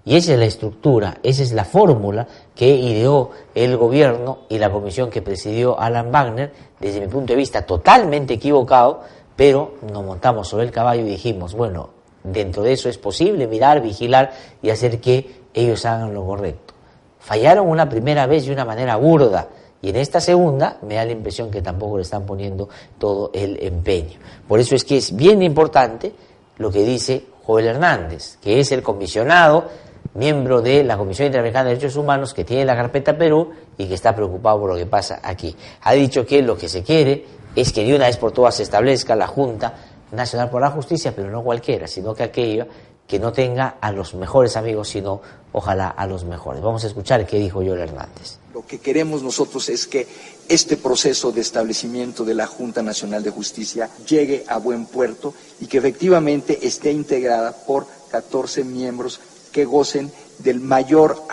Y 0.09 0.17
esa 0.17 0.33
es 0.33 0.39
la 0.39 0.47
estructura, 0.47 1.19
esa 1.23 1.43
es 1.43 1.53
la 1.53 1.67
fórmula 1.67 2.27
que 2.55 2.67
ideó 2.67 3.31
el 3.55 3.77
gobierno 3.77 4.39
y 4.49 4.57
la 4.57 4.73
comisión 4.73 5.11
que 5.11 5.21
presidió 5.21 5.79
Alan 5.79 6.11
Wagner, 6.11 6.51
desde 6.81 7.01
mi 7.01 7.09
punto 7.09 7.35
de 7.35 7.37
vista 7.37 7.67
totalmente 7.67 8.33
equivocado, 8.33 9.03
pero 9.37 9.75
nos 9.93 10.03
montamos 10.03 10.49
sobre 10.49 10.65
el 10.65 10.71
caballo 10.71 11.03
y 11.03 11.11
dijimos, 11.11 11.53
bueno, 11.53 11.91
dentro 12.25 12.63
de 12.63 12.73
eso 12.73 12.89
es 12.89 12.97
posible 12.97 13.47
mirar, 13.47 13.83
vigilar 13.83 14.33
y 14.63 14.71
hacer 14.71 14.99
que 14.99 15.43
ellos 15.53 15.85
hagan 15.85 16.15
lo 16.15 16.25
correcto. 16.25 16.73
Fallaron 17.19 17.69
una 17.69 17.87
primera 17.87 18.27
vez 18.27 18.47
de 18.47 18.55
una 18.55 18.65
manera 18.65 18.97
burda 18.97 19.49
y 19.83 19.91
en 19.91 19.97
esta 19.97 20.23
segunda 20.23 20.79
me 20.81 20.95
da 20.95 21.05
la 21.05 21.13
impresión 21.13 21.51
que 21.51 21.61
tampoco 21.61 21.99
le 21.99 22.05
están 22.05 22.25
poniendo 22.25 22.71
todo 22.97 23.31
el 23.35 23.63
empeño. 23.63 24.19
Por 24.49 24.59
eso 24.59 24.75
es 24.75 24.85
que 24.85 24.97
es 24.97 25.15
bien 25.15 25.43
importante 25.43 26.15
lo 26.57 26.71
que 26.71 26.83
dice 26.83 27.27
Joel 27.45 27.67
Hernández, 27.67 28.39
que 28.43 28.61
es 28.61 28.73
el 28.73 28.83
comisionado 28.83 29.88
miembro 30.15 30.63
de 30.63 30.85
la 30.85 30.97
Comisión 30.97 31.27
Interamericana 31.27 31.65
de 31.65 31.77
Derechos 31.77 31.97
Humanos 31.97 32.35
que 32.35 32.45
tiene 32.45 32.65
la 32.65 32.77
carpeta 32.77 33.17
Perú 33.17 33.51
y 33.77 33.87
que 33.87 33.95
está 33.95 34.15
preocupado 34.15 34.61
por 34.61 34.71
lo 34.71 34.77
que 34.77 34.87
pasa 34.87 35.21
aquí. 35.23 35.55
Ha 35.83 35.93
dicho 35.95 36.27
que 36.27 36.43
lo 36.43 36.57
que 36.57 36.69
se 36.69 36.83
quiere 36.83 37.25
es 37.55 37.73
que 37.73 37.85
de 37.85 37.95
una 37.95 38.07
vez 38.07 38.17
por 38.17 38.33
todas 38.33 38.57
se 38.57 38.63
establezca 38.63 39.17
la 39.17 39.27
Junta 39.27 39.75
Nacional 40.13 40.51
por 40.51 40.61
la 40.61 40.71
Justicia, 40.71 41.13
pero 41.15 41.31
no 41.31 41.43
cualquiera, 41.43 41.87
sino 41.87 42.15
que 42.15 42.23
aquella 42.23 42.67
que 43.09 43.19
no 43.19 43.33
tenga 43.33 43.79
a 43.81 43.91
los 43.91 44.15
mejores 44.15 44.57
amigos, 44.57 44.91
sino 44.91 45.23
ojalá 45.53 45.89
a 45.89 46.07
los 46.07 46.25
mejores. 46.25 46.61
Vamos 46.61 46.85
a 46.85 46.89
escuchar 46.89 47.27
qué 47.27 47.39
dijo 47.39 47.61
Joel 47.61 47.81
Hernández. 47.81 48.37
Lo 48.53 48.67
que 48.67 48.81
queremos 48.81 49.23
nosotros 49.23 49.71
es 49.71 49.87
que 49.87 50.07
este 50.47 50.77
proceso 50.77 51.33
de 51.33 51.41
establecimiento 51.41 52.25
de 52.25 52.35
la 52.35 52.47
Junta 52.47 52.83
Nacional 52.83 53.23
de 53.23 53.31
Justicia 53.31 53.89
llegue 54.07 54.45
a 54.47 54.59
buen 54.59 54.85
puerto 54.85 55.33
y 55.59 55.67
que 55.67 55.79
efectivamente 55.79 56.67
esté 56.67 56.93
integrada 56.93 57.53
por 57.53 57.87
14 58.11 58.65
miembros 58.65 59.21
que 59.59 59.65
gocen 59.65 60.13
del 60.39 60.61
mayor 60.61 61.25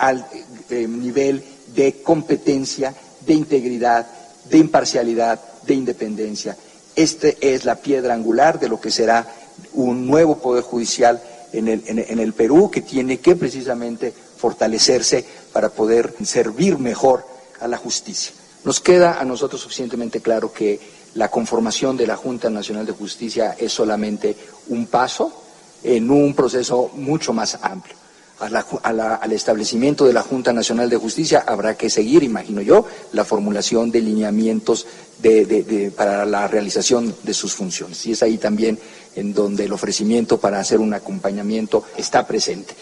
eh, 0.71 0.87
nivel 0.87 1.43
de 1.75 2.01
competencia, 2.01 2.91
de 3.23 3.35
integridad, 3.35 4.07
de 4.49 4.57
imparcialidad, 4.57 5.39
de 5.61 5.75
independencia. 5.75 6.57
Esta 6.95 7.27
es 7.39 7.65
la 7.65 7.75
piedra 7.75 8.15
angular 8.15 8.59
de 8.59 8.67
lo 8.67 8.81
que 8.81 8.89
será 8.89 9.31
un 9.73 10.07
nuevo 10.07 10.39
Poder 10.39 10.63
Judicial 10.63 11.21
en 11.53 11.67
el, 11.67 11.83
en 11.85 12.17
el 12.17 12.33
Perú 12.33 12.71
que 12.71 12.81
tiene 12.81 13.19
que 13.19 13.35
precisamente 13.35 14.11
fortalecerse 14.11 15.23
para 15.53 15.69
poder 15.69 16.15
servir 16.23 16.79
mejor 16.79 17.27
a 17.59 17.67
la 17.67 17.77
justicia. 17.77 18.33
Nos 18.63 18.79
queda 18.79 19.19
a 19.19 19.23
nosotros 19.23 19.61
suficientemente 19.61 20.19
claro 20.19 20.51
que 20.51 20.79
la 21.13 21.29
conformación 21.29 21.95
de 21.95 22.07
la 22.07 22.15
Junta 22.15 22.49
Nacional 22.49 22.87
de 22.87 22.93
Justicia 22.93 23.55
es 23.59 23.71
solamente 23.71 24.35
un 24.69 24.87
paso 24.87 25.31
en 25.83 26.09
un 26.09 26.33
proceso 26.33 26.89
mucho 26.95 27.31
más 27.31 27.59
amplio. 27.61 28.04
Al 28.39 29.31
establecimiento 29.31 30.05
de 30.05 30.13
la 30.13 30.21
Junta 30.21 30.51
Nacional 30.51 30.89
de 30.89 30.97
Justicia 30.97 31.43
habrá 31.47 31.75
que 31.75 31.89
seguir, 31.89 32.23
imagino 32.23 32.61
yo, 32.61 32.85
la 33.13 33.23
formulación 33.23 33.91
de 33.91 34.01
lineamientos 34.01 34.85
para 35.95 36.25
la 36.25 36.47
realización 36.47 37.15
de 37.23 37.33
sus 37.33 37.53
funciones. 37.53 38.05
Y 38.05 38.11
es 38.11 38.23
ahí 38.23 38.37
también 38.37 38.77
en 39.15 39.33
donde 39.33 39.65
el 39.65 39.73
ofrecimiento 39.73 40.39
para 40.39 40.59
hacer 40.59 40.79
un 40.79 40.93
acompañamiento 40.93 41.85
está 41.97 42.27
presente. 42.27 42.73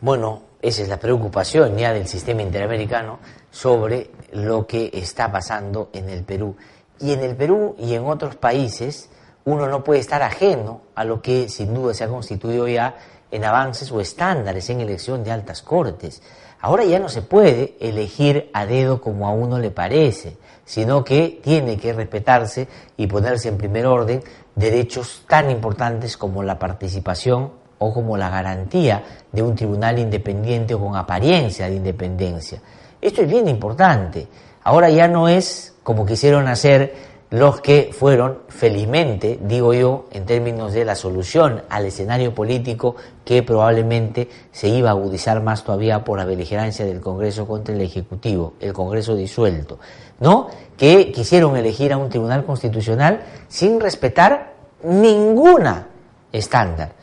Bueno, 0.00 0.42
esa 0.62 0.82
es 0.82 0.88
la 0.88 0.98
preocupación 0.98 1.76
ya 1.76 1.92
del 1.92 2.06
sistema 2.06 2.42
interamericano 2.42 3.18
sobre 3.50 4.10
lo 4.32 4.66
que 4.66 4.90
está 4.92 5.30
pasando 5.32 5.90
en 5.92 6.08
el 6.08 6.22
Perú. 6.22 6.56
Y 7.00 7.12
en 7.12 7.20
el 7.20 7.36
Perú 7.36 7.74
y 7.78 7.94
en 7.94 8.04
otros 8.04 8.36
países 8.36 9.08
uno 9.44 9.66
no 9.66 9.82
puede 9.82 10.00
estar 10.00 10.22
ajeno 10.22 10.82
a 10.94 11.04
lo 11.04 11.22
que 11.22 11.48
sin 11.48 11.74
duda 11.74 11.94
se 11.94 12.04
ha 12.04 12.08
constituido 12.08 12.68
ya 12.68 12.96
en 13.30 13.44
avances 13.44 13.90
o 13.92 14.00
estándares 14.00 14.70
en 14.70 14.80
elección 14.80 15.24
de 15.24 15.32
altas 15.32 15.62
cortes. 15.62 16.22
Ahora 16.60 16.84
ya 16.84 16.98
no 16.98 17.08
se 17.08 17.22
puede 17.22 17.76
elegir 17.80 18.50
a 18.52 18.66
dedo 18.66 19.00
como 19.00 19.28
a 19.28 19.32
uno 19.32 19.58
le 19.58 19.70
parece, 19.70 20.36
sino 20.64 21.04
que 21.04 21.40
tiene 21.42 21.76
que 21.76 21.92
respetarse 21.92 22.68
y 22.96 23.06
ponerse 23.06 23.48
en 23.48 23.58
primer 23.58 23.86
orden 23.86 24.22
derechos 24.54 25.22
tan 25.28 25.50
importantes 25.50 26.16
como 26.16 26.42
la 26.42 26.58
participación 26.58 27.52
o 27.78 27.94
como 27.94 28.16
la 28.16 28.28
garantía 28.28 29.04
de 29.30 29.42
un 29.42 29.54
tribunal 29.54 29.98
independiente 29.98 30.74
o 30.74 30.80
con 30.80 30.96
apariencia 30.96 31.68
de 31.68 31.76
independencia. 31.76 32.60
Esto 33.00 33.22
es 33.22 33.28
bien 33.28 33.48
importante. 33.48 34.26
Ahora 34.64 34.90
ya 34.90 35.06
no 35.06 35.28
es 35.28 35.74
como 35.84 36.04
quisieron 36.04 36.48
hacer 36.48 37.07
los 37.30 37.60
que 37.60 37.90
fueron, 37.92 38.38
felizmente, 38.48 39.38
digo 39.42 39.74
yo, 39.74 40.06
en 40.12 40.24
términos 40.24 40.72
de 40.72 40.84
la 40.84 40.94
solución 40.94 41.62
al 41.68 41.84
escenario 41.84 42.34
político 42.34 42.96
que 43.24 43.42
probablemente 43.42 44.28
se 44.50 44.68
iba 44.68 44.88
a 44.88 44.92
agudizar 44.92 45.42
más 45.42 45.62
todavía 45.62 46.04
por 46.04 46.18
la 46.18 46.24
beligerancia 46.24 46.86
del 46.86 47.00
Congreso 47.00 47.46
contra 47.46 47.74
el 47.74 47.82
Ejecutivo, 47.82 48.54
el 48.60 48.72
Congreso 48.72 49.14
disuelto, 49.14 49.78
¿no? 50.20 50.48
Que 50.76 51.12
quisieron 51.12 51.56
elegir 51.56 51.92
a 51.92 51.98
un 51.98 52.08
tribunal 52.08 52.44
constitucional 52.44 53.20
sin 53.48 53.78
respetar 53.78 54.54
ninguna 54.82 55.88
estándar 56.32 56.98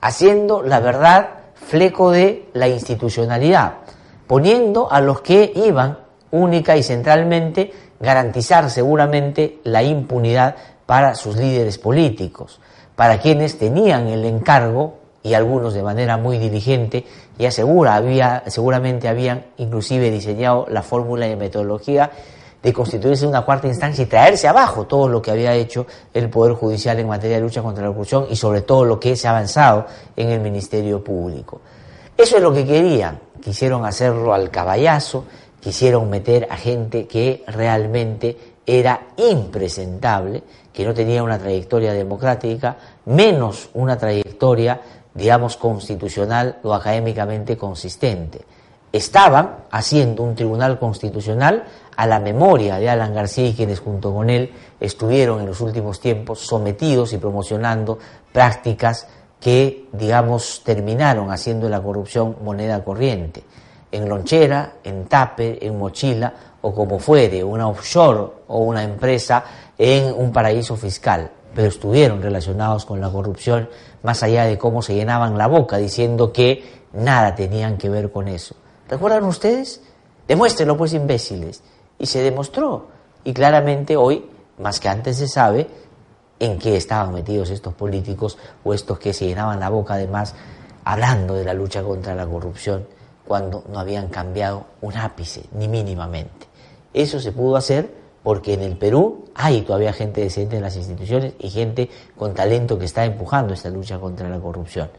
haciendo 0.00 0.62
la 0.62 0.80
verdad 0.80 1.28
fleco 1.54 2.10
de 2.10 2.48
la 2.52 2.68
institucionalidad, 2.68 3.74
poniendo 4.26 4.90
a 4.90 5.00
los 5.00 5.20
que 5.20 5.52
iban 5.54 5.98
única 6.30 6.76
y 6.76 6.82
centralmente 6.82 7.72
garantizar 8.00 8.70
seguramente 8.70 9.58
la 9.64 9.82
impunidad 9.82 10.56
para 10.86 11.14
sus 11.14 11.36
líderes 11.36 11.78
políticos, 11.78 12.60
para 12.96 13.18
quienes 13.18 13.58
tenían 13.58 14.08
el 14.08 14.24
encargo 14.24 14.98
y 15.22 15.34
algunos 15.34 15.74
de 15.74 15.82
manera 15.82 16.16
muy 16.16 16.38
diligente 16.38 17.04
y 17.38 17.44
asegura 17.44 17.96
había 17.96 18.44
seguramente 18.46 19.08
habían 19.08 19.46
inclusive 19.58 20.10
diseñado 20.10 20.66
la 20.70 20.82
fórmula 20.82 21.28
y 21.28 21.36
metodología 21.36 22.10
de 22.62 22.72
constituirse 22.72 23.26
una 23.26 23.42
cuarta 23.42 23.68
instancia 23.68 24.02
y 24.02 24.06
traerse 24.06 24.48
abajo 24.48 24.86
todo 24.86 25.08
lo 25.08 25.22
que 25.22 25.30
había 25.30 25.54
hecho 25.54 25.86
el 26.12 26.28
Poder 26.28 26.54
Judicial 26.54 26.98
en 26.98 27.06
materia 27.06 27.36
de 27.36 27.42
lucha 27.42 27.62
contra 27.62 27.84
la 27.84 27.90
corrupción 27.90 28.26
y 28.30 28.36
sobre 28.36 28.62
todo 28.62 28.84
lo 28.84 28.98
que 28.98 29.16
se 29.16 29.28
ha 29.28 29.30
avanzado 29.30 29.86
en 30.16 30.30
el 30.30 30.40
Ministerio 30.40 31.02
Público. 31.02 31.60
Eso 32.16 32.36
es 32.36 32.42
lo 32.42 32.52
que 32.52 32.66
querían. 32.66 33.20
Quisieron 33.40 33.84
hacerlo 33.84 34.34
al 34.34 34.50
caballazo, 34.50 35.24
quisieron 35.68 36.08
meter 36.08 36.48
a 36.50 36.56
gente 36.56 37.06
que 37.06 37.44
realmente 37.46 38.54
era 38.64 39.08
impresentable, 39.18 40.42
que 40.72 40.82
no 40.82 40.94
tenía 40.94 41.22
una 41.22 41.38
trayectoria 41.38 41.92
democrática, 41.92 42.78
menos 43.04 43.68
una 43.74 43.98
trayectoria, 43.98 44.80
digamos, 45.12 45.58
constitucional 45.58 46.56
o 46.62 46.72
académicamente 46.72 47.58
consistente. 47.58 48.40
Estaban 48.90 49.56
haciendo 49.70 50.22
un 50.22 50.34
tribunal 50.34 50.78
constitucional 50.78 51.64
a 51.94 52.06
la 52.06 52.18
memoria 52.18 52.78
de 52.78 52.88
Alan 52.88 53.12
García 53.12 53.48
y 53.48 53.54
quienes 53.54 53.80
junto 53.80 54.14
con 54.14 54.30
él 54.30 54.50
estuvieron 54.80 55.40
en 55.40 55.48
los 55.48 55.60
últimos 55.60 56.00
tiempos 56.00 56.38
sometidos 56.38 57.12
y 57.12 57.18
promocionando 57.18 57.98
prácticas 58.32 59.06
que, 59.38 59.86
digamos, 59.92 60.62
terminaron 60.64 61.30
haciendo 61.30 61.68
la 61.68 61.82
corrupción 61.82 62.36
moneda 62.42 62.82
corriente. 62.82 63.42
En 63.90 64.08
lonchera, 64.08 64.74
en 64.84 65.06
tape, 65.06 65.64
en 65.66 65.78
mochila 65.78 66.32
o 66.60 66.74
como 66.74 66.98
fuere, 66.98 67.42
una 67.42 67.68
offshore 67.68 68.32
o 68.48 68.58
una 68.58 68.82
empresa 68.82 69.44
en 69.76 70.12
un 70.14 70.32
paraíso 70.32 70.76
fiscal. 70.76 71.30
Pero 71.54 71.68
estuvieron 71.68 72.20
relacionados 72.20 72.84
con 72.84 73.00
la 73.00 73.10
corrupción 73.10 73.68
más 74.02 74.22
allá 74.22 74.44
de 74.44 74.58
cómo 74.58 74.82
se 74.82 74.94
llenaban 74.94 75.38
la 75.38 75.46
boca 75.46 75.78
diciendo 75.78 76.32
que 76.32 76.82
nada 76.92 77.34
tenían 77.34 77.78
que 77.78 77.88
ver 77.88 78.12
con 78.12 78.28
eso. 78.28 78.54
¿Recuerdan 78.88 79.24
ustedes? 79.24 79.80
Demuéstrenlo 80.26 80.76
pues 80.76 80.92
imbéciles 80.92 81.62
y 81.98 82.06
se 82.06 82.22
demostró. 82.22 82.86
Y 83.24 83.32
claramente 83.32 83.96
hoy, 83.96 84.28
más 84.58 84.80
que 84.80 84.88
antes, 84.88 85.16
se 85.16 85.28
sabe 85.28 85.66
en 86.38 86.58
qué 86.58 86.76
estaban 86.76 87.12
metidos 87.12 87.50
estos 87.50 87.74
políticos 87.74 88.38
o 88.62 88.74
estos 88.74 88.98
que 88.98 89.12
se 89.12 89.26
llenaban 89.26 89.60
la 89.60 89.70
boca 89.70 89.94
además 89.94 90.34
hablando 90.84 91.34
de 91.34 91.44
la 91.44 91.54
lucha 91.54 91.82
contra 91.82 92.14
la 92.14 92.26
corrupción 92.26 92.86
cuando 93.28 93.62
no 93.70 93.78
habían 93.78 94.08
cambiado 94.08 94.64
un 94.80 94.96
ápice, 94.96 95.42
ni 95.52 95.68
mínimamente. 95.68 96.46
Eso 96.94 97.20
se 97.20 97.30
pudo 97.30 97.56
hacer 97.56 97.92
porque 98.22 98.54
en 98.54 98.62
el 98.62 98.76
Perú 98.76 99.26
hay 99.34 99.62
todavía 99.62 99.92
gente 99.92 100.22
decente 100.22 100.56
en 100.56 100.62
las 100.62 100.76
instituciones 100.76 101.34
y 101.38 101.50
gente 101.50 101.88
con 102.16 102.34
talento 102.34 102.78
que 102.78 102.86
está 102.86 103.04
empujando 103.04 103.54
esta 103.54 103.68
lucha 103.68 103.98
contra 103.98 104.28
la 104.28 104.40
corrupción. 104.40 104.90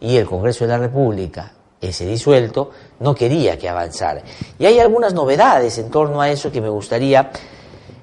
Y 0.00 0.16
el 0.16 0.26
Congreso 0.26 0.64
de 0.64 0.68
la 0.68 0.78
República, 0.78 1.52
ese 1.80 2.06
disuelto, 2.06 2.70
no 3.00 3.14
quería 3.14 3.58
que 3.58 3.68
avanzara. 3.68 4.22
Y 4.58 4.66
hay 4.66 4.78
algunas 4.78 5.14
novedades 5.14 5.78
en 5.78 5.90
torno 5.90 6.20
a 6.20 6.30
eso 6.30 6.52
que 6.52 6.60
me 6.60 6.68
gustaría 6.68 7.30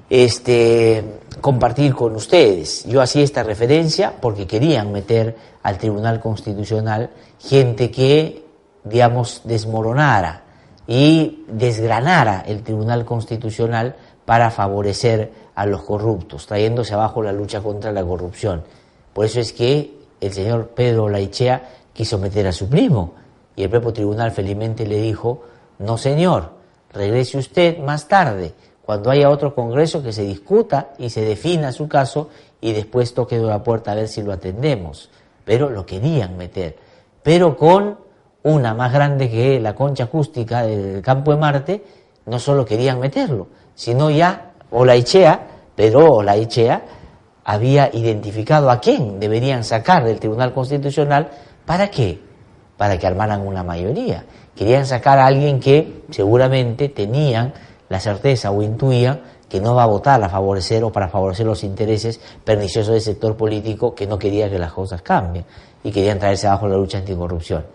este, 0.09 1.03
compartir 1.41 1.93
con 1.93 2.15
ustedes. 2.15 2.85
Yo 2.85 3.01
hacía 3.01 3.23
esta 3.23 3.43
referencia 3.43 4.13
porque 4.19 4.47
querían 4.47 4.91
meter 4.91 5.35
al 5.63 5.77
Tribunal 5.77 6.19
Constitucional 6.19 7.11
gente 7.39 7.91
que, 7.91 8.44
digamos, 8.85 9.41
desmoronara 9.43 10.43
y 10.87 11.43
desgranara 11.47 12.43
el 12.47 12.63
Tribunal 12.63 13.03
Constitucional 13.03 13.95
para 14.23 14.51
favorecer 14.51 15.31
a 15.55 15.65
los 15.65 15.83
corruptos, 15.83 16.47
trayéndose 16.47 16.93
abajo 16.93 17.21
la 17.21 17.33
lucha 17.33 17.61
contra 17.61 17.91
la 17.91 18.03
corrupción. 18.03 18.63
Por 19.13 19.25
eso 19.25 19.39
es 19.39 19.51
que 19.51 19.93
el 20.21 20.31
señor 20.31 20.69
Pedro 20.69 21.09
Laichea 21.09 21.69
quiso 21.93 22.17
meter 22.17 22.47
a 22.47 22.51
su 22.51 22.69
primo, 22.69 23.13
y 23.55 23.63
el 23.63 23.69
propio 23.69 23.93
tribunal 23.93 24.31
felizmente 24.31 24.85
le 24.85 25.01
dijo, 25.01 25.43
no 25.79 25.97
señor, 25.97 26.51
regrese 26.91 27.37
usted 27.37 27.77
más 27.79 28.07
tarde, 28.07 28.53
cuando 28.85 29.09
haya 29.09 29.31
otro 29.31 29.55
congreso 29.55 30.03
que 30.03 30.13
se 30.13 30.23
discuta 30.23 30.89
y 30.99 31.09
se 31.09 31.21
defina 31.21 31.71
su 31.71 31.87
caso 31.87 32.29
y 32.61 32.71
después 32.73 33.15
toque 33.15 33.39
de 33.39 33.45
la 33.45 33.63
puerta 33.63 33.91
a 33.91 33.95
ver 33.95 34.07
si 34.07 34.21
lo 34.21 34.31
atendemos. 34.31 35.09
Pero 35.43 35.69
lo 35.69 35.85
querían 35.85 36.37
meter, 36.37 36.77
pero 37.23 37.57
con 37.57 37.97
una 38.45 38.73
más 38.73 38.93
grande 38.93 39.29
que 39.29 39.59
la 39.59 39.73
concha 39.73 40.05
acústica 40.05 40.63
del 40.63 41.01
campo 41.01 41.31
de 41.31 41.37
Marte, 41.37 41.83
no 42.27 42.39
solo 42.39 42.63
querían 42.63 42.99
meterlo, 42.99 43.47
sino 43.73 44.09
ya 44.09 44.53
Olaichea, 44.71 45.47
pero 45.75 46.13
Olaichea 46.13 46.81
había 47.43 47.89
identificado 47.93 48.69
a 48.69 48.79
quién 48.79 49.19
deberían 49.19 49.63
sacar 49.63 50.03
del 50.03 50.19
Tribunal 50.19 50.53
Constitucional, 50.53 51.29
¿para 51.65 51.89
qué? 51.89 52.19
para 52.77 52.97
que 52.97 53.07
armaran 53.07 53.45
una 53.45 53.63
mayoría. 53.63 54.25
Querían 54.55 54.85
sacar 54.85 55.17
a 55.17 55.25
alguien 55.25 55.59
que 55.59 56.03
seguramente 56.11 56.89
tenían 56.89 57.53
la 57.89 57.99
certeza 57.99 58.51
o 58.51 58.61
intuían 58.61 59.21
que 59.49 59.61
no 59.61 59.75
va 59.75 59.83
a 59.83 59.87
votar 59.87 60.21
a 60.23 60.29
favorecer 60.29 60.83
o 60.83 60.91
para 60.91 61.07
favorecer 61.07 61.45
los 61.45 61.63
intereses 61.63 62.19
perniciosos 62.43 62.93
del 62.93 63.01
sector 63.01 63.37
político 63.37 63.93
que 63.93 64.07
no 64.07 64.17
quería 64.17 64.49
que 64.49 64.59
las 64.59 64.73
cosas 64.73 65.01
cambien 65.01 65.45
y 65.83 65.91
querían 65.91 66.19
traerse 66.19 66.47
abajo 66.47 66.67
la 66.67 66.77
lucha 66.77 66.97
anticorrupción. 66.97 67.65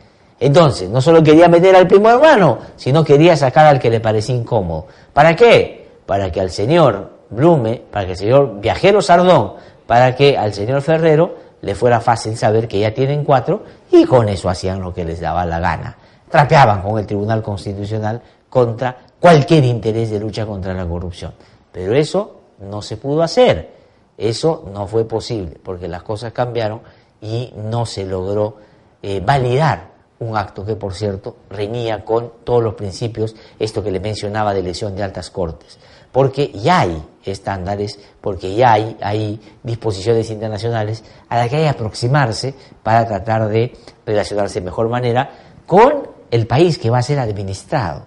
Entonces, 0.41 0.88
no 0.88 1.03
solo 1.03 1.22
quería 1.22 1.49
meter 1.49 1.76
al 1.76 1.86
primo 1.86 2.09
hermano, 2.09 2.59
sino 2.74 3.05
quería 3.05 3.36
sacar 3.36 3.66
al 3.66 3.78
que 3.78 3.91
le 3.91 4.01
parecía 4.01 4.34
incómodo. 4.34 4.86
¿Para 5.12 5.36
qué? 5.36 5.86
Para 6.07 6.32
que 6.32 6.41
al 6.41 6.51
señor 6.51 7.11
Blume, 7.28 7.82
para 7.91 8.07
que 8.07 8.12
al 8.12 8.16
señor 8.16 8.61
Viajero 8.61 9.03
Sardón, 9.03 9.53
para 9.86 10.16
que 10.16 10.38
al 10.38 10.55
señor 10.55 10.80
Ferrero 10.80 11.34
le 11.61 11.74
fuera 11.74 12.01
fácil 12.01 12.38
saber 12.38 12.66
que 12.66 12.80
ya 12.80 12.95
tienen 12.95 13.22
cuatro 13.22 13.64
y 13.91 14.07
con 14.07 14.30
eso 14.30 14.49
hacían 14.49 14.80
lo 14.80 14.95
que 14.95 15.05
les 15.05 15.20
daba 15.20 15.45
la 15.45 15.61
gana. 15.61 15.97
trapeaban 16.30 16.80
con 16.80 16.99
el 16.99 17.07
Tribunal 17.07 17.43
Constitucional 17.43 18.22
contra 18.49 18.97
cualquier 19.18 19.64
interés 19.64 20.11
de 20.11 20.20
lucha 20.20 20.47
contra 20.47 20.72
la 20.72 20.86
corrupción. 20.86 21.34
Pero 21.70 21.93
eso 21.93 22.41
no 22.61 22.80
se 22.80 22.97
pudo 22.97 23.22
hacer, 23.22 23.70
eso 24.16 24.64
no 24.72 24.86
fue 24.86 25.05
posible, 25.05 25.59
porque 25.62 25.86
las 25.88 26.03
cosas 26.03 26.32
cambiaron 26.32 26.80
y 27.20 27.53
no 27.57 27.84
se 27.84 28.07
logró 28.07 28.57
eh, 29.03 29.20
validar 29.24 29.89
un 30.20 30.36
acto 30.36 30.64
que, 30.64 30.76
por 30.76 30.94
cierto, 30.94 31.36
reñía 31.48 32.04
con 32.04 32.32
todos 32.44 32.62
los 32.62 32.74
principios, 32.74 33.34
esto 33.58 33.82
que 33.82 33.90
le 33.90 34.00
mencionaba 34.00 34.54
de 34.54 34.60
elección 34.60 34.94
de 34.94 35.02
altas 35.02 35.30
cortes, 35.30 35.78
porque 36.12 36.52
ya 36.52 36.80
hay 36.80 37.02
estándares, 37.24 37.98
porque 38.20 38.54
ya 38.54 38.72
hay, 38.72 38.96
hay 39.00 39.40
disposiciones 39.62 40.30
internacionales 40.30 41.02
a 41.28 41.38
las 41.38 41.48
que 41.48 41.56
hay 41.56 41.62
que 41.62 41.68
aproximarse 41.68 42.54
para 42.82 43.06
tratar 43.06 43.48
de 43.48 43.72
relacionarse 44.04 44.60
de 44.60 44.66
mejor 44.66 44.88
manera 44.88 45.30
con 45.66 46.08
el 46.30 46.46
país 46.46 46.78
que 46.78 46.90
va 46.90 46.98
a 46.98 47.02
ser 47.02 47.18
administrado 47.18 48.04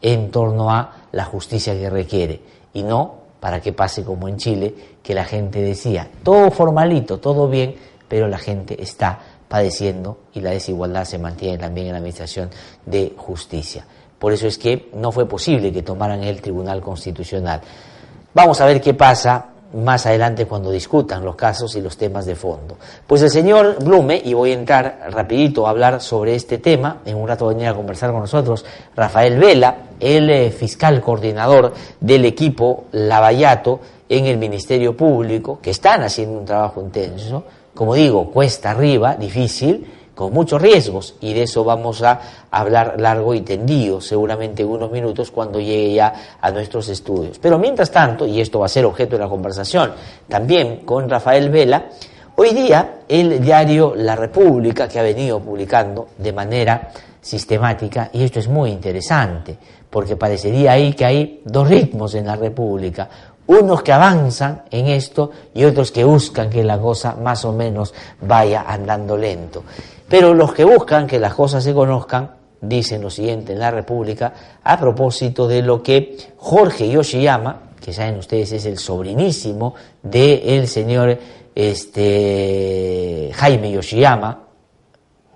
en 0.00 0.30
torno 0.30 0.70
a 0.70 1.06
la 1.12 1.24
justicia 1.24 1.74
que 1.74 1.90
requiere. 1.90 2.42
Y 2.72 2.82
no 2.82 3.22
para 3.40 3.60
que 3.60 3.72
pase 3.72 4.04
como 4.04 4.28
en 4.28 4.36
Chile, 4.36 4.74
que 5.02 5.14
la 5.14 5.24
gente 5.24 5.60
decía, 5.60 6.08
todo 6.22 6.50
formalito, 6.50 7.18
todo 7.18 7.48
bien, 7.48 7.74
pero 8.08 8.28
la 8.28 8.38
gente 8.38 8.80
está 8.80 9.18
padeciendo 9.52 10.16
y 10.32 10.40
la 10.40 10.48
desigualdad 10.48 11.04
se 11.04 11.18
mantiene 11.18 11.58
también 11.58 11.88
en 11.88 11.92
la 11.92 11.98
Administración 11.98 12.48
de 12.86 13.12
Justicia. 13.18 13.84
Por 14.18 14.32
eso 14.32 14.46
es 14.46 14.56
que 14.56 14.88
no 14.94 15.12
fue 15.12 15.28
posible 15.28 15.70
que 15.70 15.82
tomaran 15.82 16.24
el 16.24 16.40
Tribunal 16.40 16.80
Constitucional. 16.80 17.60
Vamos 18.32 18.62
a 18.62 18.64
ver 18.64 18.80
qué 18.80 18.94
pasa 18.94 19.48
más 19.74 20.06
adelante 20.06 20.46
cuando 20.46 20.70
discutan 20.70 21.22
los 21.22 21.36
casos 21.36 21.76
y 21.76 21.82
los 21.82 21.98
temas 21.98 22.24
de 22.24 22.34
fondo. 22.34 22.78
Pues 23.06 23.20
el 23.20 23.28
señor 23.28 23.76
Blume, 23.84 24.22
y 24.24 24.32
voy 24.32 24.52
a 24.52 24.54
entrar 24.54 25.10
rapidito 25.10 25.66
a 25.66 25.70
hablar 25.70 26.00
sobre 26.00 26.34
este 26.34 26.56
tema, 26.56 27.02
en 27.04 27.18
un 27.18 27.28
rato 27.28 27.48
venir 27.48 27.66
a 27.66 27.74
conversar 27.74 28.10
con 28.10 28.20
nosotros, 28.20 28.64
Rafael 28.96 29.38
Vela, 29.38 29.76
el 30.00 30.30
eh, 30.30 30.50
fiscal 30.50 31.02
coordinador 31.02 31.74
del 32.00 32.24
equipo 32.24 32.84
Lavallato 32.92 33.80
en 34.08 34.24
el 34.24 34.38
Ministerio 34.38 34.96
Público, 34.96 35.58
que 35.60 35.72
están 35.72 36.00
haciendo 36.04 36.38
un 36.38 36.46
trabajo 36.46 36.80
intenso, 36.80 37.44
como 37.74 37.94
digo, 37.94 38.30
cuesta 38.30 38.70
arriba, 38.70 39.14
difícil, 39.16 39.86
con 40.14 40.32
muchos 40.32 40.60
riesgos, 40.60 41.14
y 41.20 41.32
de 41.32 41.44
eso 41.44 41.64
vamos 41.64 42.02
a 42.02 42.20
hablar 42.50 42.96
largo 43.00 43.34
y 43.34 43.40
tendido, 43.40 44.00
seguramente 44.00 44.62
en 44.62 44.68
unos 44.68 44.90
minutos, 44.90 45.30
cuando 45.30 45.58
llegue 45.58 45.94
ya 45.94 46.36
a 46.40 46.50
nuestros 46.50 46.88
estudios. 46.90 47.38
Pero 47.38 47.58
mientras 47.58 47.90
tanto, 47.90 48.26
y 48.26 48.40
esto 48.40 48.60
va 48.60 48.66
a 48.66 48.68
ser 48.68 48.84
objeto 48.84 49.16
de 49.16 49.22
la 49.22 49.28
conversación 49.28 49.92
también 50.28 50.82
con 50.84 51.08
Rafael 51.08 51.48
Vela, 51.48 51.86
hoy 52.36 52.50
día 52.50 53.00
el 53.08 53.40
diario 53.40 53.94
La 53.96 54.14
República, 54.14 54.86
que 54.86 54.98
ha 54.98 55.02
venido 55.02 55.40
publicando 55.40 56.08
de 56.18 56.32
manera 56.32 56.90
sistemática, 57.20 58.10
y 58.12 58.22
esto 58.22 58.38
es 58.38 58.48
muy 58.48 58.70
interesante, 58.70 59.56
porque 59.88 60.16
parecería 60.16 60.72
ahí 60.72 60.92
que 60.92 61.04
hay 61.04 61.40
dos 61.44 61.68
ritmos 61.68 62.14
en 62.14 62.26
la 62.26 62.36
República, 62.36 63.08
unos 63.52 63.82
que 63.82 63.92
avanzan 63.92 64.62
en 64.70 64.88
esto 64.88 65.30
y 65.54 65.64
otros 65.64 65.92
que 65.92 66.04
buscan 66.04 66.50
que 66.50 66.64
la 66.64 66.78
cosa 66.78 67.16
más 67.16 67.44
o 67.44 67.52
menos 67.52 67.94
vaya 68.20 68.64
andando 68.66 69.16
lento. 69.16 69.62
Pero 70.08 70.34
los 70.34 70.52
que 70.52 70.64
buscan 70.64 71.06
que 71.06 71.18
las 71.18 71.34
cosas 71.34 71.64
se 71.64 71.74
conozcan 71.74 72.30
dicen 72.60 73.02
lo 73.02 73.10
siguiente 73.10 73.52
en 73.52 73.58
la 73.58 73.70
República 73.70 74.32
a 74.62 74.78
propósito 74.78 75.48
de 75.48 75.62
lo 75.62 75.82
que 75.82 76.16
Jorge 76.36 76.88
Yoshiyama, 76.88 77.70
que 77.80 77.92
saben 77.92 78.18
ustedes 78.18 78.52
es 78.52 78.64
el 78.66 78.78
sobrinísimo 78.78 79.74
del 80.02 80.68
señor 80.68 81.18
este, 81.54 83.30
Jaime 83.34 83.72
Yoshiyama, 83.72 84.38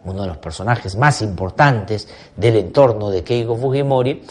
uno 0.04 0.22
de 0.22 0.28
los 0.28 0.36
personajes 0.38 0.96
más 0.96 1.20
importantes 1.22 2.08
del 2.36 2.56
entorno 2.56 3.10
de 3.10 3.24
Keiko 3.24 3.56
Fujimori, 3.56 4.22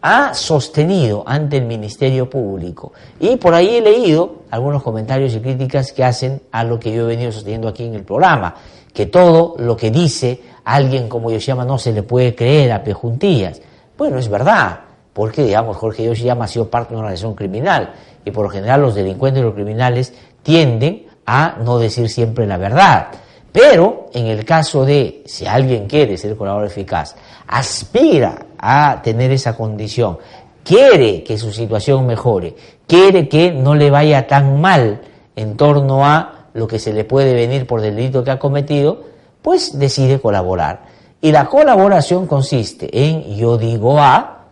ha 0.00 0.32
sostenido 0.34 1.24
ante 1.26 1.56
el 1.56 1.64
Ministerio 1.64 2.30
Público. 2.30 2.92
Y 3.18 3.36
por 3.36 3.54
ahí 3.54 3.76
he 3.76 3.80
leído 3.80 4.42
algunos 4.50 4.82
comentarios 4.82 5.34
y 5.34 5.40
críticas 5.40 5.92
que 5.92 6.04
hacen 6.04 6.42
a 6.52 6.64
lo 6.64 6.78
que 6.78 6.92
yo 6.92 7.02
he 7.02 7.06
venido 7.06 7.32
sosteniendo 7.32 7.68
aquí 7.68 7.84
en 7.84 7.94
el 7.94 8.04
programa, 8.04 8.54
que 8.92 9.06
todo 9.06 9.56
lo 9.58 9.76
que 9.76 9.90
dice 9.90 10.40
alguien 10.64 11.08
como 11.08 11.30
Yoshiyama 11.30 11.64
no 11.64 11.78
se 11.78 11.92
le 11.92 12.02
puede 12.02 12.34
creer 12.34 12.72
a 12.72 12.84
pejuntillas. 12.84 13.60
Bueno, 13.96 14.18
es 14.18 14.28
verdad, 14.28 14.80
porque 15.12 15.42
digamos 15.42 15.76
Jorge 15.76 16.04
Yoshiyama 16.04 16.44
ha 16.44 16.48
sido 16.48 16.70
parte 16.70 16.90
de 16.90 16.96
una 16.96 17.06
organización 17.06 17.34
criminal 17.34 17.94
y 18.24 18.30
por 18.30 18.44
lo 18.44 18.50
general 18.50 18.82
los 18.82 18.94
delincuentes 18.94 19.40
y 19.40 19.44
los 19.44 19.54
criminales 19.54 20.12
tienden 20.42 21.06
a 21.26 21.56
no 21.64 21.78
decir 21.78 22.08
siempre 22.08 22.46
la 22.46 22.56
verdad. 22.56 23.08
Pero 23.50 24.06
en 24.12 24.26
el 24.26 24.44
caso 24.44 24.84
de 24.84 25.22
si 25.26 25.46
alguien 25.46 25.88
quiere 25.88 26.16
ser 26.16 26.36
colaborador 26.36 26.70
eficaz, 26.70 27.16
aspira 27.46 28.46
a 28.58 29.00
tener 29.02 29.30
esa 29.30 29.56
condición, 29.56 30.18
quiere 30.64 31.22
que 31.24 31.38
su 31.38 31.52
situación 31.52 32.06
mejore, 32.06 32.54
quiere 32.86 33.28
que 33.28 33.52
no 33.52 33.74
le 33.74 33.90
vaya 33.90 34.26
tan 34.26 34.60
mal 34.60 35.00
en 35.36 35.56
torno 35.56 36.04
a 36.04 36.48
lo 36.52 36.66
que 36.66 36.78
se 36.78 36.92
le 36.92 37.04
puede 37.04 37.34
venir 37.34 37.66
por 37.66 37.84
el 37.84 37.96
delito 37.96 38.24
que 38.24 38.30
ha 38.30 38.38
cometido, 38.38 39.04
pues 39.40 39.78
decide 39.78 40.20
colaborar. 40.20 40.82
Y 41.20 41.32
la 41.32 41.46
colaboración 41.46 42.26
consiste 42.26 42.88
en 42.92 43.34
yo 43.36 43.56
digo 43.56 43.98
A, 43.98 44.46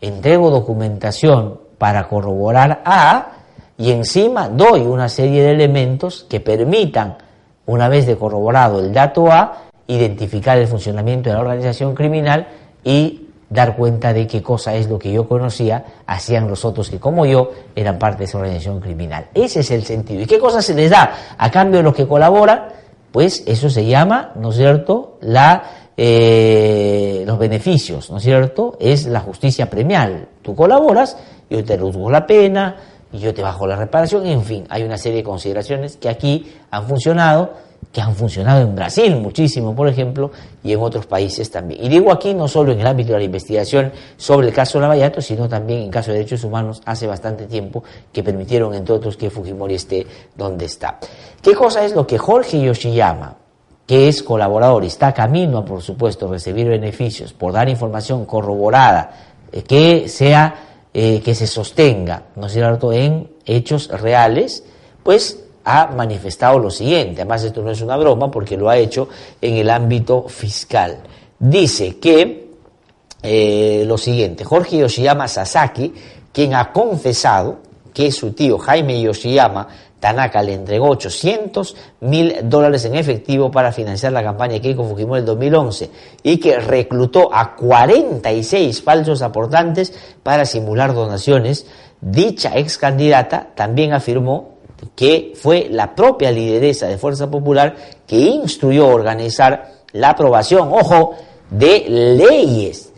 entrego 0.00 0.50
documentación 0.50 1.60
para 1.78 2.08
corroborar 2.08 2.82
A 2.84 3.32
y 3.78 3.90
encima 3.90 4.48
doy 4.48 4.82
una 4.82 5.08
serie 5.08 5.42
de 5.42 5.52
elementos 5.52 6.26
que 6.28 6.40
permitan, 6.40 7.18
una 7.66 7.88
vez 7.88 8.06
de 8.06 8.16
corroborado 8.16 8.80
el 8.80 8.92
dato 8.92 9.30
A, 9.30 9.64
identificar 9.86 10.58
el 10.58 10.66
funcionamiento 10.66 11.30
de 11.30 11.34
la 11.34 11.40
organización 11.40 11.94
criminal 11.94 12.48
y 12.84 13.21
dar 13.52 13.76
cuenta 13.76 14.12
de 14.12 14.26
qué 14.26 14.42
cosa 14.42 14.74
es 14.74 14.88
lo 14.88 14.98
que 14.98 15.12
yo 15.12 15.28
conocía, 15.28 15.84
hacían 16.06 16.48
los 16.48 16.64
otros 16.64 16.88
que 16.88 16.98
como 16.98 17.26
yo 17.26 17.50
eran 17.76 17.98
parte 17.98 18.20
de 18.20 18.24
esa 18.24 18.38
organización 18.38 18.80
criminal. 18.80 19.26
Ese 19.34 19.60
es 19.60 19.70
el 19.70 19.84
sentido. 19.84 20.22
¿Y 20.22 20.26
qué 20.26 20.38
cosa 20.38 20.62
se 20.62 20.74
les 20.74 20.90
da 20.90 21.12
a 21.36 21.50
cambio 21.50 21.78
de 21.78 21.82
los 21.82 21.94
que 21.94 22.06
colaboran? 22.06 22.68
Pues 23.10 23.44
eso 23.46 23.68
se 23.68 23.84
llama, 23.84 24.32
¿no 24.36 24.50
es 24.50 24.56
cierto?, 24.56 25.18
la, 25.20 25.64
eh, 25.96 27.24
los 27.26 27.38
beneficios, 27.38 28.10
¿no 28.10 28.16
es 28.16 28.22
cierto?, 28.22 28.76
es 28.80 29.06
la 29.06 29.20
justicia 29.20 29.68
premial. 29.68 30.28
Tú 30.40 30.56
colaboras, 30.56 31.18
yo 31.50 31.62
te 31.62 31.76
reduzco 31.76 32.10
la 32.10 32.26
pena, 32.26 32.76
yo 33.12 33.34
te 33.34 33.42
bajo 33.42 33.66
la 33.66 33.76
reparación, 33.76 34.26
en 34.26 34.42
fin, 34.42 34.64
hay 34.70 34.82
una 34.82 34.96
serie 34.96 35.18
de 35.18 35.24
consideraciones 35.24 35.98
que 35.98 36.08
aquí 36.08 36.50
han 36.70 36.86
funcionado 36.88 37.52
que 37.90 38.00
han 38.00 38.14
funcionado 38.14 38.62
en 38.62 38.74
Brasil 38.74 39.16
muchísimo, 39.16 39.74
por 39.74 39.88
ejemplo, 39.88 40.30
y 40.62 40.72
en 40.72 40.80
otros 40.80 41.06
países 41.06 41.50
también. 41.50 41.82
Y 41.84 41.88
digo 41.88 42.12
aquí 42.12 42.32
no 42.32 42.48
solo 42.48 42.72
en 42.72 42.80
el 42.80 42.86
ámbito 42.86 43.12
de 43.12 43.18
la 43.18 43.24
investigación 43.24 43.92
sobre 44.16 44.48
el 44.48 44.54
caso 44.54 44.80
Lavallato, 44.80 45.20
sino 45.20 45.48
también 45.48 45.82
en 45.82 45.90
caso 45.90 46.10
de 46.10 46.18
derechos 46.18 46.44
humanos 46.44 46.80
hace 46.86 47.06
bastante 47.06 47.46
tiempo 47.46 47.82
que 48.12 48.22
permitieron, 48.22 48.74
entre 48.74 48.94
otros, 48.94 49.16
que 49.16 49.30
Fujimori 49.30 49.74
esté 49.74 50.06
donde 50.36 50.66
está. 50.66 50.98
¿Qué 51.42 51.54
cosa 51.54 51.84
es 51.84 51.94
lo 51.94 52.06
que 52.06 52.18
Jorge 52.18 52.60
Yoshiyama, 52.60 53.36
que 53.86 54.08
es 54.08 54.22
colaborador 54.22 54.84
y 54.84 54.86
está 54.86 55.12
camino 55.12 55.58
a, 55.58 55.64
por 55.64 55.82
supuesto, 55.82 56.28
recibir 56.28 56.68
beneficios 56.68 57.32
por 57.32 57.52
dar 57.52 57.68
información 57.68 58.24
corroborada, 58.24 59.10
eh, 59.50 59.62
que 59.62 60.08
sea, 60.08 60.54
eh, 60.94 61.20
que 61.20 61.34
se 61.34 61.46
sostenga, 61.46 62.22
¿no 62.36 62.46
es 62.46 62.52
cierto?, 62.52 62.92
en 62.92 63.28
hechos 63.44 63.88
reales, 63.88 64.64
pues 65.02 65.41
ha 65.64 65.86
manifestado 65.88 66.58
lo 66.58 66.70
siguiente, 66.70 67.22
además 67.22 67.44
esto 67.44 67.62
no 67.62 67.70
es 67.70 67.80
una 67.80 67.96
broma 67.96 68.30
porque 68.30 68.56
lo 68.56 68.68
ha 68.68 68.76
hecho 68.76 69.08
en 69.40 69.56
el 69.56 69.70
ámbito 69.70 70.28
fiscal. 70.28 70.98
Dice 71.38 71.98
que 71.98 72.50
eh, 73.22 73.84
lo 73.86 73.98
siguiente, 73.98 74.44
Jorge 74.44 74.78
Yoshiyama 74.78 75.28
Sasaki, 75.28 75.92
quien 76.32 76.54
ha 76.54 76.72
confesado 76.72 77.58
que 77.92 78.10
su 78.10 78.32
tío 78.32 78.58
Jaime 78.58 79.00
Yoshiyama 79.00 79.68
Tanaka 80.02 80.42
le 80.42 80.54
entregó 80.54 80.88
800 80.88 81.76
mil 82.00 82.34
dólares 82.42 82.84
en 82.86 82.96
efectivo 82.96 83.52
para 83.52 83.70
financiar 83.70 84.12
la 84.12 84.24
campaña 84.24 84.54
de 84.54 84.60
Keiko 84.60 84.82
Fujimori 84.82 85.20
en 85.20 85.26
2011 85.26 85.90
y 86.24 86.38
que 86.38 86.58
reclutó 86.58 87.32
a 87.32 87.54
46 87.54 88.82
falsos 88.82 89.22
aportantes 89.22 89.94
para 90.24 90.44
simular 90.44 90.92
donaciones, 90.92 91.66
dicha 92.00 92.58
ex 92.58 92.78
candidata 92.78 93.50
también 93.54 93.92
afirmó 93.92 94.56
que 94.94 95.32
fue 95.36 95.68
la 95.70 95.94
propia 95.94 96.30
lideresa 96.30 96.86
de 96.86 96.98
Fuerza 96.98 97.30
Popular 97.30 97.74
que 98.06 98.16
instruyó 98.16 98.86
a 98.86 98.94
organizar 98.94 99.72
la 99.92 100.10
aprobación, 100.10 100.68
ojo, 100.72 101.14
de 101.50 101.84
leyes 101.88 102.92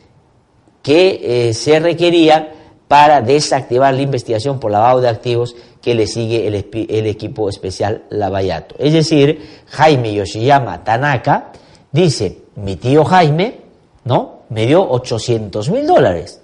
que 0.82 1.48
eh, 1.48 1.54
se 1.54 1.80
requerían 1.80 2.48
para 2.88 3.20
desactivar 3.20 3.94
la 3.94 4.02
investigación 4.02 4.60
por 4.60 4.70
lavado 4.70 5.00
de 5.00 5.08
activos 5.08 5.56
que 5.80 5.94
le 5.94 6.06
sigue 6.06 6.46
el, 6.46 6.54
equipo 7.06 7.48
especial 7.48 8.04
Lavallato. 8.10 8.74
Es 8.78 8.92
decir, 8.92 9.64
Jaime 9.68 10.14
Yoshiyama 10.14 10.84
Tanaka 10.84 11.52
dice, 11.90 12.42
mi 12.56 12.76
tío 12.76 13.04
Jaime, 13.04 13.60
¿no? 14.04 14.40
Me 14.50 14.66
dio 14.66 14.88
800 14.88 15.70
mil 15.70 15.86
dólares 15.86 16.40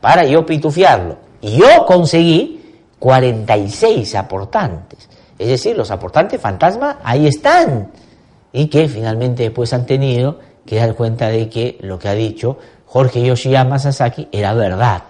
para 0.00 0.24
yo 0.24 0.44
pitufiarlo. 0.44 1.16
Y 1.40 1.56
yo 1.56 1.86
conseguí 1.86 2.63
46 2.98 4.14
aportantes. 4.14 5.08
Es 5.38 5.48
decir, 5.48 5.76
los 5.76 5.90
aportantes 5.90 6.40
fantasma 6.40 6.98
ahí 7.02 7.26
están 7.26 7.90
y 8.52 8.68
que 8.68 8.88
finalmente 8.88 9.42
después 9.44 9.72
han 9.72 9.84
tenido 9.84 10.38
que 10.64 10.76
dar 10.76 10.94
cuenta 10.94 11.28
de 11.28 11.48
que 11.48 11.78
lo 11.80 11.98
que 11.98 12.08
ha 12.08 12.14
dicho 12.14 12.58
Jorge 12.86 13.22
Yoshiyama 13.22 13.78
Sasaki 13.78 14.28
era 14.30 14.54
verdad. 14.54 15.02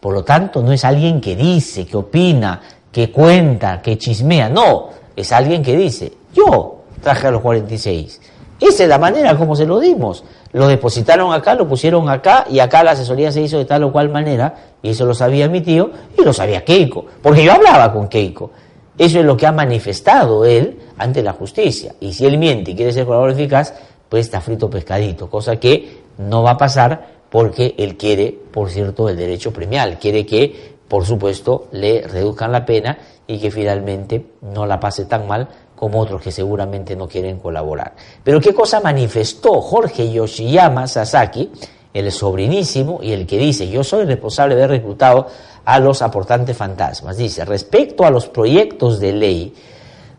Por 0.00 0.14
lo 0.14 0.22
tanto, 0.22 0.62
no 0.62 0.72
es 0.72 0.84
alguien 0.84 1.20
que 1.20 1.34
dice, 1.34 1.86
que 1.86 1.96
opina, 1.96 2.60
que 2.92 3.10
cuenta, 3.10 3.82
que 3.82 3.98
chismea, 3.98 4.48
no, 4.48 4.90
es 5.16 5.32
alguien 5.32 5.62
que 5.62 5.76
dice, 5.76 6.12
yo 6.32 6.84
traje 7.02 7.26
a 7.26 7.30
los 7.32 7.40
46. 7.42 8.20
Esa 8.60 8.82
es 8.84 8.88
la 8.88 8.98
manera 8.98 9.36
como 9.36 9.56
se 9.56 9.66
lo 9.66 9.80
dimos. 9.80 10.24
Lo 10.54 10.68
depositaron 10.68 11.32
acá, 11.32 11.56
lo 11.56 11.66
pusieron 11.66 12.08
acá 12.08 12.46
y 12.48 12.60
acá 12.60 12.84
la 12.84 12.92
asesoría 12.92 13.32
se 13.32 13.42
hizo 13.42 13.58
de 13.58 13.64
tal 13.64 13.82
o 13.82 13.92
cual 13.92 14.08
manera, 14.08 14.54
y 14.80 14.90
eso 14.90 15.04
lo 15.04 15.12
sabía 15.12 15.48
mi 15.48 15.60
tío 15.60 15.90
y 16.16 16.22
lo 16.22 16.32
sabía 16.32 16.64
Keiko, 16.64 17.04
porque 17.20 17.42
yo 17.42 17.52
hablaba 17.52 17.92
con 17.92 18.06
Keiko. 18.06 18.52
Eso 18.96 19.18
es 19.18 19.24
lo 19.26 19.36
que 19.36 19.48
ha 19.48 19.52
manifestado 19.52 20.44
él 20.44 20.78
ante 20.96 21.24
la 21.24 21.32
justicia. 21.32 21.96
Y 21.98 22.12
si 22.12 22.24
él 22.24 22.38
miente 22.38 22.70
y 22.70 22.76
quiere 22.76 22.92
ser 22.92 23.04
colaborador 23.04 23.40
eficaz, 23.40 23.74
pues 24.08 24.26
está 24.26 24.40
frito 24.40 24.70
pescadito, 24.70 25.28
cosa 25.28 25.56
que 25.56 26.04
no 26.18 26.44
va 26.44 26.52
a 26.52 26.56
pasar 26.56 27.14
porque 27.30 27.74
él 27.76 27.96
quiere, 27.96 28.30
por 28.52 28.70
cierto, 28.70 29.08
el 29.08 29.16
derecho 29.16 29.52
premial, 29.52 29.98
quiere 29.98 30.24
que, 30.24 30.76
por 30.86 31.04
supuesto, 31.04 31.66
le 31.72 32.02
reduzcan 32.02 32.52
la 32.52 32.64
pena 32.64 32.96
y 33.26 33.40
que 33.40 33.50
finalmente 33.50 34.24
no 34.40 34.66
la 34.66 34.78
pase 34.78 35.06
tan 35.06 35.26
mal 35.26 35.48
como 35.84 36.00
otros 36.00 36.22
que 36.22 36.32
seguramente 36.32 36.96
no 36.96 37.06
quieren 37.06 37.38
colaborar. 37.38 37.92
Pero 38.22 38.40
¿qué 38.40 38.54
cosa 38.54 38.80
manifestó 38.80 39.60
Jorge 39.60 40.10
Yoshiyama 40.10 40.86
Sasaki, 40.86 41.50
el 41.92 42.10
sobrinísimo 42.10 43.00
y 43.02 43.12
el 43.12 43.26
que 43.26 43.36
dice, 43.36 43.68
yo 43.68 43.84
soy 43.84 44.06
responsable 44.06 44.54
de 44.54 44.64
haber 44.64 44.78
reclutado 44.78 45.26
a 45.62 45.78
los 45.78 46.00
aportantes 46.00 46.56
fantasmas? 46.56 47.18
Dice, 47.18 47.44
respecto 47.44 48.06
a 48.06 48.10
los 48.10 48.28
proyectos 48.28 48.98
de 48.98 49.12
ley 49.12 49.54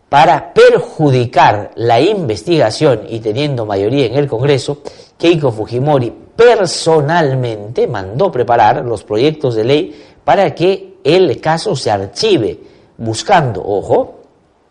para 0.08 0.54
perjudicar 0.54 1.72
la 1.74 2.00
investigación 2.00 3.00
y 3.08 3.18
teniendo 3.18 3.66
mayoría 3.66 4.06
en 4.06 4.14
el 4.14 4.28
Congreso, 4.28 4.82
Keiko 5.18 5.50
Fujimori 5.50 6.14
personalmente 6.36 7.88
mandó 7.88 8.30
preparar 8.30 8.84
los 8.84 9.02
proyectos 9.02 9.56
de 9.56 9.64
ley 9.64 10.04
para 10.24 10.54
que 10.54 10.98
el 11.02 11.40
caso 11.40 11.74
se 11.74 11.90
archive, 11.90 12.56
buscando, 12.98 13.64
ojo, 13.66 14.15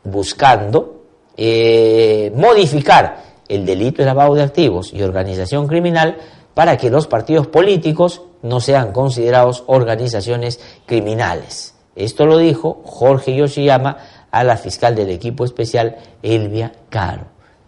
buscando 0.06 1.04
eh, 1.38 2.32
modificar 2.36 3.24
el 3.48 3.66
delito 3.66 4.02
de 4.02 4.06
lavado 4.06 4.36
de 4.36 4.44
activos 4.44 4.94
y 4.94 5.04
organización 5.04 5.68
criminal 5.68 6.18
para 6.54 6.78
que 6.78 6.90
los 6.90 7.08
partidos 7.08 7.48
políticos 7.48 8.22
no 8.42 8.60
sean 8.60 8.92
considerados 8.92 9.64
organizaciones 9.68 10.60
criminales. 10.86 11.76
Esto 11.96 12.26
lo 12.26 12.38
dijo 12.38 12.82
Jorge 12.86 13.36
Yoshiyama 13.36 13.98
a 14.32 14.44
la 14.44 14.58
fiscal 14.58 14.96
del 14.96 15.10
equipo 15.10 15.46
especial 15.46 15.98
Elvia 16.24 16.72
Caro, 16.90 17.26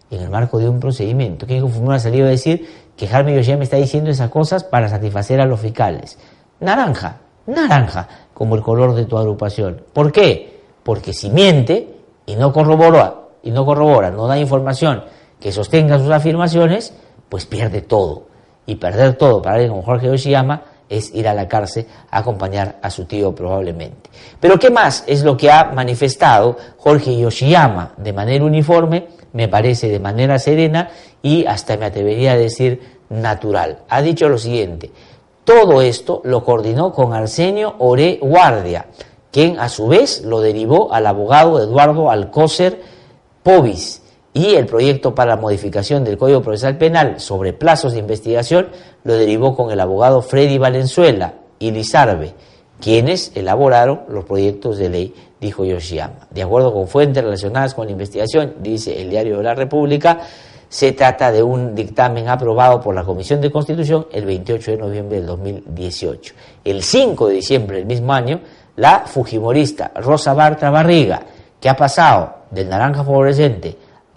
en 0.10 0.22
el 0.22 0.30
marco 0.30 0.60
de 0.60 0.70
un 0.70 0.80
procedimiento. 0.80 1.46
que 1.46 1.58
ha 1.58 2.00
salido 2.00 2.28
a 2.28 2.30
decir 2.30 2.68
que 2.96 3.08
Jaime 3.08 3.36
Yoshiyama 3.36 3.64
está 3.64 3.78
diciendo 3.78 4.10
esas 4.10 4.30
cosas 4.30 4.64
para 4.64 4.90
satisfacer 4.90 5.40
a 5.40 5.46
los 5.46 5.60
fiscales. 5.60 6.18
Naranja, 6.60 7.18
naranja, 7.46 8.08
como 8.34 8.56
el 8.56 8.62
color 8.62 8.96
de 8.96 9.06
tu 9.06 9.18
agrupación. 9.18 9.82
¿Por 9.94 10.12
qué? 10.12 10.62
Porque 10.84 11.14
si 11.14 11.30
miente, 11.30 11.97
y 12.28 12.36
no 12.36 12.54
corrobora, 12.54 13.16
y 13.42 13.50
no 13.50 13.66
corrobora, 13.66 14.12
no 14.12 14.28
da 14.28 14.38
información 14.38 15.04
que 15.40 15.52
sostenga 15.52 15.98
sus 15.98 16.12
afirmaciones, 16.12 16.94
pues 17.30 17.48
pierde 17.48 17.82
todo. 17.82 18.28
Y 18.68 18.76
perder 18.76 19.16
todo 19.16 19.42
para 19.42 19.56
alguien 19.56 19.72
como 19.72 19.82
Jorge 19.82 20.08
Yoshiyama 20.08 20.62
es 20.90 21.14
ir 21.14 21.28
a 21.28 21.34
la 21.34 21.48
cárcel 21.48 21.88
a 22.12 22.20
acompañar 22.20 22.80
a 22.82 22.90
su 22.90 23.06
tío 23.06 23.34
probablemente. 23.34 24.10
Pero 24.40 24.60
¿qué 24.60 24.70
más 24.70 25.04
es 25.08 25.24
lo 25.24 25.38
que 25.38 25.50
ha 25.50 25.72
manifestado 25.72 26.58
Jorge 26.78 27.18
Yoshiyama 27.18 27.94
de 27.98 28.14
manera 28.14 28.44
uniforme, 28.44 29.08
me 29.34 29.48
parece 29.48 29.90
de 29.90 30.00
manera 30.00 30.38
serena 30.38 30.90
y 31.22 31.46
hasta 31.46 31.78
me 31.78 31.86
atrevería 31.86 32.34
a 32.34 32.38
decir 32.38 33.00
natural? 33.10 33.80
Ha 33.90 34.02
dicho 34.02 34.28
lo 34.28 34.38
siguiente, 34.38 34.92
todo 35.44 35.82
esto 35.82 36.22
lo 36.26 36.44
coordinó 36.44 36.92
con 36.92 37.14
Arsenio 37.14 37.76
Ore 37.80 38.20
Guardia, 38.22 38.88
quien 39.32 39.60
a 39.60 39.70
su 39.70 39.88
vez 39.88 40.24
lo 40.24 40.42
derivó 40.42 40.94
al 40.94 41.08
abogado 41.08 41.62
Eduardo 41.62 42.10
Alcócer 42.10 42.82
Povis 43.44 44.02
y 44.34 44.56
el 44.56 44.66
proyecto 44.66 45.16
para 45.16 45.36
la 45.36 45.42
modificación 45.42 46.04
del 46.04 46.18
Código 46.18 46.42
Procesal 46.42 46.78
Penal 46.78 47.20
sobre 47.20 47.54
plazos 47.54 47.94
de 47.94 48.00
investigación 48.00 48.68
lo 49.04 49.14
derivó 49.14 49.56
con 49.56 49.72
el 49.72 49.80
abogado 49.80 50.22
Freddy 50.22 50.58
Valenzuela 50.58 51.34
y 51.58 51.72
Lizarbe, 51.72 52.34
quienes 52.80 53.32
elaboraron 53.36 54.02
los 54.10 54.26
proyectos 54.26 54.78
de 54.78 54.90
ley, 54.90 55.16
dijo 55.42 55.66
Yoshiyama. 55.66 56.28
De 56.30 56.44
acuerdo 56.44 56.74
con 56.74 56.88
fuentes 56.88 57.24
relacionadas 57.24 57.74
con 57.74 57.86
la 57.86 57.94
investigación, 57.94 58.56
dice 58.60 59.02
el 59.02 59.10
Diario 59.10 59.38
de 59.38 59.44
la 59.44 59.56
República, 59.56 60.20
se 60.70 60.92
trata 60.92 61.32
de 61.32 61.42
un 61.42 61.74
dictamen 61.74 62.28
aprobado 62.28 62.82
por 62.82 62.94
la 62.94 63.04
Comisión 63.04 63.40
de 63.40 63.52
Constitución 63.52 64.08
el 64.12 64.26
28 64.26 64.72
de 64.72 64.78
noviembre 64.78 65.18
del 65.18 65.26
2018. 65.26 66.34
El 66.64 66.84
5 66.84 67.28
de 67.28 67.34
diciembre 67.36 67.78
del 67.78 67.86
mismo 67.86 68.14
año, 68.14 68.42
la 68.78 69.04
fujimorista 69.06 69.92
Rosa 69.96 70.34
Bartra 70.34 70.70
Barriga, 70.70 71.22
que 71.60 71.70
ha 71.70 71.76
pasado 71.76 72.36
del 72.52 72.70
naranja 72.70 73.04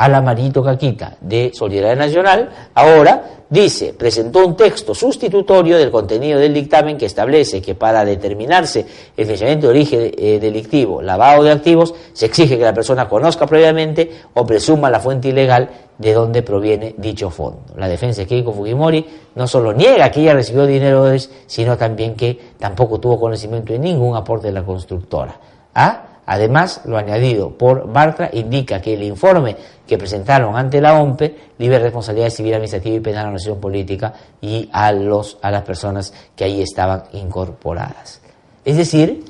favorecente 0.00 0.04
al 0.04 0.14
amarito 0.14 0.62
caquita 0.62 1.16
de 1.20 1.50
Solidaridad 1.52 2.06
Nacional, 2.06 2.48
ahora 2.74 3.22
dice, 3.50 3.92
presentó 3.92 4.46
un 4.46 4.56
texto 4.56 4.94
sustitutorio 4.94 5.76
del 5.76 5.90
contenido 5.90 6.38
del 6.38 6.54
dictamen 6.54 6.96
que 6.96 7.04
establece 7.04 7.60
que 7.60 7.74
para 7.74 8.04
determinarse 8.04 8.86
el 9.14 9.24
financiamiento 9.26 9.66
de 9.66 9.70
origen 9.70 10.10
eh, 10.16 10.38
delictivo, 10.40 11.02
lavado 11.02 11.42
de 11.42 11.50
activos, 11.50 11.94
se 12.14 12.26
exige 12.26 12.56
que 12.56 12.64
la 12.64 12.72
persona 12.72 13.08
conozca 13.10 13.46
previamente 13.46 14.10
o 14.32 14.46
presuma 14.46 14.88
la 14.88 15.00
fuente 15.00 15.28
ilegal 15.28 15.68
de 15.98 16.14
donde 16.14 16.42
proviene 16.42 16.94
dicho 16.96 17.28
fondo. 17.28 17.60
La 17.76 17.86
defensa 17.86 18.22
de 18.22 18.26
Keiko 18.26 18.54
Fujimori 18.54 19.04
no 19.34 19.46
solo 19.46 19.74
niega 19.74 20.10
que 20.10 20.22
ella 20.22 20.32
recibió 20.32 20.64
dinero, 20.64 21.04
sino 21.46 21.76
también 21.76 22.14
que 22.14 22.38
tampoco 22.58 22.98
tuvo 22.98 23.20
conocimiento 23.20 23.74
de 23.74 23.78
ningún 23.78 24.16
aporte 24.16 24.46
de 24.46 24.54
la 24.54 24.62
constructora. 24.62 25.36
¿Ah? 25.74 26.09
Además, 26.32 26.82
lo 26.84 26.96
añadido 26.96 27.50
por 27.50 27.92
Bartra 27.92 28.30
indica 28.32 28.80
que 28.80 28.94
el 28.94 29.02
informe 29.02 29.56
que 29.84 29.98
presentaron 29.98 30.56
ante 30.56 30.80
la 30.80 31.00
OMPE 31.00 31.34
libera 31.58 31.82
responsabilidad 31.82 32.30
civil, 32.30 32.54
administrativa 32.54 32.94
y 32.94 33.00
penal 33.00 33.24
a 33.24 33.26
la 33.26 33.32
nación 33.32 33.58
política 33.60 34.14
y 34.40 34.70
a, 34.72 34.86
a 34.86 35.50
las 35.50 35.62
personas 35.62 36.14
que 36.36 36.44
ahí 36.44 36.62
estaban 36.62 37.02
incorporadas. 37.14 38.20
Es 38.64 38.76
decir, 38.76 39.24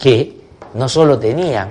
que 0.00 0.40
no 0.74 0.88
solo 0.88 1.16
tenían 1.16 1.68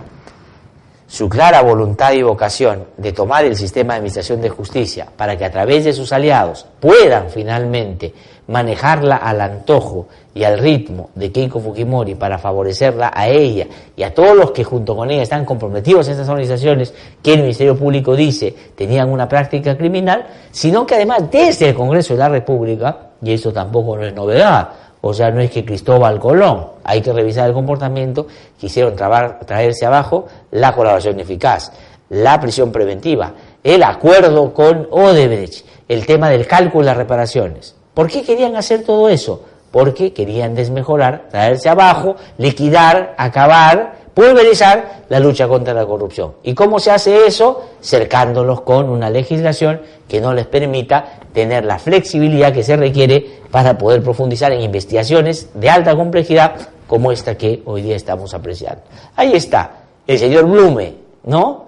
su 1.06 1.28
clara 1.28 1.62
voluntad 1.62 2.14
y 2.14 2.22
vocación 2.22 2.86
de 2.96 3.12
tomar 3.12 3.44
el 3.44 3.58
sistema 3.58 3.92
de 3.92 3.98
administración 3.98 4.40
de 4.40 4.48
justicia 4.48 5.06
para 5.18 5.38
que 5.38 5.44
a 5.44 5.52
través 5.52 5.84
de 5.84 5.92
sus 5.92 6.14
aliados 6.14 6.66
puedan 6.80 7.30
finalmente 7.30 8.14
manejarla 8.48 9.18
al 9.18 9.42
antojo 9.42 10.08
y 10.34 10.44
al 10.44 10.60
ritmo 10.60 11.10
de 11.16 11.32
Keiko 11.32 11.60
Fujimori 11.60 12.16
para 12.16 12.38
favorecerla 12.38 13.12
a 13.14 13.28
ella 13.28 13.68
y 13.96 14.04
a 14.04 14.14
todos 14.14 14.36
los 14.36 14.52
que 14.52 14.64
junto 14.64 14.96
con 14.96 15.12
ella 15.12 15.24
están 15.24 15.46
comprometidos 15.46 16.08
en 16.08 16.14
estas 16.14 16.30
organizaciones 16.30 16.94
que 17.22 17.34
el 17.34 17.42
Ministerio 17.42 17.78
Público 17.78 18.16
dice 18.16 18.56
tenían 18.76 19.10
una 19.10 19.28
práctica 19.28 19.78
criminal, 19.78 20.26
sino 20.52 20.86
que 20.86 20.96
además 20.96 21.30
desde 21.30 21.70
el 21.70 21.76
Congreso 21.76 22.14
de 22.14 22.20
la 22.20 22.30
República, 22.30 23.10
y 23.22 23.34
eso 23.34 23.52
tampoco 23.52 23.98
no 23.98 24.06
es 24.06 24.14
novedad, 24.14 24.70
o 25.02 25.14
sea, 25.14 25.32
no 25.32 25.42
es 25.42 25.50
que 25.50 25.66
Cristóbal 25.66 26.20
Colón, 26.20 26.68
hay 26.84 27.02
que 27.02 27.12
revisar 27.12 27.48
el 27.48 27.54
comportamiento, 27.54 28.28
quisieron 28.60 28.96
traerse 28.96 29.86
abajo 29.86 30.28
la 30.52 30.74
colaboración 30.74 31.20
eficaz, 31.20 31.72
la 32.10 32.40
prisión 32.40 32.72
preventiva, 32.72 33.34
el 33.64 33.82
acuerdo 33.82 34.54
con 34.54 34.88
Odebrecht, 34.92 35.66
el 35.88 36.06
tema 36.06 36.30
del 36.30 36.46
cálculo 36.46 36.82
de 36.82 36.92
las 36.92 36.98
reparaciones. 36.98 37.76
¿Por 37.94 38.08
qué 38.08 38.22
querían 38.22 38.56
hacer 38.56 38.84
todo 38.84 39.10
eso? 39.10 39.44
Porque 39.72 40.14
querían 40.14 40.54
desmejorar, 40.54 41.30
traerse 41.30 41.70
abajo, 41.70 42.16
liquidar, 42.38 43.16
acabar, 43.18 44.02
pulverizar 44.14 45.04
la 45.10 45.20
lucha 45.20 45.48
contra 45.48 45.74
la 45.74 45.86
corrupción. 45.86 46.34
¿Y 46.44 46.54
cómo 46.54 46.80
se 46.80 46.92
hace 46.92 47.26
eso? 47.26 47.70
Cercándolos 47.82 48.62
con 48.62 48.90
una 48.90 49.10
legislación 49.10 49.82
que 50.08 50.20
no 50.20 50.34
les 50.34 50.48
permita 50.48 51.20
tener 51.34 51.66
la 51.66 51.80
flexibilidad 51.80 52.54
que 52.54 52.64
se 52.64 52.76
requiere 52.76 53.42
para 53.50 53.78
poder 53.78 54.04
profundizar 54.04 54.52
en 54.52 54.62
investigaciones 54.62 55.50
de 55.54 55.70
alta 55.70 55.96
complejidad 55.96 56.56
como 56.88 57.12
esta 57.12 57.38
que 57.38 57.62
hoy 57.66 57.82
día 57.82 57.96
estamos 57.96 58.34
apreciando. 58.34 58.84
Ahí 59.16 59.34
está, 59.34 59.72
el 60.06 60.20
señor 60.20 60.46
Blume, 60.46 60.96
¿no? 61.24 61.68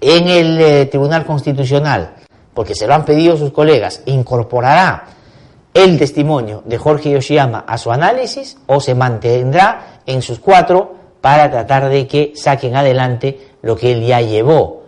En 0.00 0.28
el 0.28 0.60
eh, 0.60 0.86
Tribunal 0.86 1.26
Constitucional, 1.26 2.14
porque 2.54 2.74
se 2.74 2.86
lo 2.86 2.94
han 2.94 3.04
pedido 3.04 3.36
sus 3.36 3.52
colegas, 3.52 4.02
incorporará 4.06 5.04
el 5.74 5.98
testimonio 5.98 6.62
de 6.64 6.78
Jorge 6.78 7.10
Yoshiyama 7.10 7.64
a 7.66 7.76
su 7.76 7.90
análisis 7.90 8.56
o 8.66 8.80
se 8.80 8.94
mantendrá 8.94 10.00
en 10.06 10.22
sus 10.22 10.38
cuatro 10.38 10.94
para 11.20 11.50
tratar 11.50 11.88
de 11.88 12.06
que 12.06 12.32
saquen 12.36 12.76
adelante 12.76 13.54
lo 13.62 13.76
que 13.76 13.92
él 13.92 14.06
ya 14.06 14.20
llevó 14.20 14.82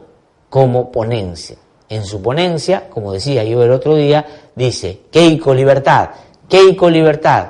como 0.49 0.93
ponencia. 0.93 1.57
En 1.89 2.05
su 2.05 2.23
ponencia, 2.23 2.89
como 2.89 3.13
decía 3.13 3.43
yo 3.43 3.63
el 3.63 3.73
otro 3.73 3.97
día, 3.97 4.25
dice 4.55 5.01
Keiko 5.11 5.53
Libertad, 5.55 6.11
Keiko 6.49 6.89
Libertad, 6.89 7.49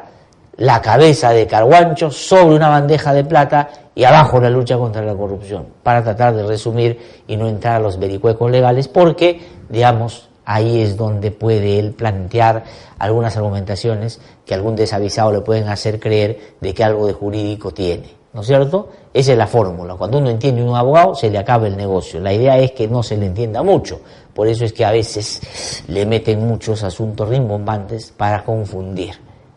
la 0.56 0.80
cabeza 0.80 1.30
de 1.30 1.46
Carguancho 1.46 2.10
sobre 2.10 2.56
una 2.56 2.68
bandeja 2.68 3.12
de 3.12 3.24
plata 3.24 3.68
y 3.94 4.04
abajo 4.04 4.40
la 4.40 4.50
lucha 4.50 4.78
contra 4.78 5.02
la 5.02 5.14
corrupción, 5.14 5.66
para 5.82 6.02
tratar 6.02 6.34
de 6.34 6.46
resumir 6.46 7.22
y 7.26 7.36
no 7.36 7.48
entrar 7.48 7.76
a 7.76 7.80
los 7.80 7.98
vericuecos 7.98 8.50
legales, 8.50 8.88
porque, 8.88 9.40
digamos, 9.68 10.28
ahí 10.46 10.80
es 10.80 10.96
donde 10.96 11.32
puede 11.32 11.78
él 11.78 11.92
plantear 11.92 12.64
algunas 12.98 13.36
argumentaciones 13.36 14.20
que 14.46 14.54
algún 14.54 14.76
desavisado 14.76 15.32
le 15.32 15.40
pueden 15.40 15.68
hacer 15.68 16.00
creer 16.00 16.54
de 16.60 16.72
que 16.72 16.84
algo 16.84 17.06
de 17.06 17.12
jurídico 17.12 17.72
tiene. 17.72 18.14
¿No 18.32 18.42
es 18.42 18.46
cierto? 18.46 18.90
Esa 19.12 19.32
es 19.32 19.38
la 19.38 19.46
fórmula. 19.46 19.94
Cuando 19.94 20.18
uno 20.18 20.30
entiende 20.30 20.62
un 20.62 20.76
abogado, 20.76 21.14
se 21.14 21.30
le 21.30 21.38
acaba 21.38 21.66
el 21.66 21.76
negocio. 21.76 22.20
La 22.20 22.32
idea 22.32 22.58
es 22.58 22.72
que 22.72 22.86
no 22.86 23.02
se 23.02 23.16
le 23.16 23.26
entienda 23.26 23.62
mucho. 23.62 24.00
Por 24.34 24.46
eso 24.46 24.64
es 24.64 24.72
que 24.72 24.84
a 24.84 24.92
veces 24.92 25.82
le 25.88 26.04
meten 26.04 26.46
muchos 26.46 26.82
asuntos 26.82 27.28
rimbombantes 27.28 28.12
para 28.12 28.44
confundir. 28.44 29.14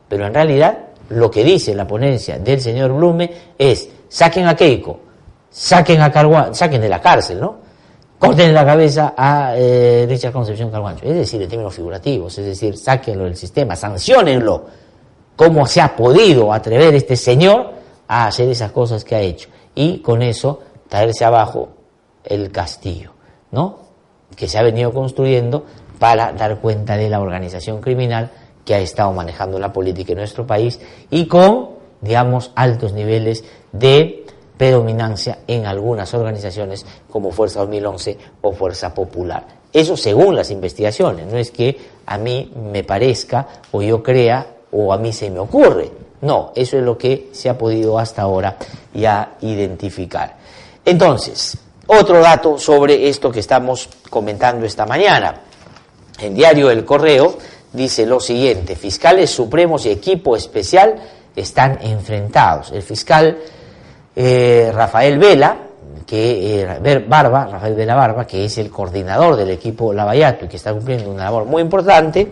Pero 0.08 0.26
en 0.26 0.34
realidad, 0.34 0.78
lo 1.10 1.30
que 1.30 1.44
dice 1.44 1.76
la 1.76 1.86
ponencia 1.86 2.40
del 2.40 2.62
señor 2.62 2.94
Blume 2.94 3.30
es, 3.58 3.90
saquen 4.08 4.48
a 4.48 4.56
Keiko, 4.56 5.00
saquen 5.50 6.02
a 6.02 6.12
Carguán, 6.12 6.56
saquen 6.56 6.82
de 6.82 6.90
la 6.90 7.02
cárcel, 7.02 7.42
¿no? 7.42 7.69
Corten 8.20 8.54
la 8.54 8.66
cabeza 8.66 9.14
a 9.18 9.54
eh, 9.56 10.06
Richard 10.08 10.34
Concepción 10.34 10.70
Carguancho. 10.70 11.06
Es 11.06 11.16
decir, 11.16 11.42
en 11.42 11.50
términos 11.50 11.74
figurativos, 11.74 12.38
es 12.38 12.46
decir, 12.46 12.78
sáquenlo 12.78 13.24
del 13.24 13.38
sistema, 13.38 13.76
sancionenlo. 13.76 14.66
¿Cómo 15.36 15.66
se 15.66 15.80
ha 15.80 15.96
podido 15.96 16.52
atrever 16.52 16.94
este 16.94 17.16
señor 17.16 17.72
a 18.10 18.28
hacer 18.28 18.50
esas 18.50 18.72
cosas 18.74 19.06
que 19.06 19.16
ha 19.16 19.22
hecho? 19.22 19.50
Y 19.74 20.00
con 20.00 20.22
eso 20.22 20.60
traerse 20.90 21.24
abajo 21.24 21.70
el 22.26 22.52
castillo, 22.52 23.14
¿no? 23.52 23.80
Que 24.36 24.50
se 24.50 24.58
ha 24.60 24.64
venido 24.64 24.92
construyendo 24.94 25.64
para 25.98 26.34
dar 26.34 26.60
cuenta 26.60 26.98
de 26.98 27.10
la 27.10 27.22
organización 27.22 27.80
criminal 27.80 28.32
que 28.66 28.76
ha 28.76 28.80
estado 28.80 29.14
manejando 29.14 29.60
la 29.60 29.72
política 29.72 30.12
en 30.12 30.20
nuestro 30.20 30.46
país 30.46 30.80
y 31.10 31.26
con, 31.26 31.70
digamos, 32.02 32.52
altos 32.56 32.92
niveles 32.92 33.46
de 33.72 34.19
predominancia 34.60 35.40
en 35.48 35.66
algunas 35.66 36.14
organizaciones 36.14 36.86
como 37.10 37.32
Fuerza 37.32 37.62
2011 37.62 38.18
o 38.42 38.52
Fuerza 38.52 38.94
Popular. 38.94 39.48
Eso 39.72 39.96
según 39.96 40.36
las 40.36 40.52
investigaciones, 40.52 41.28
no 41.28 41.38
es 41.38 41.50
que 41.50 41.78
a 42.06 42.18
mí 42.18 42.52
me 42.70 42.84
parezca 42.84 43.48
o 43.72 43.82
yo 43.82 44.04
crea 44.04 44.46
o 44.74 44.92
a 44.92 44.98
mí 44.98 45.14
se 45.14 45.30
me 45.30 45.40
ocurre. 45.40 45.90
No, 46.20 46.52
eso 46.54 46.78
es 46.78 46.84
lo 46.84 46.98
que 46.98 47.30
se 47.32 47.48
ha 47.48 47.58
podido 47.58 47.98
hasta 47.98 48.24
ahora 48.24 48.58
ya 48.94 49.38
identificar. 49.40 50.36
Entonces, 50.84 51.58
otro 51.88 52.20
dato 52.20 52.58
sobre 52.58 53.08
esto 53.08 53.32
que 53.32 53.40
estamos 53.40 53.88
comentando 54.10 54.66
esta 54.66 54.86
mañana. 54.86 55.40
En 56.20 56.36
Diario 56.36 56.70
El 56.70 56.84
Correo 56.84 57.38
dice 57.72 58.06
lo 58.06 58.20
siguiente, 58.20 58.76
fiscales 58.76 59.30
supremos 59.30 59.86
y 59.86 59.92
equipo 59.92 60.36
especial 60.36 60.96
están 61.34 61.80
enfrentados. 61.82 62.74
El 62.74 62.82
fiscal 62.82 63.38
eh, 64.22 64.70
Rafael 64.74 65.18
Vela, 65.18 65.58
que 66.06 66.62
eh, 66.62 67.06
Barba, 67.08 67.46
Rafael 67.46 67.74
Vela 67.74 67.96
Barba, 67.96 68.28
que 68.28 68.44
es 68.44 68.58
el 68.58 68.70
coordinador 68.70 69.38
del 69.38 69.50
equipo 69.50 69.94
Lavallato 69.94 70.44
y 70.44 70.50
que 70.50 70.58
está 70.58 70.74
cumpliendo 70.74 71.10
una 71.10 71.24
labor 71.24 71.46
muy 71.46 71.62
importante, 71.62 72.30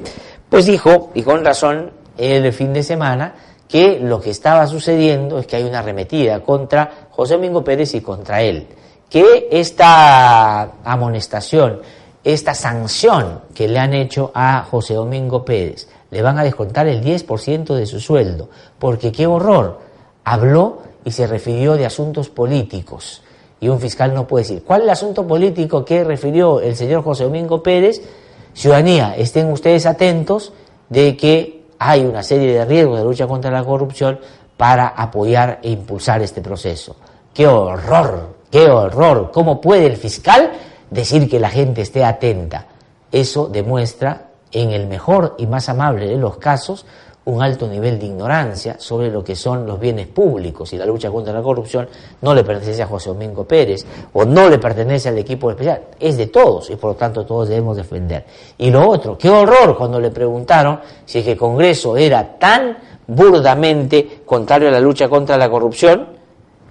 pues 0.50 0.66
dijo, 0.66 1.12
y 1.14 1.24
con 1.24 1.46
razón, 1.46 1.92
el 2.18 2.52
fin 2.52 2.74
de 2.74 2.84
semana, 2.84 3.36
que 3.70 4.02
lo 4.02 4.20
que 4.20 4.32
estaba 4.32 4.68
sucediendo 4.68 5.40
es 5.40 5.48
que 5.48 5.56
hay 5.56 5.64
una 5.64 5.80
arremetida 5.80 6.42
contra 6.42 7.08
José 7.10 7.36
Domingo 7.36 7.64
Pérez 7.64 7.96
y 7.96 8.02
contra 8.02 8.42
él, 8.42 8.68
que 9.10 9.48
esta 9.50 10.64
amonestación, 10.84 11.80
esta 12.22 12.54
sanción 12.54 13.44
que 13.56 13.70
le 13.70 13.80
han 13.80 13.94
hecho 13.94 14.30
a 14.34 14.66
José 14.70 14.94
Domingo 14.94 15.46
Pérez, 15.46 15.88
le 16.12 16.22
van 16.22 16.38
a 16.38 16.44
descontar 16.44 16.86
el 16.88 17.02
10% 17.02 17.76
de 17.76 17.86
su 17.86 18.02
sueldo, 18.02 18.50
porque 18.78 19.14
qué 19.14 19.26
horror, 19.26 19.80
habló 20.26 20.87
y 21.08 21.12
se 21.12 21.26
refirió 21.26 21.78
de 21.78 21.86
asuntos 21.86 22.28
políticos. 22.28 23.22
Y 23.62 23.70
un 23.70 23.80
fiscal 23.80 24.14
no 24.14 24.28
puede 24.28 24.43
decir, 24.43 24.64
¿cuál 24.66 24.82
es 24.82 24.84
el 24.84 24.89
asunto 24.89 25.26
político 25.26 25.86
que 25.86 26.03
refirió 26.03 26.60
el 26.60 26.76
señor 26.76 27.01
José 27.01 27.24
Domingo 27.24 27.64
Pérez? 27.64 28.01
Ciudadanía, 28.53 29.16
estén 29.16 29.49
ustedes 29.49 29.86
atentos 29.86 30.51
de 30.89 31.16
que 31.16 31.64
hay 31.80 32.03
una 32.03 32.24
serie 32.24 32.53
de 32.53 32.66
riesgos 32.66 32.99
de 32.99 33.05
lucha 33.05 33.26
contra 33.26 33.49
la 33.49 33.64
corrupción 33.64 34.20
para 34.58 34.89
apoyar 34.89 35.62
e 35.64 35.70
impulsar 35.70 36.22
este 36.22 36.41
proceso. 36.41 36.97
¡Qué 37.34 37.47
horror! 37.47 38.36
¡Qué 38.51 38.70
horror! 38.70 39.32
¿Cómo 39.32 39.62
puede 39.62 39.86
el 39.86 39.95
fiscal 39.95 40.51
decir 40.89 41.30
que 41.30 41.39
la 41.39 41.49
gente 41.49 41.84
esté 41.84 42.03
atenta? 42.03 42.66
Eso 43.14 43.47
demuestra, 43.47 44.32
en 44.51 44.72
el 44.72 44.88
mejor 44.88 45.36
y 45.38 45.47
más 45.47 45.70
amable 45.70 46.05
de 46.05 46.18
los 46.18 46.36
casos, 46.36 46.86
un 47.28 47.42
alto 47.42 47.68
nivel 47.68 48.00
de 48.00 48.06
ignorancia 48.06 48.78
sobre 48.80 49.12
lo 49.12 49.22
que 49.22 49.36
son 49.36 49.66
los 49.66 49.80
bienes 49.80 50.08
públicos 50.08 50.72
y 50.72 50.78
la 50.78 50.86
lucha 50.86 51.12
contra 51.12 51.34
la 51.34 51.42
corrupción 51.42 51.88
no 52.22 52.34
le 52.34 52.44
pertenece 52.44 52.84
a 52.84 52.88
José 52.88 53.10
Domingo 53.10 53.44
Pérez 53.44 53.86
o 54.14 54.24
no 54.24 54.50
le 54.50 54.58
pertenece 54.60 55.10
al 55.10 55.18
equipo 55.18 55.52
especial, 55.52 55.82
es 56.00 56.16
de 56.16 56.28
todos 56.28 56.70
y 56.70 56.78
por 56.78 56.92
lo 56.92 56.96
tanto 56.96 57.26
todos 57.26 57.50
debemos 57.50 57.76
defender. 57.76 58.24
Y 58.58 58.72
lo 58.72 58.88
otro, 58.88 59.18
qué 59.18 59.30
horror 59.30 59.76
cuando 59.78 60.00
le 60.00 60.10
preguntaron 60.10 60.80
si 61.06 61.20
es 61.20 61.26
que 61.26 61.32
el 61.34 61.38
Congreso 61.38 61.98
era 61.98 62.38
tan 62.38 62.78
burdamente 63.08 64.22
contrario 64.26 64.70
a 64.70 64.72
la 64.72 64.80
lucha 64.80 65.10
contra 65.10 65.38
la 65.38 65.50
corrupción 65.50 66.08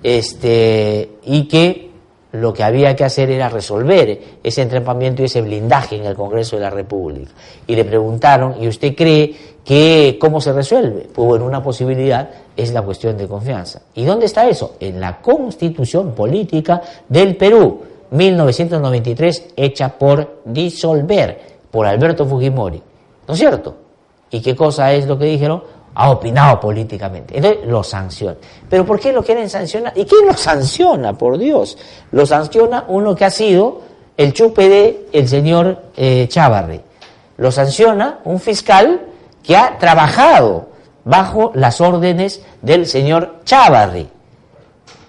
este, 0.03 1.19
y 1.25 1.47
que 1.49 1.91
lo 2.33 2.53
que 2.53 2.63
había 2.63 2.95
que 2.97 3.05
hacer 3.05 3.31
era 3.31 3.49
resolver 3.49 4.21
ese 4.43 4.63
entrampamiento 4.63 5.23
y 5.23 5.27
ese 5.27 5.43
blindaje 5.43 5.97
en 5.97 6.05
el 6.05 6.15
Congreso 6.15 6.57
de 6.57 6.63
la 6.63 6.71
República. 6.71 7.31
Y 7.67 7.77
le 7.77 7.85
preguntaron, 7.85 8.57
¿y 8.61 8.69
usted 8.69 8.95
cree 8.95 9.35
que 9.65 10.17
cómo 10.21 10.41
se 10.41 10.53
resuelve? 10.53 11.09
Pues 11.13 11.27
bueno, 11.27 11.47
una 11.47 11.63
posibilidad 11.63 12.29
es 12.57 12.73
la 12.73 12.83
cuestión 12.83 13.17
de 13.17 13.29
confianza. 13.29 13.83
¿Y 13.95 14.05
dónde 14.05 14.27
está 14.27 14.49
eso? 14.49 14.77
En 14.81 15.01
la 15.01 15.21
Constitución 15.21 16.13
Política 16.13 16.83
del 17.09 17.37
Perú, 17.37 17.81
1993, 18.11 19.49
hecha 19.57 19.89
por 19.99 20.41
disolver, 20.45 21.41
por 21.71 21.87
Alberto 21.87 22.27
Fujimori. 22.27 22.83
¿No 23.27 23.35
es 23.35 23.41
cierto? 23.41 23.75
¿Y 24.31 24.41
qué 24.41 24.55
cosa 24.55 24.93
es 24.93 25.07
lo 25.07 25.19
que 25.19 25.25
dijeron? 25.25 25.63
Ha 25.99 26.11
opinado 26.11 26.61
políticamente. 26.61 27.37
Entonces 27.37 27.67
lo 27.67 27.83
sanciona. 27.83 28.37
¿Pero 28.69 28.85
por 28.85 29.01
qué 29.01 29.13
lo 29.13 29.23
quieren 29.23 29.49
sancionar? 29.49 29.95
¿Y 29.97 30.05
quién 30.05 30.27
lo 30.27 30.35
sanciona, 30.35 31.17
por 31.17 31.39
Dios? 31.39 31.79
Lo 32.13 32.27
sanciona 32.27 32.85
uno 32.89 33.17
que 33.17 33.25
ha 33.25 33.31
sido 33.31 33.81
el 34.15 34.35
chupe 34.35 34.69
de 34.69 35.09
el 35.13 35.27
señor 35.27 35.85
eh, 35.97 36.27
Chávarri. 36.29 36.83
Lo 37.39 37.51
sanciona 37.51 38.21
un 38.25 38.39
fiscal 38.41 39.07
que 39.43 39.57
ha 39.57 39.79
trabajado 39.79 40.69
bajo 41.05 41.53
las 41.55 41.81
órdenes 41.81 42.43
del 42.61 42.87
señor 42.87 43.37
Chávarri. 43.45 44.07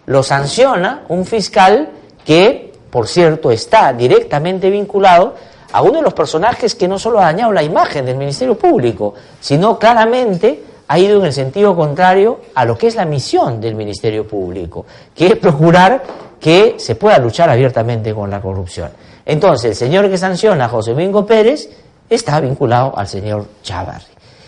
Lo 0.06 0.24
sanciona 0.24 1.04
un 1.10 1.26
fiscal 1.26 1.90
que, 2.24 2.72
por 2.90 3.10
cierto, 3.10 3.52
está 3.52 3.92
directamente 3.92 4.70
vinculado 4.70 5.36
a 5.74 5.82
uno 5.82 5.98
de 5.98 6.04
los 6.04 6.14
personajes 6.14 6.76
que 6.76 6.88
no 6.88 6.98
solo 6.98 7.20
ha 7.20 7.24
dañado 7.24 7.52
la 7.52 7.62
imagen 7.62 8.06
del 8.06 8.16
Ministerio 8.16 8.58
Público, 8.58 9.14
sino 9.42 9.78
claramente 9.78 10.64
ha 10.88 11.00
ido 11.00 11.20
en 11.20 11.26
el 11.26 11.34
sentido 11.34 11.76
contrario 11.76 12.40
a 12.56 12.66
lo 12.66 12.78
que 12.78 12.88
es 12.88 12.96
la 12.96 13.06
misión 13.06 13.60
del 13.60 13.76
Ministerio 13.76 14.28
Público, 14.28 14.86
que 15.14 15.28
es 15.28 15.36
procurar 15.38 16.04
que 16.40 16.76
se 16.78 16.96
pueda 16.96 17.18
luchar 17.18 17.50
abiertamente 17.50 18.14
con 18.14 18.30
la 18.30 18.42
corrupción. 18.42 18.92
Entonces, 19.26 19.72
el 19.72 19.76
señor 19.76 20.10
que 20.10 20.18
sanciona 20.18 20.66
a 20.66 20.70
José 20.70 20.92
Domingo 20.92 21.26
Pérez 21.26 21.70
está 22.10 22.40
vinculado 22.40 22.98
al 22.98 23.08
señor 23.08 23.46
Chávarri. 23.62 24.06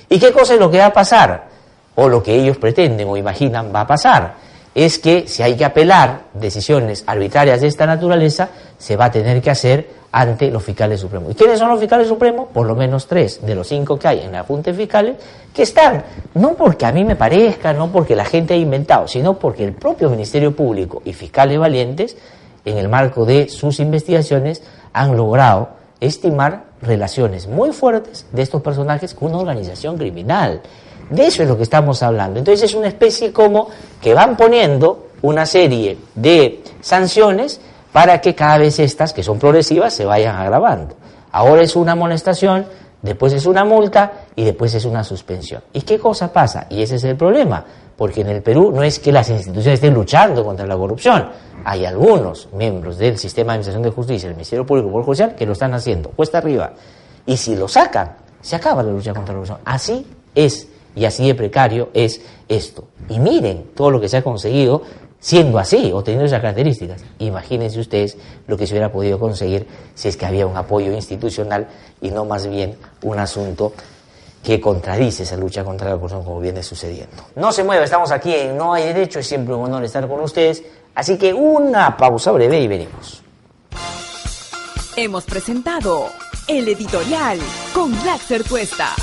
¿Y 0.07 0.17
qué 0.17 0.31
cosa 0.31 0.53
es 0.53 0.59
lo 0.59 0.71
que 0.71 0.77
va 0.77 0.87
a 0.87 0.93
pasar? 0.93 1.47
O 1.95 2.07
lo 2.07 2.23
que 2.23 2.33
ellos 2.33 2.57
pretenden 2.57 3.07
o 3.07 3.17
imaginan 3.17 3.73
va 3.75 3.81
a 3.81 3.87
pasar. 3.87 4.35
Es 4.75 4.99
que 4.99 5.27
si 5.27 5.43
hay 5.43 5.55
que 5.55 5.65
apelar 5.65 6.21
decisiones 6.33 7.03
arbitrarias 7.07 7.61
de 7.61 7.67
esta 7.67 7.85
naturaleza, 7.85 8.49
se 8.77 8.95
va 8.95 9.05
a 9.05 9.11
tener 9.11 9.41
que 9.41 9.49
hacer 9.49 9.99
ante 10.11 10.49
los 10.49 10.63
fiscales 10.63 10.99
supremos. 10.99 11.31
¿Y 11.31 11.35
quiénes 11.35 11.59
son 11.59 11.69
los 11.69 11.79
fiscales 11.79 12.07
supremos? 12.07 12.47
Por 12.53 12.65
lo 12.65 12.75
menos 12.75 13.07
tres 13.07 13.45
de 13.45 13.55
los 13.55 13.67
cinco 13.67 13.97
que 13.99 14.07
hay 14.07 14.19
en 14.21 14.31
la 14.31 14.43
Junta 14.43 14.71
de 14.71 14.77
Fiscales, 14.77 15.15
que 15.53 15.63
están, 15.63 16.03
no 16.35 16.53
porque 16.53 16.85
a 16.85 16.91
mí 16.91 17.03
me 17.03 17.15
parezca, 17.15 17.73
no 17.73 17.91
porque 17.91 18.15
la 18.15 18.25
gente 18.25 18.53
ha 18.53 18.57
inventado, 18.57 19.07
sino 19.07 19.37
porque 19.37 19.63
el 19.63 19.73
propio 19.73 20.09
Ministerio 20.09 20.55
Público 20.55 21.01
y 21.05 21.13
fiscales 21.13 21.59
valientes, 21.59 22.17
en 22.65 22.77
el 22.77 22.89
marco 22.89 23.25
de 23.25 23.49
sus 23.49 23.79
investigaciones, 23.79 24.63
han 24.93 25.15
logrado 25.15 25.69
estimar 25.99 26.65
relaciones 26.81 27.47
muy 27.47 27.71
fuertes 27.71 28.25
de 28.31 28.41
estos 28.41 28.61
personajes 28.61 29.13
con 29.13 29.29
una 29.29 29.39
organización 29.39 29.97
criminal. 29.97 30.61
De 31.09 31.25
eso 31.25 31.43
es 31.43 31.49
lo 31.49 31.57
que 31.57 31.63
estamos 31.63 32.03
hablando. 32.03 32.39
Entonces 32.39 32.69
es 32.69 32.75
una 32.75 32.87
especie 32.87 33.33
como 33.33 33.69
que 34.01 34.13
van 34.13 34.37
poniendo 34.37 35.07
una 35.21 35.45
serie 35.45 35.97
de 36.15 36.63
sanciones 36.81 37.59
para 37.91 38.21
que 38.21 38.35
cada 38.35 38.57
vez 38.57 38.79
estas, 38.79 39.13
que 39.13 39.23
son 39.23 39.39
progresivas, 39.39 39.93
se 39.93 40.05
vayan 40.05 40.35
agravando. 40.35 40.95
Ahora 41.31 41.63
es 41.63 41.75
una 41.75 41.93
amonestación, 41.93 42.65
después 43.01 43.33
es 43.33 43.45
una 43.45 43.65
multa 43.65 44.11
y 44.35 44.43
después 44.43 44.73
es 44.75 44.85
una 44.85 45.03
suspensión. 45.03 45.63
¿Y 45.73 45.81
qué 45.81 45.99
cosa 45.99 46.31
pasa? 46.31 46.67
Y 46.69 46.81
ese 46.81 46.95
es 46.95 47.03
el 47.03 47.15
problema, 47.15 47.63
porque 47.97 48.21
en 48.21 48.29
el 48.29 48.41
Perú 48.41 48.71
no 48.73 48.83
es 48.83 48.99
que 48.99 49.11
las 49.11 49.29
instituciones 49.29 49.75
estén 49.75 49.93
luchando 49.93 50.43
contra 50.43 50.65
la 50.65 50.77
corrupción, 50.77 51.29
hay 51.65 51.85
algunos 51.85 52.47
miembros 52.53 52.97
del 52.97 53.17
sistema 53.17 53.53
de 53.53 53.57
administración 53.57 53.83
de 53.83 53.89
justicia, 53.91 54.27
el 54.27 54.35
Ministerio 54.35 54.65
Público 54.65 54.89
y 54.93 54.97
el 54.97 55.03
Judicial, 55.03 55.35
que 55.35 55.45
lo 55.45 55.53
están 55.53 55.73
haciendo, 55.73 56.09
cuesta 56.11 56.37
arriba. 56.37 56.73
Y 57.25 57.37
si 57.37 57.55
lo 57.55 57.67
sacan, 57.67 58.15
se 58.41 58.55
acaba 58.55 58.81
la 58.81 58.91
lucha 58.91 59.13
contra 59.13 59.33
la 59.33 59.39
corrupción. 59.39 59.59
Así 59.65 60.05
es, 60.33 60.67
y 60.95 61.05
así 61.05 61.27
de 61.27 61.35
precario 61.35 61.89
es 61.93 62.21
esto. 62.47 62.85
Y 63.09 63.19
miren 63.19 63.71
todo 63.75 63.91
lo 63.91 64.01
que 64.01 64.09
se 64.09 64.17
ha 64.17 64.21
conseguido 64.21 64.83
siendo 65.19 65.59
así 65.59 65.91
o 65.93 66.03
teniendo 66.03 66.25
esas 66.25 66.41
características. 66.41 67.01
Imagínense 67.19 67.79
ustedes 67.79 68.17
lo 68.47 68.57
que 68.57 68.65
se 68.65 68.73
hubiera 68.73 68.91
podido 68.91 69.19
conseguir 69.19 69.67
si 69.93 70.07
es 70.07 70.17
que 70.17 70.25
había 70.25 70.47
un 70.47 70.55
apoyo 70.55 70.91
institucional 70.93 71.67
y 72.01 72.09
no 72.11 72.25
más 72.25 72.47
bien 72.47 72.77
un 73.03 73.19
asunto 73.19 73.73
que 74.43 74.59
contradice 74.61 75.23
esa 75.23 75.35
lucha 75.35 75.63
contra 75.65 75.89
la 75.89 75.95
corrupción 75.95 76.23
como 76.23 76.39
viene 76.39 76.63
sucediendo. 76.63 77.25
No 77.35 77.51
se 77.51 77.63
mueva, 77.63 77.83
estamos 77.83 78.11
aquí 78.11 78.33
en 78.33 78.57
No 78.57 78.73
hay 78.73 78.85
derecho, 78.85 79.19
es 79.19 79.27
siempre 79.27 79.53
un 79.53 79.65
honor 79.65 79.83
estar 79.83 80.07
con 80.07 80.21
ustedes, 80.21 80.63
así 80.95 81.17
que 81.17 81.33
una 81.33 81.97
pausa 81.97 82.31
breve 82.31 82.61
y 82.61 82.67
venimos. 82.67 83.21
Hemos 84.95 85.25
presentado 85.25 86.07
el 86.47 86.67
editorial 86.67 87.39
con 87.73 87.91
Laxer 88.05 88.43
Cuesta. 88.47 88.95